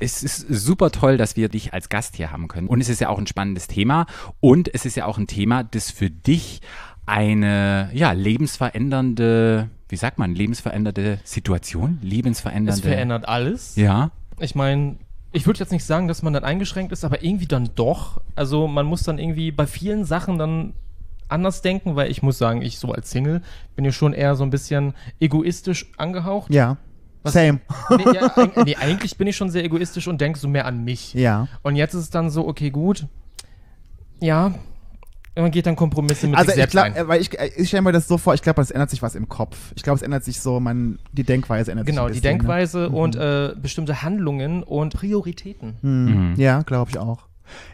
[0.00, 2.68] Es ist super toll, dass wir dich als Gast hier haben können.
[2.68, 4.06] Und es ist ja auch ein spannendes Thema.
[4.38, 6.60] Und es ist ja auch ein Thema, das für dich
[7.04, 11.98] eine ja, lebensverändernde, wie sagt man, lebensverändernde Situation?
[12.00, 12.82] Es Lebensverändernde.
[12.82, 13.74] verändert alles.
[13.74, 14.12] Ja.
[14.38, 14.98] Ich meine,
[15.32, 18.20] ich würde jetzt nicht sagen, dass man dann eingeschränkt ist, aber irgendwie dann doch.
[18.36, 20.74] Also man muss dann irgendwie bei vielen Sachen dann
[21.28, 23.42] anders denken, weil ich muss sagen, ich so als Single
[23.76, 26.52] bin ja schon eher so ein bisschen egoistisch angehaucht.
[26.52, 26.76] Ja.
[27.22, 27.60] Was- Same.
[27.90, 30.84] Nee, ja, eig- nee, eigentlich bin ich schon sehr egoistisch und denke so mehr an
[30.84, 31.14] mich.
[31.14, 31.48] Ja.
[31.62, 33.06] Und jetzt ist es dann so, okay, gut.
[34.20, 34.52] Ja,
[35.36, 37.08] man geht dann Kompromisse mit Also sich ich selbst glaube, ein.
[37.08, 39.28] weil ich, ich stelle mir das so vor, ich glaube, es ändert sich was im
[39.28, 39.72] Kopf.
[39.76, 42.20] Ich glaube, es ändert sich so, man, die Denkweise ändert Genau, sich.
[42.20, 45.76] die ein bisschen, Denkweise und äh, bestimmte Handlungen und Prioritäten.
[45.82, 45.88] Ne?
[45.90, 46.34] Mhm.
[46.36, 47.20] Ja, glaube ich auch.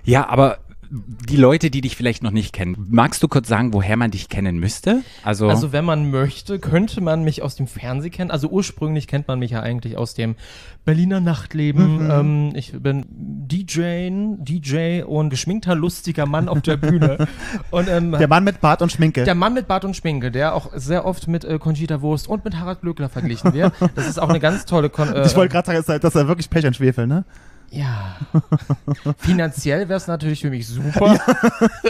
[0.05, 0.59] Ja, aber
[0.91, 4.29] die Leute, die dich vielleicht noch nicht kennen, magst du kurz sagen, woher man dich
[4.29, 5.03] kennen müsste?
[5.23, 8.31] Also, Also wenn man möchte, könnte man mich aus dem Fernsehen kennen.
[8.31, 10.37] Also ursprünglich kennt man mich ja eigentlich aus dem
[10.85, 12.11] Berliner Nachtleben.
[12.11, 14.09] Ähm, ich bin DJ,
[14.39, 17.27] DJ und geschminkter, lustiger Mann auf der Bühne.
[17.71, 19.25] und ähm, Der Mann mit Bart und Schminke.
[19.25, 22.45] Der Mann mit Bart und Schminke, der auch sehr oft mit äh, Conchita Wurst und
[22.45, 23.73] mit Harald Glöckler verglichen wird.
[23.95, 26.15] Das ist auch eine ganz tolle Kon äh, ich wollte gerade sagen, das ist halt-
[26.15, 27.25] ja wirklich Pech und Schwefel, ne?
[27.71, 28.17] Ja.
[29.19, 31.19] Finanziell wäre es natürlich für mich super.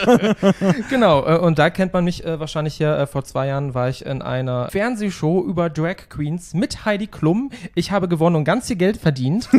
[0.90, 3.88] genau, äh, und da kennt man mich äh, wahrscheinlich ja, äh, vor zwei Jahren war
[3.88, 7.50] ich in einer Fernsehshow über Drag Queens mit Heidi Klum.
[7.74, 9.48] Ich habe gewonnen und ganz viel Geld verdient.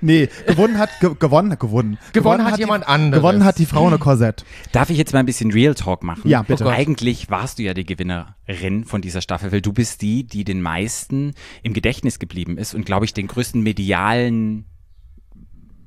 [0.00, 1.98] Nee, gewonnen hat, ge gewonnen, gewonnen.
[2.12, 3.22] Gewonnen hat die- jemand anderes.
[3.22, 4.44] Gewonnen hat die Frau ohne Korsett.
[4.72, 6.22] darf ich jetzt mal ein bisschen Real Talk machen?
[6.28, 6.64] Ja, bitte.
[6.64, 6.68] Oh.
[6.68, 10.60] Eigentlich warst du ja die Gewinnerin von dieser Staffel, weil du bist die, die den
[10.62, 14.66] meisten im Gedächtnis geblieben ist und, glaube ich, den größten medialen,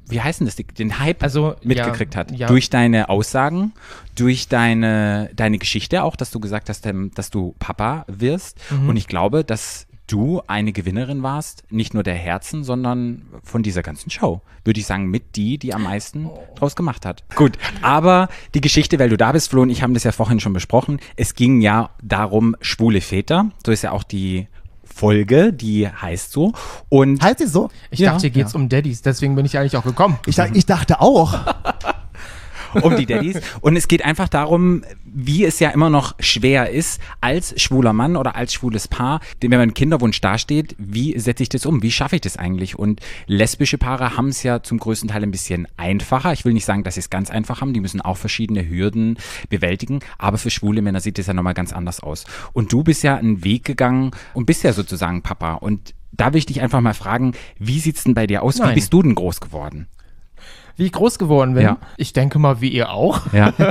[0.08, 2.32] wie heißt denn das, den Hype Also, mitgekriegt ja, hat.
[2.32, 2.48] ja.
[2.48, 3.74] Durch deine Aussagen,
[4.16, 8.60] durch deine, deine Geschichte auch, dass du gesagt hast, ähm, dass du Papa wirst.
[8.70, 8.90] Mhm.
[8.90, 13.82] Und ich glaube, dass du eine Gewinnerin warst, nicht nur der Herzen, sondern von dieser
[13.82, 14.42] ganzen Show.
[14.66, 17.24] Würde ich sagen, mit die, die am meisten draus gemacht hat.
[17.36, 20.40] Gut, aber die Geschichte, weil du da bist, Flo und ich haben das ja vorhin
[20.40, 21.00] schon besprochen.
[21.16, 23.52] Es ging ja darum, schwule Väter.
[23.66, 24.48] So ist ja auch die
[24.94, 26.54] Folge, die heißt so.
[26.90, 27.70] Und Heißt sie so?
[27.90, 28.12] Ich Ja.
[28.12, 30.18] dachte, hier geht's um Daddies, deswegen bin ich eigentlich auch gekommen.
[30.26, 31.34] Ich, ich dachte auch.
[32.76, 33.40] um die Daddies.
[33.62, 38.16] Und es geht einfach darum, wie es ja immer noch schwer ist, als schwuler Mann
[38.16, 41.84] oder als schwules Paar, wenn man einen Kinderwunsch dasteht, wie setze ich das um?
[41.84, 42.78] Wie schaffe ich das eigentlich?
[42.78, 46.34] Und lesbische Paare haben es ja zum größten Teil ein bisschen einfacher.
[46.34, 47.74] Ich will nicht sagen, dass sie es ganz einfach haben.
[47.74, 49.18] Die müssen auch verschiedene Hürden
[49.50, 50.00] bewältigen.
[50.18, 52.26] Aber für schwule Männer sieht es ja nochmal ganz anders aus.
[52.54, 55.56] Und du bist ja einen Weg gegangen und bist ja sozusagen Papa.
[55.56, 58.58] Und da will ich dich einfach mal fragen, wie sieht's denn bei dir aus?
[58.58, 58.76] Wie Nein.
[58.76, 59.88] bist du denn groß geworden?
[60.82, 61.62] Wie ich groß geworden bin.
[61.62, 61.78] Ja.
[61.96, 63.32] Ich denke mal, wie ihr auch.
[63.34, 63.54] Ja.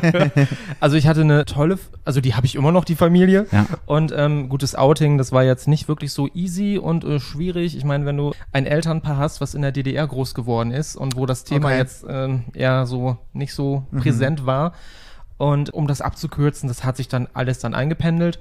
[0.78, 3.46] Also ich hatte eine tolle, also die habe ich immer noch, die Familie.
[3.50, 3.66] Ja.
[3.84, 7.76] Und ähm, gutes Outing, das war jetzt nicht wirklich so easy und äh, schwierig.
[7.76, 11.16] Ich meine, wenn du ein Elternpaar hast, was in der DDR groß geworden ist und
[11.16, 11.78] wo das Thema Okay.
[11.78, 14.72] jetzt ähm, eher so nicht so präsent war.
[15.36, 18.38] Und um das abzukürzen, das hat sich dann alles dann eingependelt.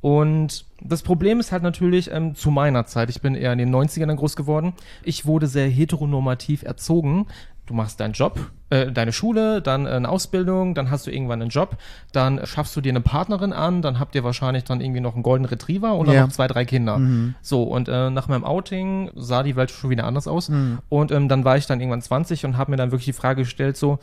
[0.00, 3.74] Und das Problem ist halt natürlich ähm, zu meiner Zeit, ich bin eher in den
[3.74, 4.72] 90ern dann groß geworden,
[5.04, 7.26] ich wurde sehr heteronormativ erzogen
[7.70, 8.38] du machst deinen Job,
[8.70, 11.76] äh, deine Schule, dann äh, eine Ausbildung, dann hast du irgendwann einen Job,
[12.12, 15.22] dann schaffst du dir eine Partnerin an, dann habt ihr wahrscheinlich dann irgendwie noch einen
[15.22, 16.22] Golden Retriever und dann Ja.
[16.26, 16.98] noch zwei, drei Kinder.
[16.98, 17.36] Mhm.
[17.42, 20.50] So, und äh, nach meinem Outing sah die Welt schon wieder anders aus.
[20.88, 23.42] Und ähm, dann war ich dann irgendwann 20 und habe mir dann wirklich die Frage
[23.42, 24.00] gestellt, so,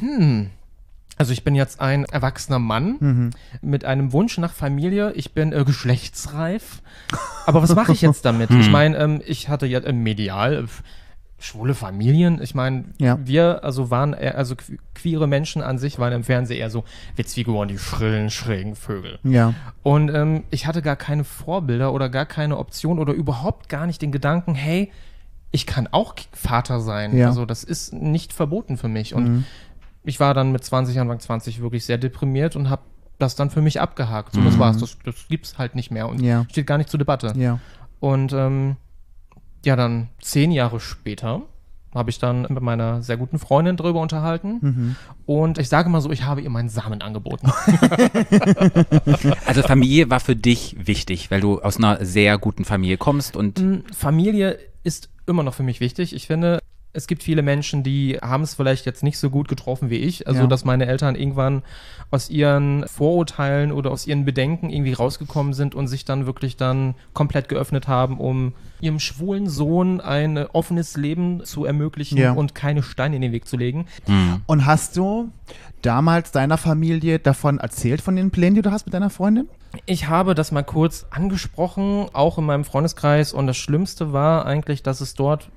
[0.00, 0.48] hm,
[1.18, 3.30] also ich bin jetzt ein erwachsener Mann Mhm.
[3.60, 5.12] mit einem Wunsch nach Familie.
[5.12, 6.80] Ich bin äh, geschlechtsreif.
[7.44, 8.50] Aber was mache ich jetzt damit?
[8.50, 10.66] Ich meine, ähm, ich hatte ja äh, medial äh,
[11.42, 12.40] schwule Familien.
[12.40, 13.18] Ich meine, Ja.
[13.22, 16.84] wir also waren eher, also que- queere Menschen an sich waren im Fernsehen eher so
[17.16, 19.18] Witzfiguren, die schrillen, schrägen Vögel.
[19.24, 19.54] Ja.
[19.82, 24.00] Und ähm, ich hatte gar keine Vorbilder oder gar keine Option oder überhaupt gar nicht
[24.02, 24.90] den Gedanken, hey,
[25.50, 27.16] ich kann auch Vater sein.
[27.16, 27.26] Ja.
[27.26, 29.14] Also das ist nicht verboten für mich.
[29.14, 29.44] Und
[30.04, 32.82] ich war dann mit 20, Anfang 20 wirklich sehr deprimiert und habe
[33.18, 34.32] das dann für mich abgehakt.
[34.32, 34.78] So, das war's.
[34.78, 36.46] Das, das gibt's halt nicht mehr und Ja.
[36.50, 37.32] steht gar nicht zur Debatte.
[37.36, 37.58] Ja.
[38.00, 38.76] Und ähm,
[39.64, 41.42] ja, dann zehn Jahre später
[41.94, 44.58] habe ich dann mit meiner sehr guten Freundin drüber unterhalten.
[44.60, 44.96] Mhm.
[45.26, 47.52] Und ich sage mal so, ich habe ihr meinen Samen angeboten.
[49.46, 53.60] Also Familie war für dich wichtig, weil du aus einer sehr guten Familie kommst und
[53.60, 56.14] Mm, Familie ist immer noch für mich wichtig.
[56.14, 56.58] Ich finde,
[56.94, 60.26] es gibt viele Menschen, die haben es vielleicht jetzt nicht so gut getroffen wie ich.
[60.26, 60.46] Also, Ja.
[60.46, 61.62] dass meine Eltern irgendwann
[62.10, 66.94] aus ihren Vorurteilen oder aus ihren Bedenken irgendwie rausgekommen sind und sich dann wirklich dann
[67.14, 68.52] komplett geöffnet haben, um
[68.82, 72.32] ihrem schwulen Sohn ein offenes Leben zu ermöglichen Ja.
[72.32, 73.86] und keine Steine in den Weg zu legen.
[74.46, 75.30] Und hast du
[75.80, 79.48] damals deiner Familie davon erzählt, von den Plänen, die du hast mit deiner Freundin?
[79.86, 83.32] Ich habe das mal kurz angesprochen, auch in meinem Freundeskreis.
[83.32, 85.48] Und das Schlimmste war eigentlich, dass es dort,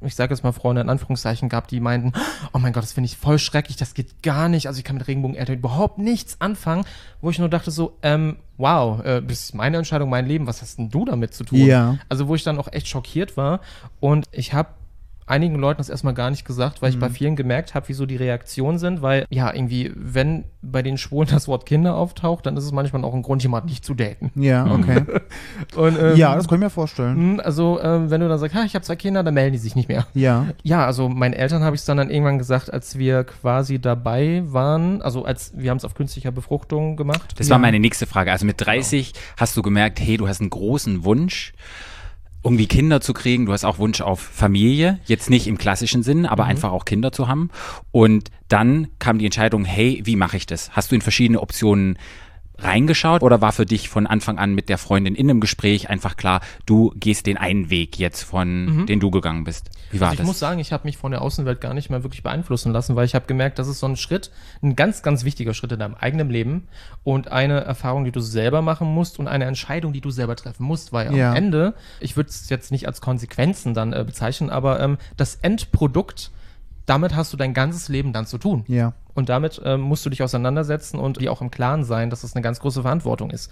[0.00, 2.12] ich sage jetzt mal Freunde in Anführungszeichen, gab, die meinten,
[2.52, 4.66] oh mein Gott, das finde ich voll schrecklich, das geht gar nicht.
[4.66, 6.84] Also ich kann mit Regenbogeneltern überhaupt nichts anfangen.
[7.20, 10.60] Wo ich nur dachte so, ähm, wow, äh, das ist meine Entscheidung, mein Leben, was
[10.60, 11.58] hast denn du damit zu tun?
[11.58, 11.98] Ja.
[12.08, 13.60] Also wo ich dann auch echt schockiert war.
[14.00, 14.68] Und ich habe
[15.26, 18.06] einigen Leuten das erstmal gar nicht gesagt, weil ich bei vielen gemerkt habe, wie so
[18.06, 22.56] die Reaktionen sind, weil ja, irgendwie, wenn bei den Schwulen das Wort Kinder auftaucht, dann
[22.56, 24.30] ist es manchmal auch ein Grund, jemanden nicht zu daten.
[24.34, 25.02] Ja, okay.
[25.76, 27.14] Und, ähm, ja, das kann ich mir vorstellen.
[27.16, 29.58] hm, Also, ähm, wenn du dann sagst, ha, ich habe zwei Kinder, dann melden die
[29.58, 30.06] sich nicht mehr.
[30.14, 30.46] Ja.
[30.62, 34.42] Ja, also meinen Eltern habe ich es dann, dann irgendwann gesagt, als wir quasi dabei
[34.46, 37.34] waren, also als wir haben es auf künstlicher Befruchtung gemacht.
[37.36, 37.52] das Ja.
[37.52, 38.32] war meine nächste Frage.
[38.32, 41.52] Also mit 30 hast du gemerkt, hey, du hast einen großen Wunsch,
[42.44, 43.46] irgendwie Kinder zu kriegen.
[43.46, 47.12] Du hast auch Wunsch auf Familie, jetzt nicht im klassischen Sinn, aber einfach auch Kinder
[47.12, 47.50] zu haben.
[47.92, 50.70] Und dann kam die Entscheidung, hey, wie mache ich das?
[50.72, 51.98] Hast du in verschiedene Optionen
[52.64, 56.16] reingeschaut oder war für dich von Anfang an mit der Freundin in einem Gespräch einfach
[56.16, 59.70] klar, du gehst den einen Weg jetzt von, den du gegangen bist?
[59.90, 60.26] Wie war Also ich das?
[60.26, 63.04] muss sagen, ich habe mich von der Außenwelt gar nicht mehr wirklich beeinflussen lassen, weil
[63.04, 64.30] ich habe gemerkt, das ist so ein Schritt,
[64.62, 66.68] ein ganz, ganz wichtiger Schritt in deinem eigenen Leben
[67.04, 70.64] und eine Erfahrung, die du selber machen musst und eine Entscheidung, die du selber treffen
[70.64, 71.30] musst, weil Ja.
[71.30, 75.36] am Ende, ich würde es jetzt nicht als Konsequenzen dann äh, bezeichnen, aber ähm, das
[75.36, 76.30] Endprodukt,
[76.86, 78.64] damit hast du dein ganzes Leben dann zu tun.
[78.66, 78.92] Ja.
[79.14, 82.34] Und damit ähm, musst du dich auseinandersetzen und dir auch im Klaren sein, dass das
[82.34, 83.50] eine ganz große Verantwortung ist.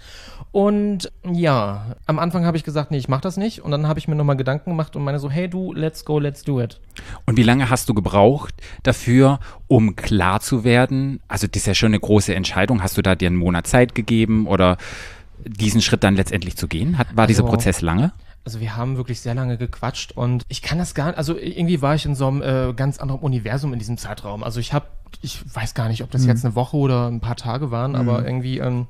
[0.51, 3.61] Und ja, am Anfang habe ich gesagt, nee, ich mache das nicht.
[3.61, 6.19] Und dann habe ich mir nochmal Gedanken gemacht und meine so, hey du, let's go,
[6.19, 6.79] let's do it.
[7.25, 11.19] Und wie lange hast du gebraucht dafür, um klar zu werden?
[11.27, 12.81] Also das ist ja schon eine große Entscheidung.
[12.83, 14.77] Hast du da dir einen Monat Zeit gegeben oder
[15.45, 16.97] diesen Schritt dann letztendlich zu gehen?
[16.97, 18.11] Hat, war dieser Also- Prozess lange?
[18.43, 21.83] Also wir haben wirklich sehr lange gequatscht und ich kann das gar nicht, also irgendwie
[21.83, 24.43] war ich in so einem äh, ganz anderen Universum in diesem Zeitraum.
[24.43, 24.87] Also ich habe,
[25.21, 28.25] ich weiß gar nicht, ob das jetzt eine Woche oder ein paar Tage waren, aber
[28.25, 28.87] irgendwie, ähm,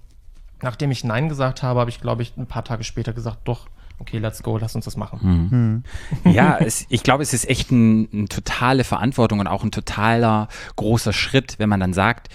[0.61, 3.67] nachdem ich Nein gesagt habe, habe ich, glaube ich, ein paar Tage später gesagt, doch,
[3.99, 5.83] okay, let's go, lass uns das machen.
[6.25, 10.47] Ja, es, ich glaube, es ist echt ein, eine totale Verantwortung und auch ein totaler
[10.75, 12.29] großer Schritt, wenn man dann sagt,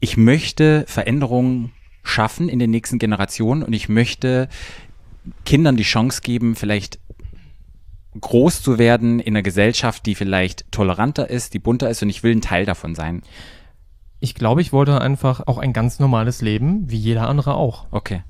[0.00, 1.72] ich möchte Veränderungen
[2.02, 4.48] schaffen in den nächsten Generationen und ich möchte
[5.44, 6.98] Kindern die Chance geben, vielleicht
[8.20, 12.22] groß zu werden in einer Gesellschaft, die vielleicht toleranter ist, die bunter ist und ich
[12.22, 13.22] will ein Teil davon sein.
[14.20, 17.86] Ich glaube, ich wollte einfach auch ein ganz normales Leben, wie jeder andere auch.
[17.90, 18.22] Okay.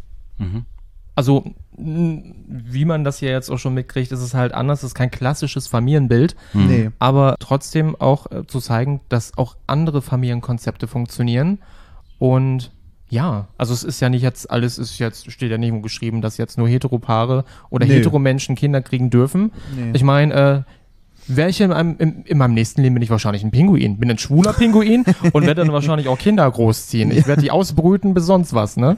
[1.14, 1.44] Also,
[1.76, 4.94] mh, wie man das ja jetzt auch schon mitkriegt, ist es halt anders, es ist
[4.94, 6.36] kein klassisches Familienbild.
[6.52, 6.90] Nee.
[6.98, 11.60] aber trotzdem auch äh, zu zeigen, dass auch andere Familienkonzepte funktionieren.
[12.18, 12.72] Und
[13.08, 16.38] ja, also es ist ja nicht jetzt, alles ist jetzt, steht ja nirgendwo geschrieben, dass
[16.38, 17.94] jetzt nur Heteropaare oder Nee.
[17.94, 19.52] Heteromenschen Kinder kriegen dürfen.
[19.76, 19.92] Nee.
[19.94, 20.62] Ich meine, äh,
[21.28, 23.98] Wäre ich in meinem, in, in meinem nächsten Leben bin ich wahrscheinlich ein Pinguin.
[23.98, 27.10] Bin ein schwuler Pinguin und werde dann wahrscheinlich auch Kinder großziehen.
[27.10, 28.96] Ich werde die ausbrüten bis sonst was, ne?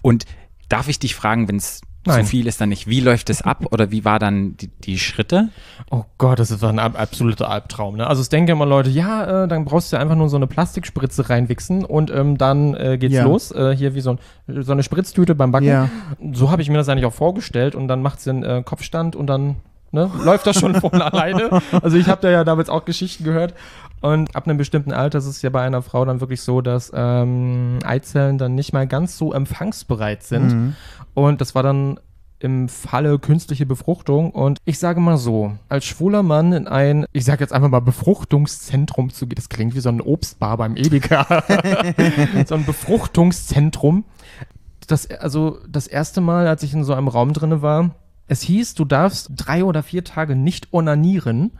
[0.00, 0.24] Und
[0.68, 3.66] darf ich dich fragen, wenn es zu viel ist, dann nicht, wie läuft es ab
[3.70, 5.50] oder wie war dann die, die Schritte?
[5.90, 7.96] Oh Gott, das ist ein ab absoluter Albtraum.
[7.96, 8.06] Ne?
[8.06, 11.28] Also es denken immer Leute, ja, äh, dann brauchst du einfach nur so eine Plastikspritze
[11.28, 13.24] reinwichsen und ähm, dann äh, geht's Ja.
[13.24, 13.50] los.
[13.50, 14.18] Äh, hier wie so, ein,
[14.62, 15.66] so eine Spritztüte beim Backen.
[15.66, 15.90] Ja.
[16.32, 19.14] So habe ich mir das eigentlich auch vorgestellt und dann macht sie einen äh, Kopfstand
[19.14, 19.56] und dann
[19.90, 20.10] Ne?
[20.22, 21.62] Läuft das schon von alleine.
[21.80, 23.54] Also ich habe da ja damals auch Geschichten gehört.
[24.00, 26.92] Und ab einem bestimmten Alter ist es ja bei einer Frau dann wirklich so, dass
[26.94, 30.52] ähm, Eizellen dann nicht mal ganz so empfangsbereit sind.
[30.52, 30.76] Mhm.
[31.14, 31.98] Und das war dann
[32.40, 34.30] im Falle künstliche Befruchtung.
[34.30, 37.80] Und ich sage mal so, als schwuler Mann in ein, ich sage jetzt einfach mal
[37.80, 41.26] Befruchtungszentrum zu gehen, das klingt wie so ein Obstbar beim Edeka,
[42.46, 44.04] so ein Befruchtungszentrum.
[44.86, 47.90] Das, also das erste Mal, als ich in so einem Raum drinne war,
[48.28, 51.50] es hieß, du darfst drei oder vier Tage nicht onanieren.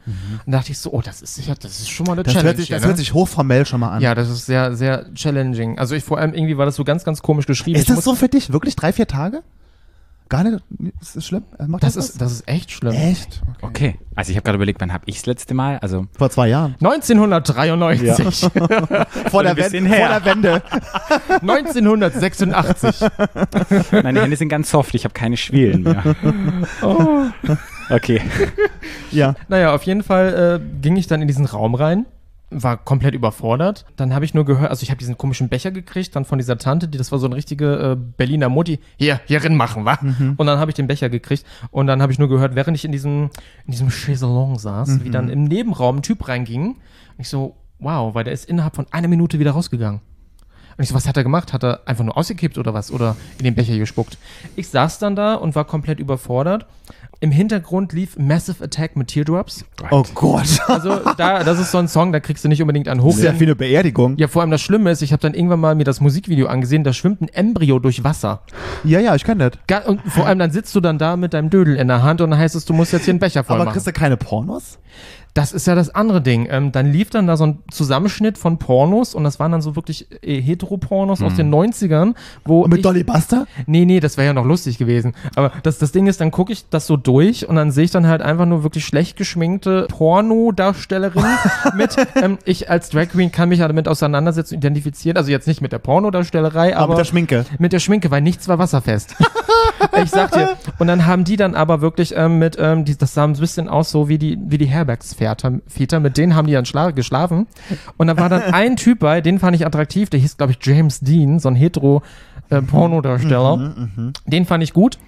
[0.46, 2.24] Und da dachte ich so, oh, das ist sicher, das ist schon mal eine Mhm.
[2.24, 2.48] Das, Challenge.
[2.50, 2.88] hört sich, das ne?
[2.88, 4.02] hört sich hochformell schon mal an.
[4.02, 5.78] ja, das ist sehr, sehr challenging.
[5.78, 7.76] Also ich vor allem irgendwie war das so ganz, ganz komisch geschrieben.
[7.76, 8.52] Ist Ich das so für dich?
[8.52, 9.42] Wirklich drei, vier Tage?
[10.28, 10.62] Gar nicht?
[11.00, 11.44] Ist das schlimm?
[11.58, 12.10] Äh, Macht Das was?
[12.10, 12.92] ist, das ist echt schlimm.
[12.92, 13.40] echt?
[13.62, 13.96] Okay.
[14.14, 15.78] Also ich habe gerade überlegt, wann habe ich das letzte Mal?
[15.78, 16.74] Also Vor zwei Jahren.
[16.82, 18.40] 1993,
[19.30, 20.62] Vor, der, Wende, vor der Wende.
[21.40, 23.08] 1986.
[24.02, 26.02] meine Hände sind ganz soft, ich habe keine Schwielen mehr.
[26.82, 27.24] Oh.
[27.90, 28.20] Okay.
[29.10, 29.34] Ja.
[29.48, 32.04] Naja, auf jeden Fall äh, ging ich dann in diesen Raum rein,
[32.50, 33.84] war komplett überfordert.
[33.96, 36.56] Dann habe ich nur gehört, also ich habe diesen komischen Becher gekriegt, dann von dieser
[36.58, 39.98] Tante, die das war so eine richtige äh, Berliner Mutti, hier, hier rein machen, wa?
[40.36, 42.84] Und dann habe ich den Becher gekriegt und dann habe ich nur gehört, während ich
[42.84, 43.30] in diesem,
[43.66, 46.68] in diesem Chaiselong saß, wie dann im Nebenraum ein Typ reinging.
[46.68, 46.76] Und
[47.18, 50.00] ich so, wow, weil der ist innerhalb von einer Minute wieder rausgegangen.
[50.78, 51.52] Und ich so, was hat er gemacht?
[51.52, 52.92] Hat er einfach nur ausgekippt oder was?
[52.92, 54.16] Oder in den Becher gespuckt?
[54.54, 56.66] Ich saß dann da und war komplett überfordert.
[57.20, 59.64] Im Hintergrund lief Massive Attack mit Teardrops.
[59.90, 60.60] Oh Gott.
[60.68, 63.08] Also da, das ist so ein Song, da kriegst du nicht unbedingt einen hoch.
[63.10, 64.16] Das ist ja wie eine Beerdigung.
[64.18, 66.84] Ja, vor allem das Schlimme ist, ich habe dann irgendwann mal mir das Musikvideo angesehen,
[66.84, 68.42] da schwimmt ein Embryo durch Wasser.
[68.84, 69.86] Ja, ja, ich kenne das.
[69.86, 72.30] Und vor allem dann sitzt du dann da mit deinem Dödel in der Hand und
[72.30, 73.72] dann heißt es, du musst jetzt hier einen Becher voll Aber machen.
[73.72, 74.78] kriegst du keine Pornos?
[75.34, 76.48] Das ist ja das andere Ding.
[76.50, 79.76] Ähm, dann lief dann da so ein Zusammenschnitt von Pornos und das waren dann so
[79.76, 82.14] wirklich äh, Heteropornos aus den 90ern,
[82.44, 83.46] wo Und mit ich, Dolly Buster?
[83.66, 85.14] Nee, nee, das wäre ja noch lustig gewesen.
[85.36, 87.90] Aber das, das Ding ist, dann gucke ich das so durch und dann sehe ich
[87.90, 91.24] dann halt einfach nur wirklich schlecht geschminkte Pornodarstellerin
[91.76, 91.96] mit.
[92.16, 95.16] Ähm, ich als Drag Queen kann mich ja damit auseinandersetzen, identifizieren.
[95.16, 97.44] Also jetzt nicht mit der Pornodarstellerei, Aber aber, mit der Schminke.
[97.58, 99.14] mit der Schminke, weil nichts war wasserfest.
[100.02, 100.56] ich sag dir.
[100.78, 103.68] Und dann haben die dann aber wirklich ähm, mit, ähm, die, das sah ein bisschen
[103.68, 104.66] aus so wie die, wie die
[105.20, 107.46] Herbergsväter, Väter, mit denen haben die dann schla geschlafen.
[107.96, 110.58] Und da war dann ein Typ bei, den fand ich attraktiv, der hieß, glaube ich,
[110.62, 112.02] James Dean, so ein hetero
[112.50, 113.74] äh, Pornodarsteller.
[114.26, 114.98] Den fand ich gut.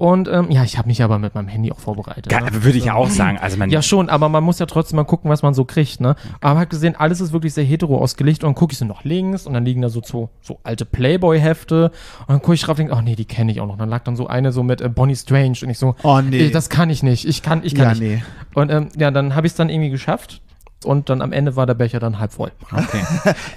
[0.00, 2.32] Und ähm, ja, ich habe mich aber mit meinem Handy auch vorbereitet.
[2.32, 2.64] Ne?
[2.64, 3.36] Würde ich ja auch sagen.
[3.36, 6.00] Also man, Ja, schon, aber man muss ja trotzdem mal gucken, was man so kriegt,
[6.00, 6.16] ne?
[6.40, 8.86] Aber man hat gesehen, alles ist wirklich sehr hetero ausgelegt und dann gucke ich so
[8.86, 11.90] nach links und dann liegen da so, so, so alte Playboy-Hefte
[12.20, 13.76] und dann gucke ich drauf und denke, ach nee, die kenne ich auch noch.
[13.76, 16.48] Dann lag dann so eine so mit äh, Bonnie Strange und ich so, Oh, nee.
[16.48, 18.00] das kann ich nicht, ich kann, ich kann Ja, nicht.
[18.00, 18.22] nee.
[18.54, 20.40] Und ähm, ja, dann habe ich es dann irgendwie geschafft
[20.84, 22.52] und dann am Ende war der Becher dann halb voll.
[22.72, 23.02] Okay,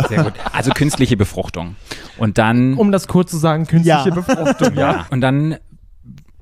[0.10, 0.34] sehr gut.
[0.52, 1.78] Also künstliche Befruchtung.
[2.18, 4.14] Und dann, Um das kurz zu sagen, künstliche Ja.
[4.14, 4.92] Befruchtung, ja.
[4.92, 5.56] ja, und dann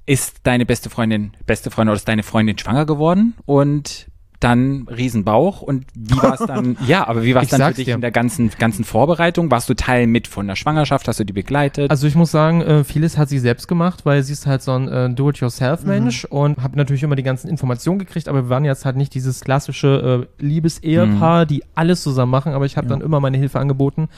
[0.06, 3.36] ist deine beste Freundin, beste Freundin oder ist deine Freundin schwanger geworden?
[3.46, 4.08] Und
[4.42, 7.86] dann Riesenbauch und wie war es dann, ja, aber wie war es dann für dich
[7.86, 7.96] dir.
[7.96, 9.50] in der ganzen, ganzen Vorbereitung?
[9.52, 11.08] Warst du Teil mit von der Schwangerschaft?
[11.08, 11.90] Hast du die begleitet?
[11.90, 14.74] Also ich muss sagen, äh, vieles hat sie selbst gemacht, weil sie ist halt so
[14.74, 18.86] ein äh, Do-it-yourself-Mensch und habe natürlich immer die ganzen Informationen gekriegt, aber wir waren jetzt
[18.86, 23.20] halt nicht dieses klassische äh, Liebesehepaar, die alles zusammen machen, aber ich habe dann immer
[23.20, 24.10] meine Hilfe angeboten.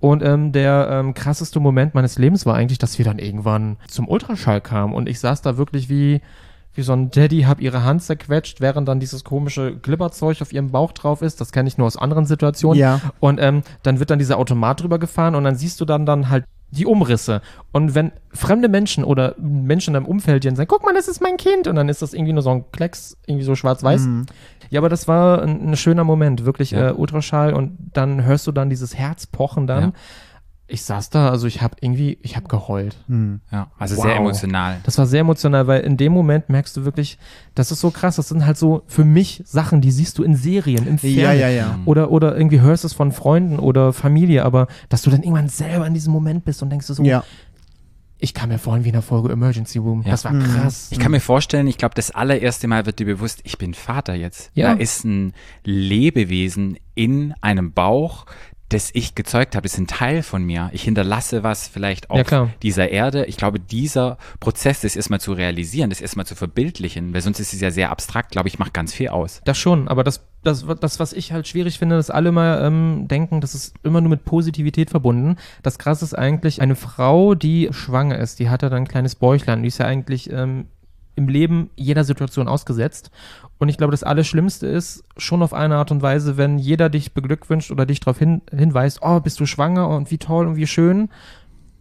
[0.00, 4.08] Und ähm, der ähm, krasseste Moment meines Lebens war eigentlich, dass wir dann irgendwann zum
[4.08, 6.20] Ultraschall kamen und ich saß da wirklich wie
[6.74, 10.70] wie so ein Daddy, hab ihre Hand zerquetscht, während dann dieses komische Glibberzeug auf ihrem
[10.70, 11.40] Bauch drauf ist.
[11.40, 12.78] Das kenne ich nur aus anderen Situationen.
[12.78, 13.00] Ja.
[13.20, 16.30] Und ähm, dann wird dann dieser Automat drüber gefahren und dann siehst du dann, dann
[16.30, 17.42] halt die Umrisse.
[17.70, 21.20] Und wenn fremde Menschen oder Menschen in deinem Umfeld dir sagen, guck mal, das ist
[21.20, 24.08] mein Kind, und dann ist das irgendwie nur so ein Klecks, irgendwie so schwarz-weiß.
[24.70, 26.88] Ja, aber das war ein, ein schöner Moment, wirklich Ja.
[26.88, 29.82] äh, Ultraschall und dann hörst du dann dieses Herz pochen dann.
[29.82, 29.92] Ja.
[30.72, 32.96] Ich saß da, also ich habe irgendwie, ich habe geheult.
[33.50, 34.04] ja, also Wow.
[34.04, 34.80] sehr emotional.
[34.84, 37.18] Das war sehr emotional, weil in dem Moment merkst du wirklich,
[37.54, 40.34] das ist so krass, das sind halt so für mich Sachen, die siehst du in
[40.34, 41.20] Serien, im Fernsehen.
[41.20, 41.78] Ja, ja, ja.
[41.84, 45.86] Oder, oder irgendwie hörst es von Freunden oder Familie, aber dass du dann irgendwann selber
[45.86, 47.22] in diesem Moment bist und denkst du so, Ja.
[48.18, 50.02] ich kam mir vorhin wie in der Folge Emergency Room.
[50.04, 50.12] Ja.
[50.12, 50.88] Das war krass.
[50.90, 54.14] Ich kann mir vorstellen, ich glaube, das allererste Mal wird dir bewusst, ich bin Vater
[54.14, 54.50] jetzt.
[54.54, 54.72] Ja.
[54.74, 55.34] Da ist ein
[55.64, 58.24] Lebewesen in einem Bauch,
[58.72, 59.62] das ich gezeugt habe.
[59.64, 60.70] Das ist ein Teil von mir.
[60.72, 63.24] Ich hinterlasse was vielleicht auf Ja, dieser Erde.
[63.26, 67.52] Ich glaube, dieser Prozess, das erstmal zu realisieren, das erstmal zu verbildlichen, weil sonst ist
[67.52, 69.40] es ja sehr abstrakt, glaube ich, macht ganz viel aus.
[69.44, 73.06] Das schon, aber das, das, das, was ich halt schwierig finde, dass alle immer ähm,
[73.08, 75.36] denken, das ist immer nur mit Positivität verbunden.
[75.62, 79.14] Das krasse ist eigentlich, eine Frau, die schwanger ist, die hat ja dann ein kleines
[79.14, 80.66] Bäuchlein, die ist ja eigentlich ähm,
[81.14, 83.10] im Leben jeder Situation ausgesetzt.
[83.62, 87.14] Und ich glaube, das Allerschlimmste ist schon auf eine Art und Weise, wenn jeder dich
[87.14, 90.66] beglückwünscht oder dich darauf hin, hinweist, oh, bist du schwanger und wie toll und wie
[90.66, 91.08] schön.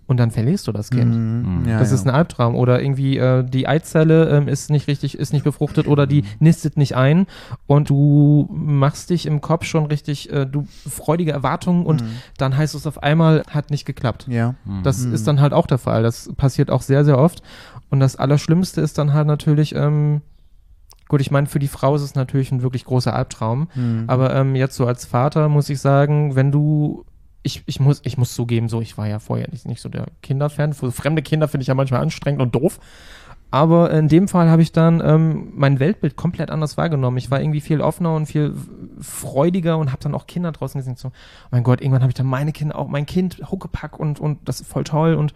[0.05, 1.15] und dann verlierst du das Kind.
[1.15, 1.63] Mhm.
[1.65, 1.95] Ja, Das ja.
[1.95, 2.55] ist ein Albtraum.
[2.55, 6.75] Oder irgendwie äh, die Eizelle ähm, ist nicht richtig, ist nicht befruchtet oder die nistet
[6.77, 7.25] nicht ein
[7.65, 12.03] und du machst dich im Kopf schon richtig, äh, du freudige Erwartungen und
[12.37, 14.27] dann heißt es auf einmal, hat nicht geklappt.
[14.29, 14.53] ja.
[14.83, 16.03] Das ist dann halt auch der Fall.
[16.03, 17.41] Das passiert auch sehr, sehr oft.
[17.89, 20.21] Und das Allerschlimmste ist dann halt natürlich, ähm,
[21.11, 23.67] gut, ich meine, für die Frau ist es natürlich ein wirklich großer Albtraum.
[23.75, 24.05] Mhm.
[24.07, 27.03] Aber ähm, jetzt so als Vater muss ich sagen, wenn du,
[27.43, 30.05] ich, ich, muss, ich muss zugeben, so, ich war ja vorher nicht, nicht so der
[30.23, 30.71] Kinderfan.
[30.73, 32.79] Fremde Kinder finde ich ja manchmal anstrengend und doof.
[33.53, 37.17] Aber in dem Fall habe ich dann ähm, mein Weltbild komplett anders wahrgenommen.
[37.17, 38.55] Ich war irgendwie viel offener und viel
[39.01, 40.95] freudiger und habe dann auch Kinder draußen gesehen.
[40.95, 41.11] So,
[41.51, 44.61] mein Gott, irgendwann habe ich dann meine Kinder, auch mein Kind, Huckepack und, und das
[44.61, 45.15] ist voll toll.
[45.15, 45.33] Und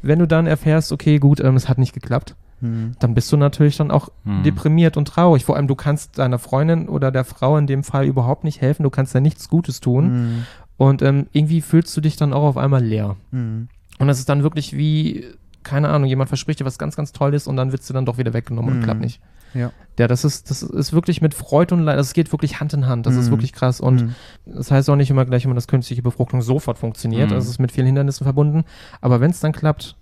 [0.00, 2.92] wenn du dann erfährst, okay, gut, ähm, es hat nicht geklappt, Mhm.
[3.00, 4.42] dann bist du natürlich dann auch Hm.
[4.44, 5.44] deprimiert und traurig.
[5.44, 8.84] Vor allem, du kannst deiner Freundin oder der Frau in dem Fall überhaupt nicht helfen.
[8.84, 10.04] Du kannst ja nichts Gutes tun.
[10.36, 10.46] Mhm.
[10.78, 13.16] Und ähm, irgendwie fühlst du dich dann auch auf einmal leer.
[13.30, 13.68] Mhm.
[13.98, 15.26] Und das ist dann wirklich wie,
[15.62, 18.16] keine Ahnung, jemand verspricht dir was ganz, ganz Tolles und dann wird sie dann doch
[18.18, 18.84] wieder weggenommen und Mhm.
[18.84, 19.20] klappt nicht.
[19.54, 19.70] Ja.
[19.98, 22.86] Ja, das ist, das ist wirklich mit Freude und Leid, das geht wirklich Hand in
[22.86, 23.04] Hand.
[23.04, 23.78] Das ist wirklich krass.
[23.82, 24.14] Und
[24.46, 27.28] das heißt auch nicht immer gleich, immer, dass künstliche Befruchtung sofort funktioniert.
[27.28, 27.34] Mhm.
[27.34, 28.64] Also es ist mit vielen Hindernissen verbunden.
[29.02, 29.96] Aber wenn es dann klappt,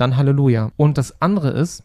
[0.00, 0.70] dann Halleluja.
[0.76, 1.84] Und das andere ist,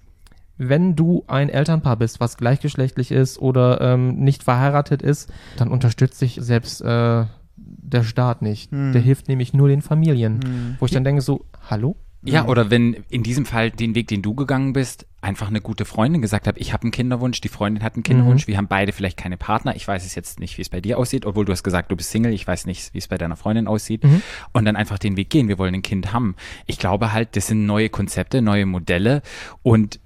[0.57, 6.21] wenn du ein Elternpaar bist, was gleichgeschlechtlich ist oder ähm, nicht verheiratet ist, dann unterstützt
[6.21, 7.25] dich selbst äh,
[7.55, 8.71] der Staat nicht.
[8.71, 8.93] Mhm.
[8.93, 10.35] Der hilft nämlich nur den Familien.
[10.35, 10.75] Mhm.
[10.79, 11.95] Wo ich dann denke so, hallo?
[12.25, 15.85] Ja, oder wenn in diesem Fall den Weg, den du gegangen bist, einfach eine gute
[15.85, 18.91] Freundin gesagt hat, ich habe einen Kinderwunsch, die Freundin hat einen Kinderwunsch, wir haben beide
[18.91, 19.75] vielleicht keine Partner.
[19.75, 21.95] Ich weiß es jetzt nicht, wie es bei dir aussieht, obwohl du hast gesagt, du
[21.95, 24.03] bist Single, ich weiß nicht, wie es bei deiner Freundin aussieht.
[24.03, 24.21] Mhm.
[24.53, 26.35] Und dann einfach den Weg gehen, wir wollen ein Kind haben.
[26.65, 29.21] Ich glaube halt, das sind neue Konzepte, neue Modelle
[29.61, 29.99] und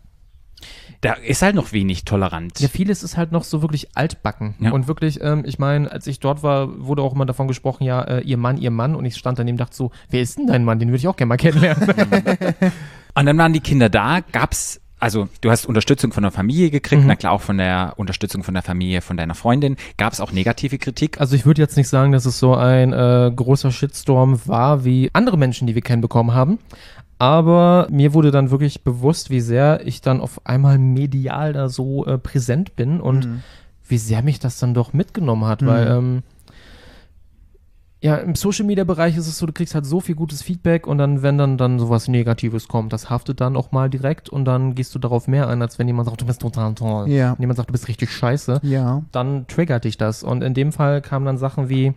[1.01, 2.59] da ist halt noch wenig tolerant.
[2.59, 4.55] Ja, vieles ist halt noch so wirklich altbacken.
[4.59, 4.71] Ja.
[4.71, 8.01] Und wirklich, ähm, ich meine, als ich dort war, wurde auch immer davon gesprochen, ja,
[8.01, 8.95] äh, ihr Mann, ihr Mann.
[8.95, 10.79] Und ich stand daneben und dachte so, wer ist denn dein Mann?
[10.79, 11.87] Den würde ich auch gerne mal kennenlernen.
[13.15, 17.03] Und dann waren die Kinder da, gab's also du hast Unterstützung von der Familie gekriegt,
[17.03, 17.07] Mhm.
[17.07, 19.75] na klar auch von der Unterstützung von der Familie von deiner Freundin.
[19.97, 21.21] Gab es auch negative Kritik?
[21.21, 25.11] Also ich würde jetzt nicht sagen, dass es so ein äh, großer Shitstorm war, wie
[25.13, 26.57] andere Menschen, die wir kennen, bekommen haben.
[27.19, 32.05] Aber mir wurde dann wirklich bewusst, wie sehr ich dann auf einmal medial da so
[32.05, 33.27] äh, präsent bin und
[33.87, 36.23] wie sehr mich das dann doch mitgenommen hat, weil ähm,
[37.99, 40.85] ja, im Social Media Bereich ist es so, du kriegst halt so viel gutes Feedback
[40.85, 44.45] und dann, wenn dann, dann sowas Negatives kommt, das haftet dann auch mal direkt und
[44.45, 47.09] dann gehst du darauf mehr ein, als wenn jemand sagt, du bist total toll.
[47.09, 47.31] Ja.
[47.31, 49.01] Wenn jemand sagt, du bist richtig scheiße Ja.
[49.11, 50.21] dann triggert dich das.
[50.21, 51.93] Und in dem Fall kamen dann Sachen wie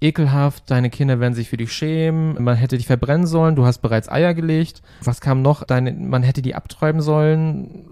[0.00, 3.78] ekelhaft, deine Kinder werden sich für dich schämen, man hätte dich verbrennen sollen, du hast
[3.78, 4.82] bereits Eier gelegt.
[5.02, 5.64] Was kam noch?
[5.64, 7.86] Deine, man hätte die abträumen sollen.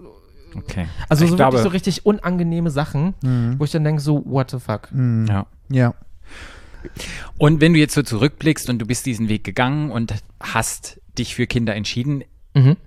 [0.55, 0.87] Okay.
[1.07, 3.55] Also Ich so glaube- wirklich so richtig unangenehme Sachen, Mhm.
[3.59, 4.91] wo ich dann denke so, what the fuck?
[4.91, 5.27] Mhm.
[5.27, 5.45] Ja.
[5.69, 5.93] Ja.
[7.37, 11.35] Und wenn du jetzt so zurückblickst und du bist diesen Weg gegangen und hast dich
[11.35, 12.23] für Kinder entschieden,
[12.55, 12.77] Mhm.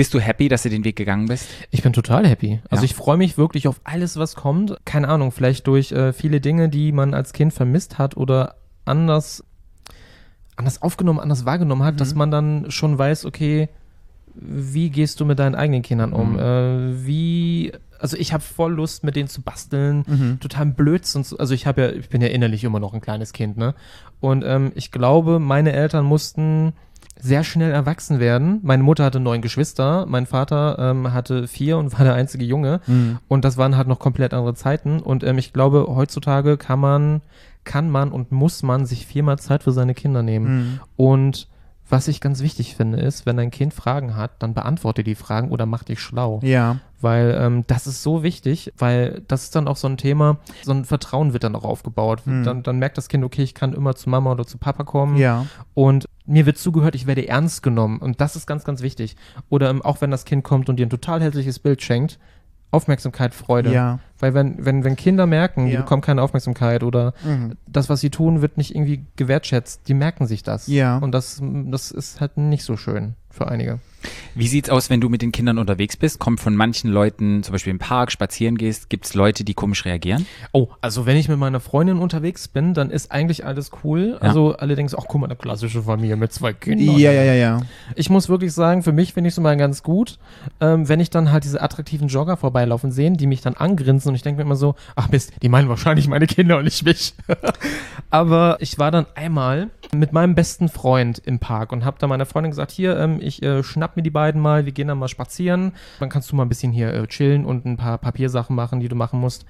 [0.00, 1.46] Bist du happy, dass du den Weg gegangen bist?
[1.70, 2.60] Ich bin total happy.
[2.70, 2.86] Also Ja.
[2.86, 4.74] ich freue mich wirklich auf alles, was kommt.
[4.86, 8.54] Keine Ahnung, vielleicht durch äh, viele Dinge, die man als Kind vermisst hat oder
[8.86, 9.44] anders,
[10.56, 13.68] anders aufgenommen, anders wahrgenommen hat, dass man dann schon weiß, okay,
[14.34, 16.38] wie gehst du mit deinen eigenen Kindern um?
[16.38, 21.26] Äh, wie, also ich habe voll Lust, mit denen zu basteln, total Blödsinn.
[21.38, 23.74] Also ich habe ja, ich bin ja innerlich immer noch ein kleines Kind, ne?
[24.20, 26.72] Und ähm, ich glaube, meine Eltern mussten
[27.22, 28.60] sehr schnell erwachsen werden.
[28.62, 32.80] Meine Mutter hatte neun Geschwister, mein Vater ähm, hatte vier und war der einzige Junge.
[33.28, 35.00] Und das waren halt noch komplett andere Zeiten.
[35.00, 37.20] Und ähm, ich glaube, heutzutage kann man,
[37.64, 40.80] kann man und muss man sich viermal Zeit für seine Kinder nehmen.
[40.96, 41.48] Und
[41.90, 45.50] was ich ganz wichtig finde, ist, wenn dein Kind Fragen hat, dann beantworte die Fragen
[45.50, 46.38] oder mach dich schlau.
[46.42, 46.78] Ja.
[47.00, 50.72] Weil ähm, das ist so wichtig, weil das ist dann auch so ein Thema, so
[50.72, 52.22] ein Vertrauen wird dann auch aufgebaut.
[52.26, 55.16] Dann, dann merkt das Kind, okay, ich kann immer zu Mama oder zu Papa kommen.
[55.16, 55.46] Ja.
[55.74, 57.98] Und mir wird zugehört, ich werde ernst genommen.
[57.98, 59.16] Und das ist ganz, ganz wichtig.
[59.48, 62.18] Oder ähm, auch wenn das Kind kommt und dir ein total hässliches Bild schenkt,
[62.72, 63.72] Aufmerksamkeit, Freude.
[63.72, 63.98] Ja.
[64.20, 65.80] Weil wenn, wenn, wenn Kinder merken, die Ja.
[65.80, 67.56] bekommen keine Aufmerksamkeit oder Mhm.
[67.66, 70.68] das, was sie tun, wird nicht irgendwie gewertschätzt, die merken sich das.
[70.68, 70.98] Ja.
[70.98, 73.80] Und das, das ist halt nicht so schön für einige.
[74.34, 76.18] Wie sieht's aus, wenn du mit den Kindern unterwegs bist?
[76.18, 80.26] Kommt von manchen Leuten, zum Beispiel im Park, spazieren gehst, gibt's Leute, die komisch reagieren?
[80.52, 84.18] Oh, also wenn ich mit meiner Freundin unterwegs bin, dann ist eigentlich alles cool.
[84.20, 84.28] Ja.
[84.28, 86.96] Also alle denken so, ach guck mal, eine klassische Familie mit zwei Kindern.
[86.98, 87.60] Ja, ja, ja, ja.
[87.94, 90.18] Ich muss wirklich sagen, für mich finde ich es immer ganz gut,
[90.60, 94.14] ähm, wenn ich dann halt diese attraktiven Jogger vorbeilaufen sehen, die mich dann angrinsen und
[94.14, 97.14] ich denke mir immer so, ach Mist, die meinen wahrscheinlich meine Kinder und nicht mich.
[98.10, 102.26] Aber ich war dann einmal mit meinem besten Freund im Park und habe da meiner
[102.26, 105.08] Freundin gesagt, hier, ähm, ich äh, schnapp mir die beiden mal, wir gehen dann mal
[105.08, 108.80] spazieren, dann kannst du mal ein bisschen hier äh, chillen und ein paar Papiersachen machen,
[108.80, 109.44] die du machen musst.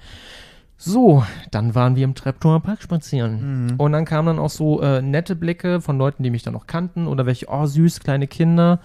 [0.77, 3.67] So, dann waren wir im Treptower Park spazieren.
[3.77, 6.65] Und dann kamen dann auch so äh, nette Blicke von Leuten, die mich dann noch
[6.65, 8.79] kannten oder welche, oh süß, kleine Kinder.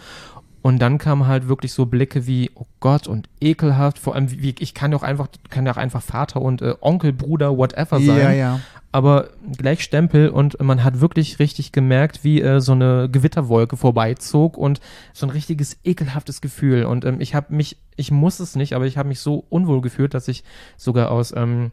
[0.61, 4.01] Und dann kamen halt wirklich so Blicke wie, oh Gott, und ekelhaft.
[4.01, 6.75] Vor allem, wie, ich kann ja auch einfach, kann ja auch einfach Vater und äh,
[6.81, 8.19] Onkel, Bruder, whatever sein.
[8.19, 8.61] Ja, ja.
[8.97, 9.29] Aber
[9.59, 14.81] gleich Stempel und man hat wirklich richtig gemerkt, wie äh, so eine Gewitterwolke vorbeizog und
[15.13, 16.87] so ein richtiges ekelhaftes Gefühl.
[16.87, 19.83] Und ähm, ich habe mich, ich muss es nicht, aber ich habe mich so unwohl
[19.83, 20.45] gefühlt, dass ich
[20.79, 21.73] sogar aus ähm,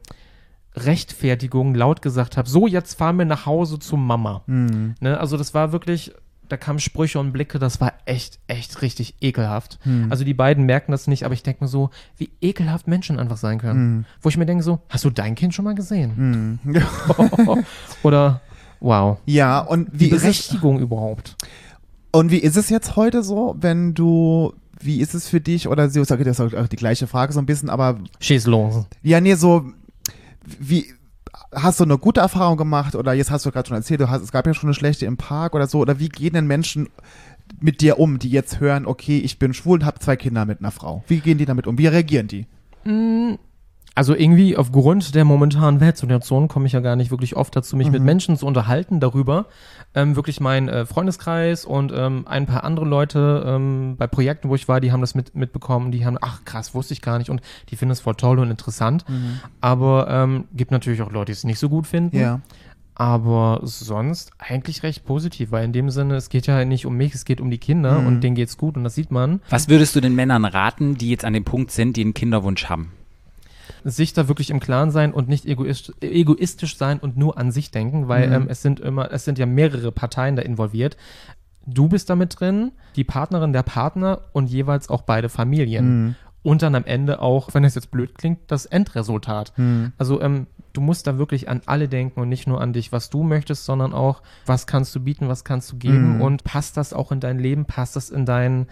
[0.76, 4.44] Rechtfertigung laut gesagt habe, so jetzt fahren wir nach Hause zu Mama.
[4.48, 4.96] Mhm.
[5.00, 5.18] Ne?
[5.18, 6.14] Also das war wirklich,
[6.54, 9.80] da kamen Sprüche und Blicke, das war echt, echt richtig ekelhaft.
[9.84, 10.08] Hm.
[10.12, 13.38] Also die beiden merken das nicht, aber ich denke mir so, wie ekelhaft Menschen einfach
[13.38, 13.80] sein können.
[13.80, 14.06] Hm.
[14.22, 16.60] Wo ich mir denke so, hast du dein Kind schon mal gesehen?
[18.04, 18.42] Oder
[18.80, 19.18] wow.
[19.26, 21.36] Ja, und Die wie ist es, Berechtigung überhaupt.
[22.12, 25.90] und wie ist es jetzt heute so, wenn du, wie ist es für dich, oder
[25.90, 28.86] sie sagt, das ist auch die gleiche Frage so ein bisschen, aber Schieß los.
[29.02, 29.72] ja, nee, so,
[30.60, 30.94] wie,
[31.56, 34.22] hast du eine gute Erfahrung gemacht, oder jetzt hast du gerade schon erzählt, du hast,
[34.22, 36.90] es gab ja schon eine schlechte im Park oder so, oder wie gehen denn Menschen
[37.60, 40.60] mit dir um, die jetzt hören, okay, ich bin schwul und habe zwei Kinder mit
[40.60, 41.04] einer Frau?
[41.08, 41.78] Wie gehen die damit um?
[41.78, 42.46] Wie reagieren die?
[43.96, 47.92] Also irgendwie aufgrund der momentanen Weltsituation komme ich ja gar nicht wirklich oft dazu, mich
[47.92, 49.46] mit Menschen zu unterhalten darüber.
[49.94, 54.56] Ähm, wirklich mein äh, Freundeskreis und ähm, ein paar andere Leute ähm, bei Projekten, wo
[54.56, 57.30] ich war, die haben das mit, mitbekommen, die haben, ach krass, wusste ich gar nicht
[57.30, 59.06] und die finden es voll toll und interessant.
[59.62, 62.18] Aber ähm, gibt natürlich auch Leute, die es nicht so gut finden.
[62.18, 62.42] Ja.
[62.96, 67.14] Aber sonst eigentlich recht positiv, weil in dem Sinne, es geht ja nicht um mich,
[67.14, 68.08] es geht um die Kinder Mhm.
[68.08, 69.42] und denen geht's gut und das sieht man.
[69.50, 72.66] Was würdest du den Männern raten, die jetzt an dem Punkt sind, die einen Kinderwunsch
[72.70, 72.92] haben?
[73.84, 77.72] Sich da wirklich im Klaren sein und nicht egoistisch, egoistisch sein und nur an sich
[77.72, 78.34] denken, weil Mhm.
[78.34, 80.98] ähm, es sind immer, es sind ja mehrere Parteien da involviert.
[81.66, 86.06] Du bist damit drin, die Partnerin, der Partner und jeweils auch beide Familien.
[86.08, 86.16] Mhm.
[86.44, 89.54] Und dann am Ende auch, wenn es jetzt blöd klingt, das Endresultat.
[89.58, 89.94] Mhm.
[89.98, 93.10] Also ähm, du musst da wirklich an alle denken und nicht nur an dich, was
[93.10, 96.22] du möchtest, sondern auch, was kannst du bieten, was kannst du geben Mhm.
[96.22, 98.68] und passt das auch in dein Leben, passt das in deinen,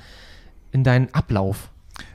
[0.74, 1.70] in deinen Ablauf.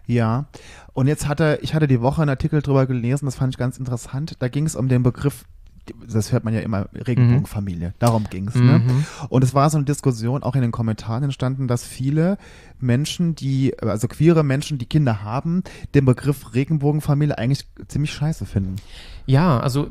[0.06, 0.46] Ja,
[0.92, 3.78] und jetzt hatte, ich hatte die Woche einen Artikel drüber gelesen, das fand ich ganz
[3.78, 4.36] interessant.
[4.38, 5.44] Da ging es um den Begriff,
[6.08, 7.94] das hört man ja immer, Regenbogenfamilie.
[7.98, 8.54] Darum ging es.
[8.54, 8.80] Ne?
[8.80, 9.04] Mhm.
[9.28, 12.38] Und es war so eine Diskussion, auch in den Kommentaren entstanden, dass viele
[12.78, 15.62] Menschen, die, also queere Menschen, die Kinder haben,
[15.94, 18.76] den Begriff Regenbogenfamilie eigentlich ziemlich scheiße finden.
[19.26, 19.90] Ja, also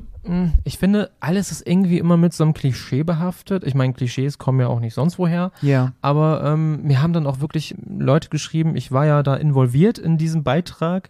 [0.64, 3.64] ich finde, alles ist irgendwie immer mit so einem Klischee behaftet.
[3.64, 5.52] Ich meine, Klischees kommen ja auch nicht sonst woher.
[5.62, 5.94] Ja.
[6.02, 10.18] Aber ähm, mir haben dann auch wirklich Leute geschrieben, ich war ja da involviert in
[10.18, 11.10] diesem Beitrag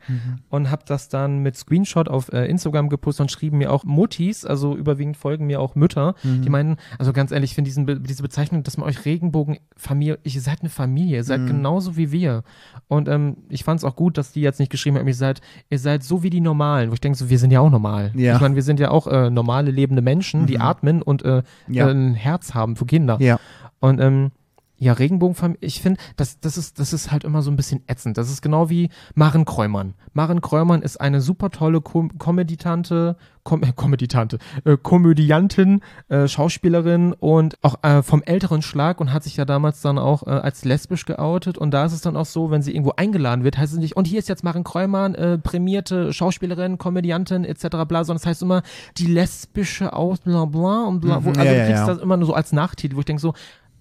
[0.50, 4.46] und habe das dann mit Screenshot auf äh, Instagram gepostet und schrieben mir auch Muttis,
[4.46, 8.24] also überwiegend folgen mir auch Mütter, die meinen, also ganz ehrlich, ich finde Be diese
[8.24, 12.44] Bezeichnung, dass man euch Regenbogenfamilie, ihr seid eine Familie, ihr seid genauso wie wir.
[12.88, 15.42] Und ähm, ich fand es auch gut, dass die jetzt nicht geschrieben haben, ihr seid,
[15.70, 18.12] ihr seid so wie die Normalen, wo ich denke, so, wir sind ja auch normal.
[18.16, 18.36] Ja.
[18.36, 21.88] Ich meine, wir sind ja auch äh, normale lebende Menschen, die atmen und äh, Ja.
[21.88, 23.18] ein Herz haben für Kinder.
[23.20, 23.40] Ja.
[23.80, 24.32] Und ähm,
[24.78, 28.18] ja, Regenbogenfamilie, ich finde, das, das, ist, das ist halt immer so ein bisschen ätzend.
[28.18, 29.94] Das ist genau wie Maren Kräumann.
[30.14, 37.14] Maren Kräumann ist eine super tolle Kom Komöditante, Kom äh, Komöditante, äh, Komödiantin, äh, Schauspielerin
[37.14, 40.66] und auch äh, vom älteren Schlag und hat sich ja damals dann auch äh, als
[40.66, 41.58] lesbisch geoutet.
[41.58, 43.96] Und da ist es dann auch so, wenn sie irgendwo eingeladen wird, heißt es nicht,
[43.96, 47.68] und hier ist jetzt Maren Kräumann, äh, prämierte Schauspielerin, Komödiantin etc.
[47.88, 48.64] bla, sondern es heißt immer
[48.98, 51.24] die lesbische aus bla bla und bla.
[51.24, 51.94] Wo, Mhm, also ja, du ja, kriegst ja.
[51.94, 53.34] das immer nur so als Nachtitel, wo ich denke so,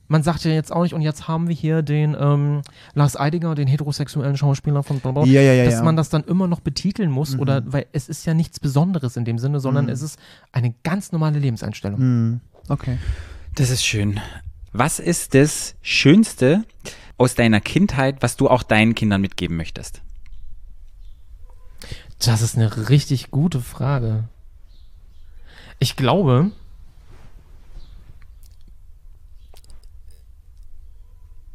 [0.09, 2.63] man sagt ja jetzt auch nicht, und jetzt haben wir hier den ähm,
[2.95, 5.81] Lars Eidinger, den heterosexuellen Schauspieler von blablabla, Ja, ja, ja, dass ja.
[5.81, 5.85] Mhm.
[5.87, 9.25] man das dann immer noch betiteln muss, oder weil es ist ja nichts Besonderes in
[9.25, 10.19] dem Sinne, sondern es ist
[10.53, 11.99] eine ganz normale Lebenseinstellung.
[11.99, 12.41] Hm.
[12.69, 12.99] Okay.
[13.55, 14.21] Das ist schön.
[14.73, 16.65] Was ist das Schönste
[17.17, 20.03] aus deiner Kindheit, was du auch deinen Kindern mitgeben möchtest?
[22.19, 24.25] Das ist eine richtig gute Frage.
[25.79, 26.51] Ich glaube,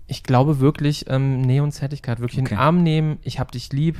[0.09, 2.19] ich glaube wirklich ähm, Nähe und Zärtlichkeit.
[2.19, 2.55] Wirklich in Okay.
[2.55, 3.97] den Arm nehmen, ich hab dich lieb,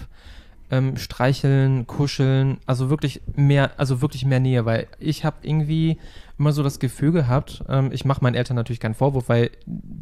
[0.72, 5.98] ähm, streicheln, kuscheln, also wirklich mehr, also wirklich mehr Nähe, weil ich habe irgendwie
[6.38, 9.50] immer so das Gefühl gehabt, ähm, ich mache meinen Eltern natürlich keinen Vorwurf, weil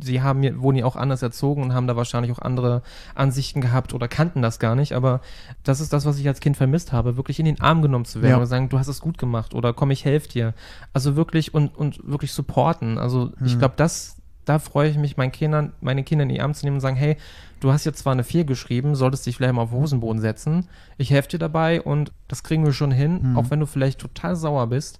[0.03, 2.83] sie haben mir, wurden ja auch anders erzogen und haben da wahrscheinlich auch andere
[3.15, 5.21] Ansichten gehabt oder kannten das gar nicht, aber
[5.63, 8.21] das ist das, was ich als Kind vermisst habe, wirklich in den Arm genommen zu
[8.21, 8.37] werden Ja.
[8.37, 10.53] oder sagen, du hast es gut gemacht oder komm, ich helfe dir.
[10.91, 12.97] Also wirklich und, und wirklich supporten.
[12.97, 14.16] Also ich glaube, das,
[14.47, 16.95] da freue ich mich, meinen Kindern, meine Kinder in die Arme zu nehmen und sagen,
[16.95, 17.17] hey,
[17.59, 20.67] du hast jetzt zwar eine 4 geschrieben, solltest dich vielleicht mal auf den Hosenboden setzen.
[20.97, 24.35] Ich helfe dir dabei und das kriegen wir schon hin, auch wenn du vielleicht total
[24.35, 24.99] sauer bist.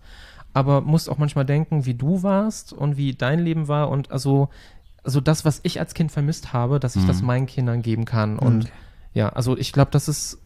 [0.53, 4.49] Aber musst auch manchmal denken, wie du warst und wie dein Leben war und also,
[5.03, 8.38] also das, was ich als Kind vermisst habe, dass ich das meinen Kindern geben kann.
[8.40, 8.69] Und
[9.14, 10.40] ja, also ich glaube, das ist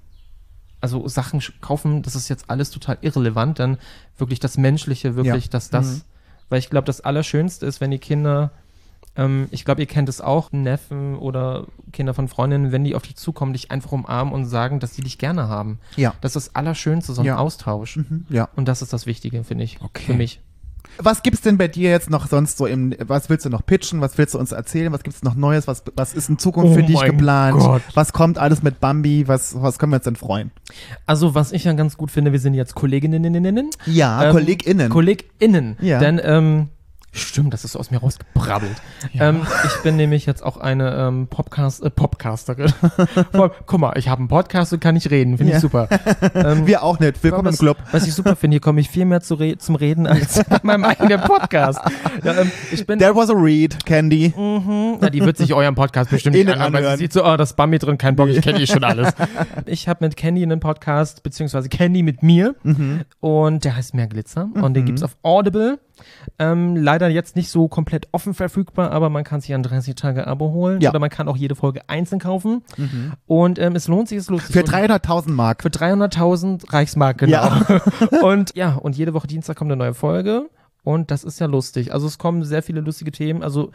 [0.82, 3.78] also Sachen kaufen, das ist jetzt alles total irrelevant, dann
[4.18, 5.52] wirklich das Menschliche, wirklich, Ja.
[5.52, 6.02] dass das, Mhm.
[6.50, 8.52] weil ich glaube, das Allerschönste ist, wenn die Kinder,
[9.16, 13.02] ähm, ich glaube, ihr kennt es auch, Neffen oder Kinder von Freundinnen, wenn die auf
[13.04, 15.80] dich zukommen, dich einfach umarmen und sagen, dass sie dich gerne haben.
[15.98, 16.14] Ja.
[16.22, 17.38] Das ist das Allerschönste, so ein Ja.
[17.38, 17.98] Austausch.
[17.98, 18.26] Mhm.
[18.30, 18.50] Ja.
[18.56, 19.80] Und das ist das Wichtige, finde ich.
[19.82, 20.04] Okay.
[20.06, 20.40] Für mich.
[20.98, 24.02] Was gibt's denn bei dir jetzt noch sonst so im, was willst du noch pitchen?
[24.02, 24.92] Was willst du uns erzählen?
[24.92, 25.68] Was gibt's noch Neues?
[25.68, 27.60] Was, was ist in Zukunft Oh für dich geplant?
[27.60, 27.82] Gott.
[27.94, 29.28] Was kommt alles mit Bambi?
[29.28, 30.52] Was, was können wir uns denn freuen?
[31.06, 33.70] Also, was ich ja ganz gut finde, wir sind jetzt Kolleginnen.
[33.86, 34.90] Ja, Ähm, KollegInnen.
[34.90, 35.78] KollegInnen.
[35.82, 36.00] Ja.
[36.00, 36.70] Denn, ähm,
[37.14, 38.76] stimmt, das ist so aus mir rausgebrabbelt.
[39.20, 42.72] Ähm, ich bin nämlich jetzt auch eine ähm, Podcast, äh, Podcasterin.
[43.66, 45.38] Guck mal, ich habe einen Podcast und kann nicht reden.
[45.38, 45.58] Finde Ja.
[45.58, 45.88] ich super.
[46.34, 47.22] Ähm, wir auch nicht.
[47.24, 47.78] Willkommen im was, Club.
[47.92, 50.46] Was ich super finde, hier komme ich viel mehr zu re zum Reden als in
[50.64, 51.80] meinem eigenen Podcast.
[52.24, 54.34] Ja, ähm, ich bin There was a read, Candy.
[54.36, 54.98] Mhm.
[55.02, 57.00] Ja, die wird sich euren Podcast bestimmt nicht anhören, weil sie anhören.
[57.00, 59.10] sieht so, oh, das ist Bambi drin, kein Bock, ich kenne eh schon alles.
[59.66, 63.02] Ich habe mit Candy einen Podcast, beziehungsweise Candy mit mir Mhm.
[63.20, 65.80] und der heißt Mehr Glitzer und den gibt's auf Audible.
[66.40, 70.28] Ähm, leider jetzt nicht so komplett offen verfügbar, aber man kann sich ein 30 Tage
[70.28, 70.90] Abo holen Ja.
[70.92, 72.64] oder man kann auch jede Folge einzeln kaufen
[73.28, 74.54] und ähm, es lohnt sich, es lohnt sich.
[74.54, 75.62] Für Und- 300.000 Mark.
[75.64, 77.32] für 300.000 Reichsmark, genau.
[77.32, 77.82] Ja.
[78.24, 80.50] und ja, und jede Woche Dienstag kommt eine neue Folge.
[80.84, 81.94] Und das ist ja lustig.
[81.94, 83.44] Also es kommen sehr viele lustige Themen.
[83.44, 83.72] Also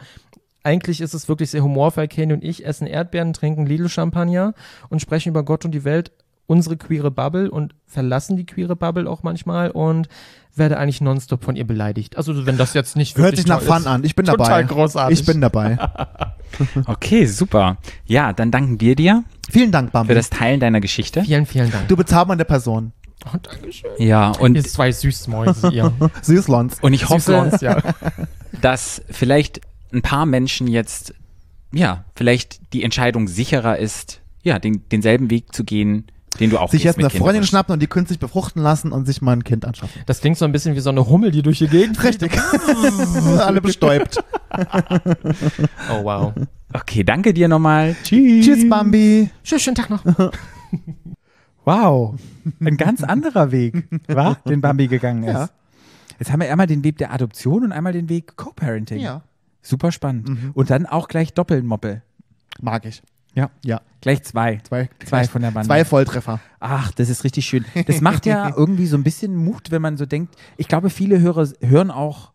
[0.63, 2.07] eigentlich ist es wirklich sehr humorvoll.
[2.09, 4.53] Kenny und ich essen Erdbeeren, trinken Lidl-Champagner
[4.89, 6.11] und sprechen über Gott und die Welt,
[6.47, 10.07] unsere queere Bubble und verlassen die queere Bubble auch manchmal und
[10.55, 12.17] werde eigentlich nonstop von ihr beleidigt.
[12.17, 13.87] Also wenn das jetzt nicht Hört wirklich sich nach Fun ist.
[13.87, 14.03] an.
[14.03, 14.63] Ich bin Total dabei.
[14.63, 15.19] großartig.
[15.19, 15.77] Ich bin dabei.
[16.85, 17.77] Okay, super.
[18.05, 20.13] Ja, dann danken wir dir Vielen Dank, für Bambi.
[20.15, 21.21] das Teilen deiner Geschichte.
[21.23, 21.89] Vielen, vielen Dank.
[21.89, 22.93] Du bezaubernde Person.
[23.25, 23.91] Oh, Dankeschön.
[23.99, 25.91] Ja, und, Ihr zwei Süßmäuse, ihr.
[26.21, 26.79] Süßlons.
[26.81, 27.19] und ich hoffe,
[27.49, 27.81] Süßlons, ja.
[28.61, 29.59] dass vielleicht
[29.93, 31.13] ein paar Menschen jetzt,
[31.73, 36.05] ja, vielleicht die Entscheidung sicherer ist, ja, den, denselben Weg zu gehen,
[36.39, 39.21] den du auch Sich jetzt eine Freundin schnappen und die künstlich befruchten lassen und sich
[39.21, 40.01] mal ein Kind anschaffen.
[40.05, 42.01] Das klingt so ein bisschen wie so eine Hummel, die durch die Gegend.
[42.03, 42.37] Richtig.
[43.39, 44.23] Alle bestäubt.
[45.91, 46.33] Oh, wow.
[46.73, 47.95] Okay, danke dir nochmal.
[48.03, 48.45] Tschüss.
[48.45, 49.29] Tschüss, Bambi.
[49.43, 50.03] Schönen, schönen Tag noch.
[51.65, 52.15] Wow,
[52.61, 54.35] ein ganz anderer Weg, wa?
[54.47, 55.33] den Bambi gegangen ist.
[55.33, 55.49] Ja.
[56.17, 59.01] Jetzt haben wir einmal den Weg der Adoption und einmal den Weg Co-Parenting.
[59.01, 59.23] Ja.
[59.61, 60.29] Super spannend.
[60.53, 62.03] Und dann auch gleich Doppelmoppel.
[62.61, 63.01] Mag ich.
[63.37, 63.51] Ja.
[63.63, 63.81] Ja.
[64.01, 64.57] Gleich zwei.
[64.63, 65.67] Zwei, Zwei von der Bande.
[65.67, 66.39] Zwei Volltreffer.
[66.59, 67.65] Ach, das ist richtig schön.
[67.85, 70.35] Das macht ja irgendwie so ein bisschen Mut, wenn man so denkt.
[70.57, 72.31] Ich glaube, viele Hörer hören auch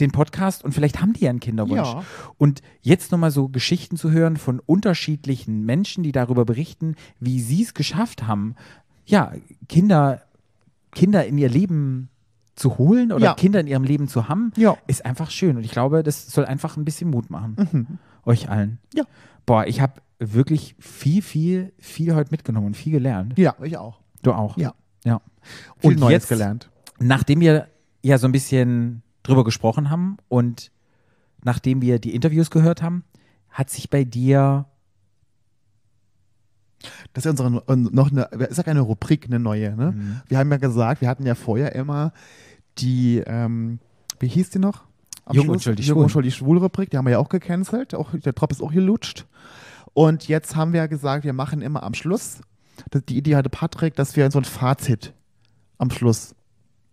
[0.00, 1.86] den Podcast und vielleicht haben die ja einen Kinderwunsch.
[1.86, 2.02] Ja.
[2.38, 7.62] Und jetzt nochmal so Geschichten zu hören von unterschiedlichen Menschen, die darüber berichten, wie sie
[7.62, 8.56] es geschafft haben,
[9.06, 9.32] ja,
[9.68, 10.22] Kinder,
[10.92, 12.08] Kinder in ihr Leben
[12.56, 13.34] zu holen oder Ja.
[13.34, 14.76] Kinder in ihrem Leben zu haben, Ja.
[14.86, 15.56] ist einfach schön.
[15.56, 17.98] Und ich glaube, das soll einfach ein bisschen Mut machen.
[18.24, 18.78] Euch allen.
[18.94, 19.04] Ja.
[19.46, 23.38] Boah, ich habe wirklich viel, viel, viel heute mitgenommen und viel gelernt.
[23.38, 24.00] Ja, ich auch.
[24.22, 24.56] Du auch.
[24.56, 24.74] Ja.
[25.04, 25.20] Ja.
[25.78, 26.70] Viel Und Neues jetzt, gelernt.
[26.98, 27.68] nachdem wir
[28.02, 30.70] ja so ein bisschen drüber gesprochen haben und
[31.42, 33.04] nachdem wir die Interviews gehört haben,
[33.48, 34.66] hat sich bei dir
[37.12, 39.74] Das ist ja unsere noch eine, ist ja keine Rubrik, eine neue.
[39.74, 39.92] Ne?
[39.92, 40.20] Mhm.
[40.28, 42.12] Wir haben ja gesagt, wir hatten ja vorher immer
[42.78, 43.80] die, ähm,
[44.18, 44.84] wie hieß die noch?
[45.30, 45.54] Am Jung Schluss?
[45.54, 47.94] und schuldig Jung und schuldig schwul Rubrik, die haben wir ja auch gecancelt.
[47.94, 49.26] Auch, der Drop ist auch gelutscht.
[49.94, 52.40] Und jetzt haben wir ja gesagt, wir machen immer am Schluss,
[53.08, 55.12] die Idee hatte Patrick, dass wir so ein Fazit
[55.78, 56.34] am Schluss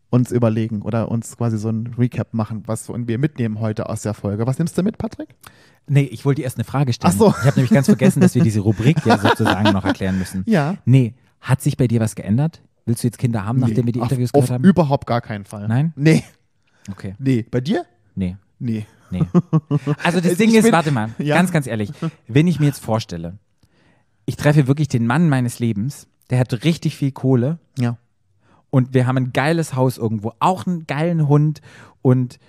[0.09, 4.13] uns überlegen oder uns quasi so ein Recap machen, was wir mitnehmen heute aus der
[4.13, 4.45] Folge.
[4.47, 5.29] Was nimmst du mit, Patrick?
[5.87, 7.13] Nee, ich wollte dir erst eine Frage stellen.
[7.15, 7.29] Ach so.
[7.29, 10.43] Ich habe nämlich ganz vergessen, dass wir diese Rubrik ja sozusagen noch erklären müssen.
[10.45, 10.75] Ja.
[10.85, 12.61] Nee, hat sich bei dir was geändert?
[12.85, 14.63] Willst du jetzt Kinder haben, nachdem wir die auf, Interviews auf gehört haben?
[14.63, 15.67] überhaupt gar keinen Fall.
[15.67, 15.93] Nein?
[15.95, 16.23] Nee,
[16.89, 17.45] Okay, nee.
[17.49, 17.85] Bei dir?
[18.17, 18.85] Nee, Nee.
[19.11, 19.21] nee.
[20.03, 21.35] Also das Ich Ding ist, bin- warte mal, Ja.
[21.35, 21.91] ganz, ganz ehrlich,
[22.27, 23.37] wenn ich mir jetzt vorstelle,
[24.25, 27.97] ich treffe wirklich den Mann meines Lebens, der hat richtig viel Kohle Ja.
[28.69, 31.61] und wir haben ein geiles Haus irgendwo, auch einen geilen Hund
[32.01, 32.39] und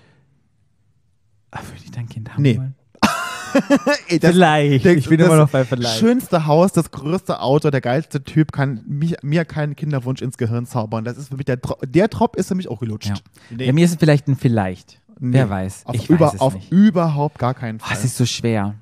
[1.51, 2.59] Ach, würde ich dein Kind haben Nee.
[2.59, 2.75] wollen?
[4.09, 4.85] Ey, das- Vielleicht.
[4.85, 5.99] der- ich bin das immer noch bei vielleicht.
[5.99, 10.67] Schönste Haus, das größte Auto, der geilste Typ kann mich, mir keinen Kinderwunsch ins Gehirn
[10.67, 11.05] zaubern.
[11.05, 13.09] Das ist für mich der, der Trop ist für mich auch gelutscht.
[13.09, 13.15] Ja.
[13.57, 13.67] Nee.
[13.67, 15.01] Bei mir ist es vielleicht ein Vielleicht.
[15.21, 15.35] Nee.
[15.39, 15.87] Wer weiß.
[15.87, 16.71] Auf, ich über, weiß es auf nicht.
[16.73, 17.97] überhaupt gar keinen Oh, Fall.
[17.97, 18.75] es ist so schwer.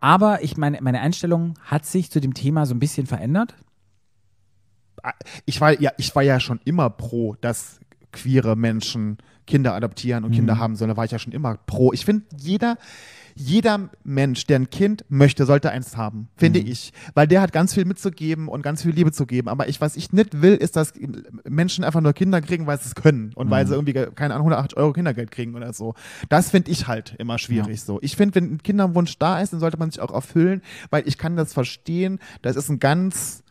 [0.00, 3.54] Aber ich meine, meine Einstellung hat sich zu dem Thema so ein bisschen verändert.
[5.46, 7.80] ich, war, ja, ich war ja schon immer pro, dass
[8.12, 10.36] queere Menschen Kinder adoptieren und Mhm.
[10.36, 10.90] Kinder haben sollen.
[10.90, 11.92] Da war ich ja schon immer pro.
[11.92, 12.76] Ich finde, jeder,
[13.34, 16.66] jeder Mensch, der ein Kind möchte, sollte eins haben, finde Mhm.
[16.68, 16.92] ich.
[17.14, 19.48] Weil der hat ganz viel mitzugeben und ganz viel Liebe zu geben.
[19.48, 20.92] Aber ich, was ich nicht will, ist, dass
[21.48, 23.50] Menschen einfach nur Kinder kriegen, weil sie es können und Mhm.
[23.50, 25.94] weil sie irgendwie, keine Ahnung, 180 Euro Kindergeld kriegen oder so.
[26.28, 27.98] Das finde ich halt immer schwierig so.
[28.02, 31.18] Ich finde, wenn ein Kinderwunsch da ist, dann sollte man sich auch erfüllen, weil ich
[31.18, 32.18] kann das verstehen.
[32.42, 33.42] Das ist ein ganz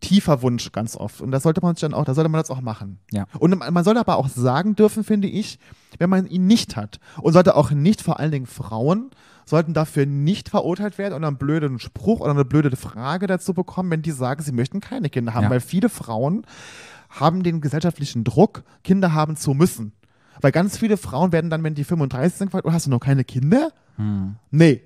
[0.00, 1.20] tiefer Wunsch ganz oft.
[1.20, 2.98] Und das sollte man sich dann auch, da sollte man das auch machen.
[3.10, 3.26] Ja.
[3.38, 5.58] Und man sollte aber auch sagen dürfen, finde ich,
[5.98, 7.00] wenn man ihn nicht hat.
[7.20, 9.10] Und sollte auch nicht, vor allen Dingen Frauen,
[9.44, 13.90] sollten dafür nicht verurteilt werden und einen blöden Spruch oder eine blöde Frage dazu bekommen,
[13.90, 15.44] wenn die sagen, sie möchten keine Kinder haben.
[15.44, 15.50] Ja.
[15.50, 16.44] Weil viele Frauen
[17.08, 19.92] haben den gesellschaftlichen Druck, Kinder haben zu müssen.
[20.40, 23.00] Weil ganz viele Frauen werden dann, wenn die 35 sind, gefragt, oh, hast du noch
[23.00, 23.70] keine Kinder?
[24.50, 24.82] Nee.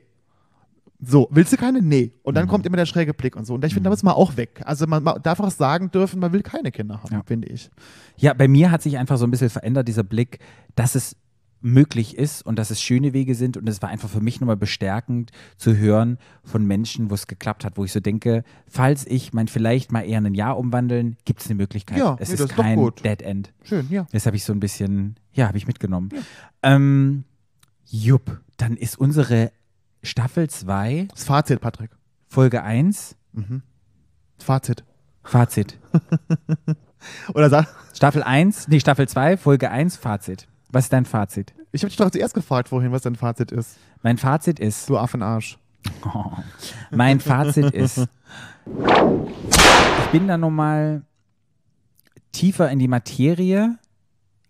[1.02, 1.81] So, willst du keine?
[1.81, 2.12] Nee.
[2.22, 3.55] Und dann kommt immer der schräge Blick und so.
[3.55, 4.60] Und ich finde, da muss man auch weg.
[4.64, 7.22] Also man, man darf auch sagen dürfen, man will keine Kinder haben, Ja.
[7.24, 7.70] finde ich.
[8.16, 10.40] Ja, bei mir hat sich einfach so ein bisschen verändert, dieser Blick,
[10.74, 11.16] dass es
[11.62, 13.56] möglich ist und dass es schöne Wege sind.
[13.56, 17.64] Und es war einfach für mich nochmal bestärkend zu hören von Menschen, wo es geklappt
[17.64, 21.40] hat, wo ich so denke, falls ich mein vielleicht mal eher ein Jahr umwandeln, gibt
[21.40, 21.98] es eine Möglichkeit.
[21.98, 23.05] Ja, es nee, ist ist kein gut.
[23.05, 23.52] Dead End.
[23.62, 24.06] Schön, ja.
[24.12, 26.09] Das habe ich so ein bisschen, ja, habe ich mitgenommen.
[26.62, 27.24] Ähm,
[27.90, 29.52] jupp, dann ist unsere
[30.02, 31.90] Staffel 2, Das Fazit, Patrick.
[32.28, 34.85] Folge 1, Das Fazit.
[35.22, 35.78] Fazit.
[37.35, 40.47] Oder sag, Staffel 1, nee, Staffel 2, Folge 1, Fazit.
[40.70, 41.55] Was ist dein Fazit?
[41.72, 43.77] ich habe dich doch zuerst gefragt vorhin, was dein Fazit ist.
[44.02, 45.59] Mein Fazit ist, Du Affenarsch.
[46.90, 48.06] mein Fazit ist,
[48.66, 51.02] ich bin da nochmal
[52.32, 53.78] tiefer in die Materie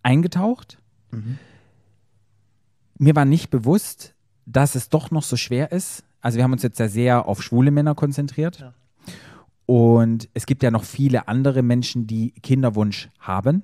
[0.02, 0.78] eingetaucht.
[2.98, 4.14] Mir war nicht bewusst,
[4.52, 6.04] dass es doch noch so schwer ist.
[6.20, 8.72] Also wir haben uns jetzt ja sehr auf schwule Männer konzentriert.
[9.66, 13.62] Und es gibt ja noch viele andere Menschen, die Kinderwunsch haben.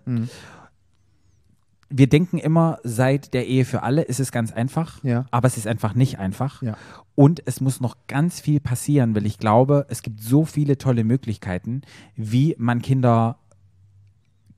[1.89, 5.27] Wir denken immer, seit der Ehe für alle ist es ganz einfach, Ja.
[5.31, 6.63] aber es ist einfach nicht einfach.
[6.63, 6.77] Ja.
[7.15, 11.05] Und es muss noch ganz viel passieren, weil ich glaube, es gibt so viele tolle
[11.05, 11.83] Möglichkeiten,
[12.15, 13.39] wie man Kinder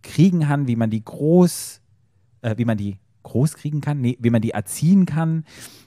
[0.03, 1.81] kriegen kann, wie man die groß,
[2.43, 5.45] äh, wie man die groß kriegen kann, nee, wie man die erziehen kann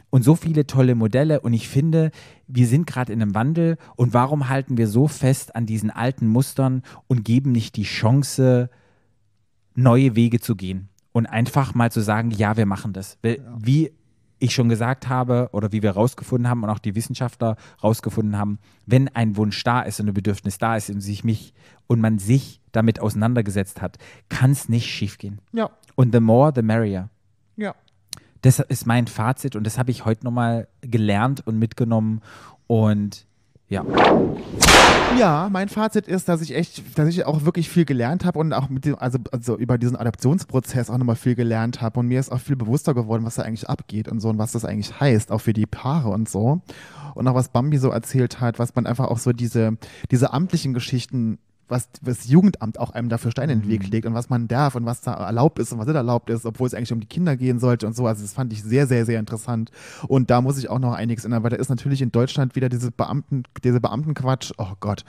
[0.10, 1.42] und so viele tolle Modelle.
[1.42, 2.12] Und ich finde,
[2.48, 6.28] wir sind gerade in einem Wandel und warum halten wir so fest an diesen alten
[6.28, 8.70] Mustern und geben nicht die Chance,
[9.74, 13.18] neue Wege zu gehen und einfach mal zu sagen, ja, wir machen das.
[13.58, 13.92] Wie
[14.42, 18.58] ich schon gesagt habe oder wie wir rausgefunden haben und auch die Wissenschaftler rausgefunden haben,
[18.86, 21.54] wenn ein Wunsch da ist und ein Bedürfnis da ist und sich mich
[21.88, 23.98] und man sich damit auseinandergesetzt hat,
[24.30, 25.40] kann es nicht schiefgehen.
[25.54, 25.70] Ja.
[25.96, 27.10] Und the more, the merrier.
[27.62, 27.76] Ja.
[28.42, 32.22] Das ist mein Fazit und das habe ich heute nochmal gelernt und mitgenommen
[32.66, 33.28] und
[33.70, 33.86] ja.
[35.20, 38.52] Ja, mein Fazit ist, dass ich echt, dass ich auch wirklich viel gelernt habe und
[38.52, 42.20] auch mit dem, also, also über diesen Adaptionsprozess auch nochmal viel gelernt habe und mir
[42.20, 45.00] ist auch viel bewusster geworden, was da eigentlich abgeht und so und was das eigentlich
[45.00, 46.62] heißt, auch für die Paare und so.
[47.14, 49.78] Und auch was Bambi so erzählt hat, was man einfach auch so diese,
[50.10, 51.38] diese amtlichen Geschichten
[51.72, 54.76] was das Jugendamt auch einem dafür Steine in den Weg legt und was man darf
[54.76, 57.08] und was da erlaubt ist und was nicht erlaubt ist, obwohl es eigentlich um die
[57.08, 58.06] Kinder gehen sollte und so.
[58.06, 59.72] Also das fand ich sehr, sehr, sehr interessant.
[60.08, 62.70] Und da muss ich auch noch einiges ändern, weil da ist natürlich in Deutschland wieder
[62.70, 64.52] diese Beamten, diese Beamtenquatsch.
[64.58, 65.06] Oh Gott.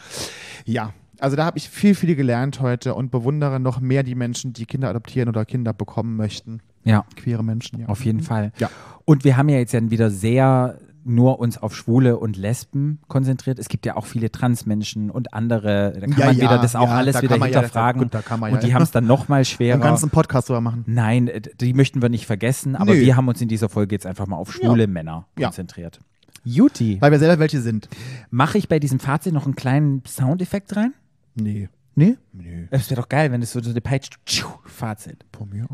[0.65, 0.95] Ja.
[1.19, 4.67] Also da habe ich viel, viel gelernt heute und bewundere noch mehr die Menschen, die
[4.67, 6.61] Kinder adoptieren oder Kinder bekommen möchten.
[6.85, 7.87] Ja, Queere Menschen, ja.
[7.87, 8.53] auf jeden Fall.
[8.59, 8.71] Ja.
[9.05, 13.59] Und wir haben ja jetzt ja wieder sehr nur uns auf Schwule und Lesben konzentriert.
[13.59, 15.93] Es gibt ja auch viele Transmenschen und andere.
[15.95, 18.03] Da kann Ja, man ja, wieder das auch ja, alles da wieder man ja- hinterfragen.
[18.03, 19.77] gut, da kann man und die haben es dann noch mal schwerer.
[19.79, 20.85] Den ganzen Podcast drüber machen.
[20.87, 23.01] Nein, äh, die möchten wir nicht vergessen, aber Nö.
[23.01, 26.01] wir haben uns in dieser Folge jetzt einfach mal auf schwule Männer konzentriert.
[26.45, 27.89] Juti, Weil wir selber welche sind.
[28.31, 30.93] mache ich bei diesem Fazit noch einen kleinen Soundeffekt rein?
[31.35, 31.69] Nee.
[31.95, 32.17] Nee?
[32.33, 32.69] Nee.
[32.71, 35.27] Es wäre doch geil, wenn es so eine Peitsche, tschiu, Fazit.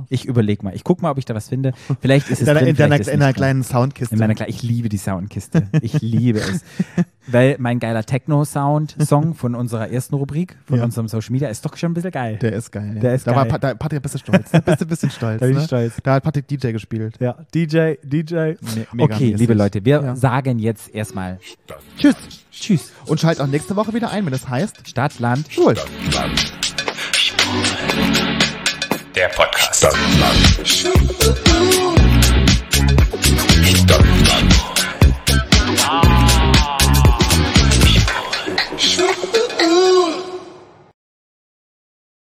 [0.08, 0.74] Ich überlege mal.
[0.74, 1.72] Ich gucke mal, ob ich da was finde.
[2.00, 4.14] Vielleicht ist es drin, in deiner, vielleicht ist in deiner kleinen Soundkiste.
[4.14, 5.68] In meiner Kle ich liebe die Soundkiste.
[5.82, 6.62] Ich liebe es.
[7.30, 10.84] Weil mein geiler Techno-Sound-Song von unserer ersten Rubrik, von Ja.
[10.84, 12.38] unserem Social Media, ist doch schon ein bisschen geil.
[12.40, 12.92] Der ist geil.
[12.94, 13.00] Ja.
[13.00, 13.50] Der ist da War, geil.
[13.52, 14.52] Pa- da, Patrick, bist du stolz.
[14.52, 14.62] Ne?
[14.62, 15.40] Bist du ein bisschen stolz.
[15.40, 15.66] Da bin ich ne?
[15.66, 15.96] stolz.
[16.02, 17.16] Da hat Patrick DJ gespielt.
[17.20, 18.34] ja, DJ, DJ.
[18.34, 19.38] Me Okay, megamäßig.
[19.38, 20.16] liebe Leute, wir Ja.
[20.16, 21.38] sagen jetzt erstmal
[21.98, 22.16] Tschüss.
[22.60, 22.93] Tschüss.
[23.06, 25.74] Und schalt auch nächste Woche wieder ein, wenn es das heißt Stadt, Land, Schwul.
[29.14, 29.78] Der Podcast.
[29.78, 30.68] Stadt, Land.
[33.64, 34.17] Stadt, Land.